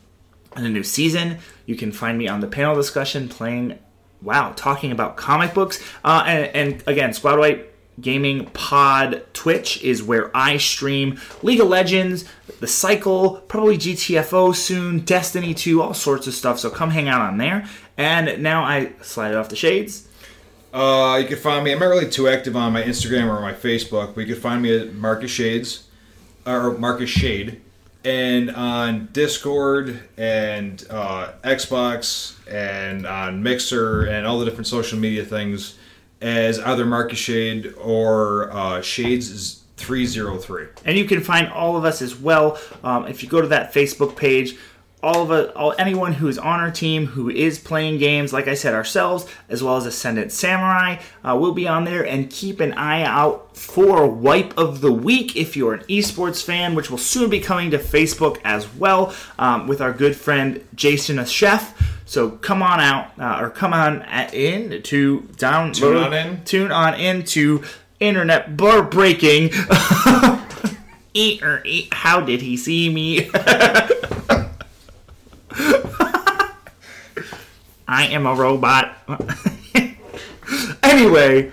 in 0.57 0.65
a 0.65 0.69
new 0.69 0.83
season. 0.83 1.39
You 1.67 1.77
can 1.77 1.93
find 1.93 2.19
me 2.19 2.29
on 2.29 2.41
the 2.41 2.47
panel 2.47 2.75
discussion 2.75 3.29
playing, 3.29 3.79
wow, 4.21 4.53
talking 4.57 4.93
about 4.93 5.17
comic 5.17 5.55
books. 5.55 5.83
Uh, 6.05 6.25
and, 6.27 6.57
and 6.57 6.85
again, 6.87 7.13
Squad 7.13 7.39
Wipe 7.39 7.72
Gaming 8.01 8.47
Pod 8.47 9.23
Twitch 9.35 9.83
is 9.83 10.03
where 10.03 10.35
I 10.37 10.57
stream 10.57 11.21
League 11.43 11.61
of 11.61 11.69
Legends, 11.69 12.25
The 12.61 12.67
Cycle, 12.67 13.37
probably 13.49 13.77
GTFO 13.77 14.55
soon, 14.55 15.01
Destiny 15.01 15.55
2, 15.55 15.83
all 15.83 15.95
sorts 15.95 16.27
of 16.27 16.35
stuff. 16.35 16.59
So 16.59 16.71
come 16.71 16.91
hang 16.91 17.09
out 17.09 17.21
on 17.21 17.39
there. 17.39 17.67
And 17.97 18.43
now 18.43 18.65
I 18.65 18.93
slide 19.03 19.35
off 19.35 19.49
the 19.49 19.57
shades. 19.57 20.09
Uh, 20.73 21.19
you 21.21 21.29
can 21.29 21.37
find 21.37 21.65
me. 21.65 21.73
I'm 21.73 21.79
not 21.79 21.87
really 21.87 22.09
too 22.09 22.29
active 22.29 22.57
on 22.57 22.73
my 22.73 22.83
Instagram 22.83 23.29
or 23.29 23.41
my 23.43 23.53
Facebook, 23.53 24.15
but 24.15 24.23
you 24.23 24.35
can 24.35 24.43
find 24.43 24.63
me 24.63 24.75
at 24.75 24.95
Marcus 24.95 25.31
Shades 25.31 25.87
or 26.47 26.77
Marcus 26.79 27.11
Shade, 27.11 27.61
and 28.05 28.51
on 28.51 29.09
Discord 29.13 30.01
and 30.17 30.85
uh, 30.91 31.33
Xbox 31.45 32.35
and 32.51 33.07
on 33.07 33.43
Mixer 33.43 34.05
and 34.07 34.27
all 34.27 34.39
the 34.39 34.45
different 34.45 34.67
social 34.67 34.99
media 34.99 35.25
things 35.25 35.77
as 36.23 36.59
either 36.61 36.87
Marcus 36.87 37.19
Shade 37.19 37.75
or 37.79 38.51
uh, 38.53 38.81
Shades 38.81 39.59
303. 39.77 40.67
and 40.85 40.97
you 40.97 41.05
can 41.05 41.21
find 41.21 41.49
all 41.49 41.77
of 41.77 41.85
us 41.85 42.01
as 42.01 42.15
well 42.15 42.57
um, 42.85 43.07
if 43.09 43.23
you 43.23 43.29
go 43.29 43.41
to 43.41 43.49
that 43.49 43.75
facebook 43.75 44.17
page 44.17 44.57
all 45.03 45.23
of 45.23 45.31
it, 45.33 45.55
all, 45.57 45.75
anyone 45.79 46.13
who 46.13 46.29
is 46.29 46.39
on 46.39 46.61
our 46.61 46.71
team 46.71 47.07
who 47.07 47.29
is 47.29 47.59
playing 47.59 47.99
games 47.99 48.33
like 48.33 48.47
i 48.47 48.55
said 48.55 48.73
ourselves 48.73 49.27
as 49.49 49.63
well 49.63 49.77
as 49.77 49.85
ascendant 49.85 50.31
samurai 50.31 50.97
uh, 51.25 51.37
will 51.37 51.53
be 51.53 51.67
on 51.67 51.85
there. 51.85 52.07
And 52.07 52.31
keep 52.31 52.61
an 52.61 52.73
eye 52.75 53.03
out 53.03 53.57
for 53.57 54.07
wipe 54.07 54.57
of 54.57 54.81
the 54.81 54.93
week 54.93 55.37
if 55.37 55.57
you're 55.57 55.75
an 55.75 55.85
esports 55.85 56.43
fan 56.45 56.75
which 56.75 56.91
will 56.91 56.99
soon 56.99 57.29
be 57.31 57.41
coming 57.41 57.71
to 57.73 57.79
facebook 57.79 58.39
as 58.45 58.73
well 58.75 59.15
um, 59.39 59.67
with 59.67 59.81
our 59.81 59.93
good 59.93 60.17
friend 60.17 60.65
jason 60.75 61.19
a. 61.19 61.27
Chef. 61.27 62.01
So 62.05 62.31
come 62.31 62.63
on 62.63 62.79
out 62.81 63.13
uh, 63.19 63.39
or 63.43 63.51
come 63.51 63.73
on 63.73 64.03
at, 64.03 64.35
in 64.35 64.83
to 64.83 65.21
download 65.37 65.75
Tune 65.75 65.97
on 65.97 66.13
in. 66.13 66.45
tune 66.45 66.73
on 66.73 66.95
into 66.95 67.63
internet 68.01 68.57
bar 68.57 68.83
breaking. 68.83 69.51
Eat 71.15 71.43
or 71.43 71.63
eat. 71.67 71.93
How 71.93 72.21
did 72.21 72.41
he 72.41 72.57
see 72.57 72.89
me 72.93 73.29
i 77.93 78.07
am 78.07 78.27
a 78.27 78.35
robot. 78.35 78.97
Anyway 80.83 81.51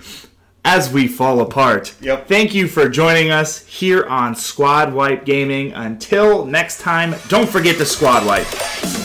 as 0.66 0.92
we 0.92 1.08
fall 1.08 1.40
apart 1.40 1.96
Yep. 2.02 2.28
thank 2.28 2.54
you 2.54 2.68
for 2.68 2.90
joining 2.90 3.32
us 3.32 3.66
here 3.66 4.04
on 4.06 4.36
squad 4.36 4.94
wipe 4.94 5.24
gaming. 5.24 5.72
Until 5.74 6.46
next 6.46 6.82
time 6.82 7.16
don't 7.30 7.48
forget 7.48 7.78
to 7.78 7.86
squad 7.86 8.26
wipe 8.26 8.99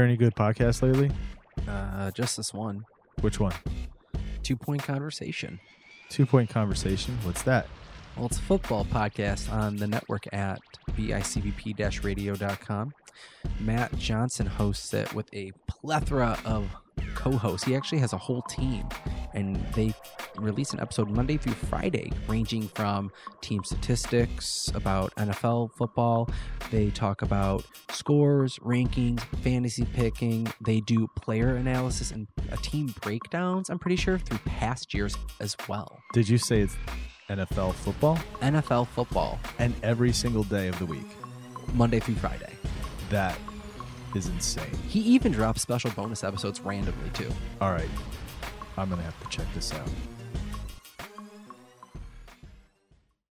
hear 0.00 0.06
any 0.06 0.16
good 0.16 0.34
podcasts 0.34 0.82
lately? 0.82 1.10
Uh, 1.68 2.10
just 2.12 2.36
this 2.36 2.54
one. 2.54 2.86
Which 3.20 3.38
one? 3.38 3.52
Two 4.42 4.56
point 4.56 4.82
conversation. 4.82 5.60
Two 6.08 6.26
Point 6.26 6.50
Conversation. 6.50 7.16
What's 7.22 7.42
that? 7.42 7.68
Well, 8.16 8.26
it's 8.26 8.38
a 8.38 8.42
football 8.42 8.84
podcast 8.84 9.50
on 9.52 9.76
the 9.76 9.86
network 9.86 10.26
at 10.32 10.60
bicbp 10.90 12.04
radio.com. 12.04 12.92
Matt 13.60 13.96
Johnson 13.98 14.46
hosts 14.46 14.92
it 14.92 15.12
with 15.14 15.32
a 15.32 15.52
plethora 15.66 16.38
of 16.44 16.68
co 17.14 17.32
hosts. 17.32 17.66
He 17.66 17.74
actually 17.74 17.98
has 17.98 18.12
a 18.12 18.18
whole 18.18 18.42
team, 18.42 18.88
and 19.34 19.56
they 19.74 19.94
release 20.36 20.72
an 20.72 20.80
episode 20.80 21.10
Monday 21.10 21.36
through 21.36 21.54
Friday, 21.54 22.12
ranging 22.28 22.68
from 22.68 23.10
team 23.40 23.62
statistics 23.64 24.70
about 24.74 25.14
NFL 25.16 25.70
football. 25.76 26.28
They 26.70 26.90
talk 26.90 27.22
about 27.22 27.64
scores, 27.90 28.58
rankings, 28.58 29.20
fantasy 29.42 29.84
picking. 29.84 30.52
They 30.60 30.80
do 30.80 31.08
player 31.16 31.56
analysis 31.56 32.10
and 32.10 32.26
team 32.62 32.94
breakdowns, 33.00 33.70
I'm 33.70 33.78
pretty 33.78 33.96
sure, 33.96 34.18
through 34.18 34.38
past 34.38 34.94
years 34.94 35.16
as 35.40 35.56
well. 35.68 35.98
Did 36.12 36.28
you 36.28 36.38
say 36.38 36.60
it's 36.62 36.76
NFL 37.30 37.74
football? 37.74 38.18
NFL 38.42 38.88
football, 38.88 39.38
And 39.60 39.72
every 39.84 40.12
single 40.12 40.42
day 40.42 40.66
of 40.66 40.76
the 40.80 40.86
week. 40.86 41.06
Monday 41.74 42.00
through 42.00 42.16
Friday. 42.16 42.52
That 43.08 43.38
is 44.16 44.26
insane. 44.26 44.76
He 44.88 44.98
even 45.00 45.30
drops 45.30 45.62
special 45.62 45.92
bonus 45.92 46.24
episodes 46.24 46.60
randomly 46.60 47.10
too. 47.10 47.30
All 47.60 47.70
right. 47.70 47.88
I'm 48.76 48.88
going 48.88 48.98
to 48.98 49.04
have 49.04 49.20
to 49.22 49.28
check 49.28 49.46
this 49.54 49.72
out. 49.72 49.88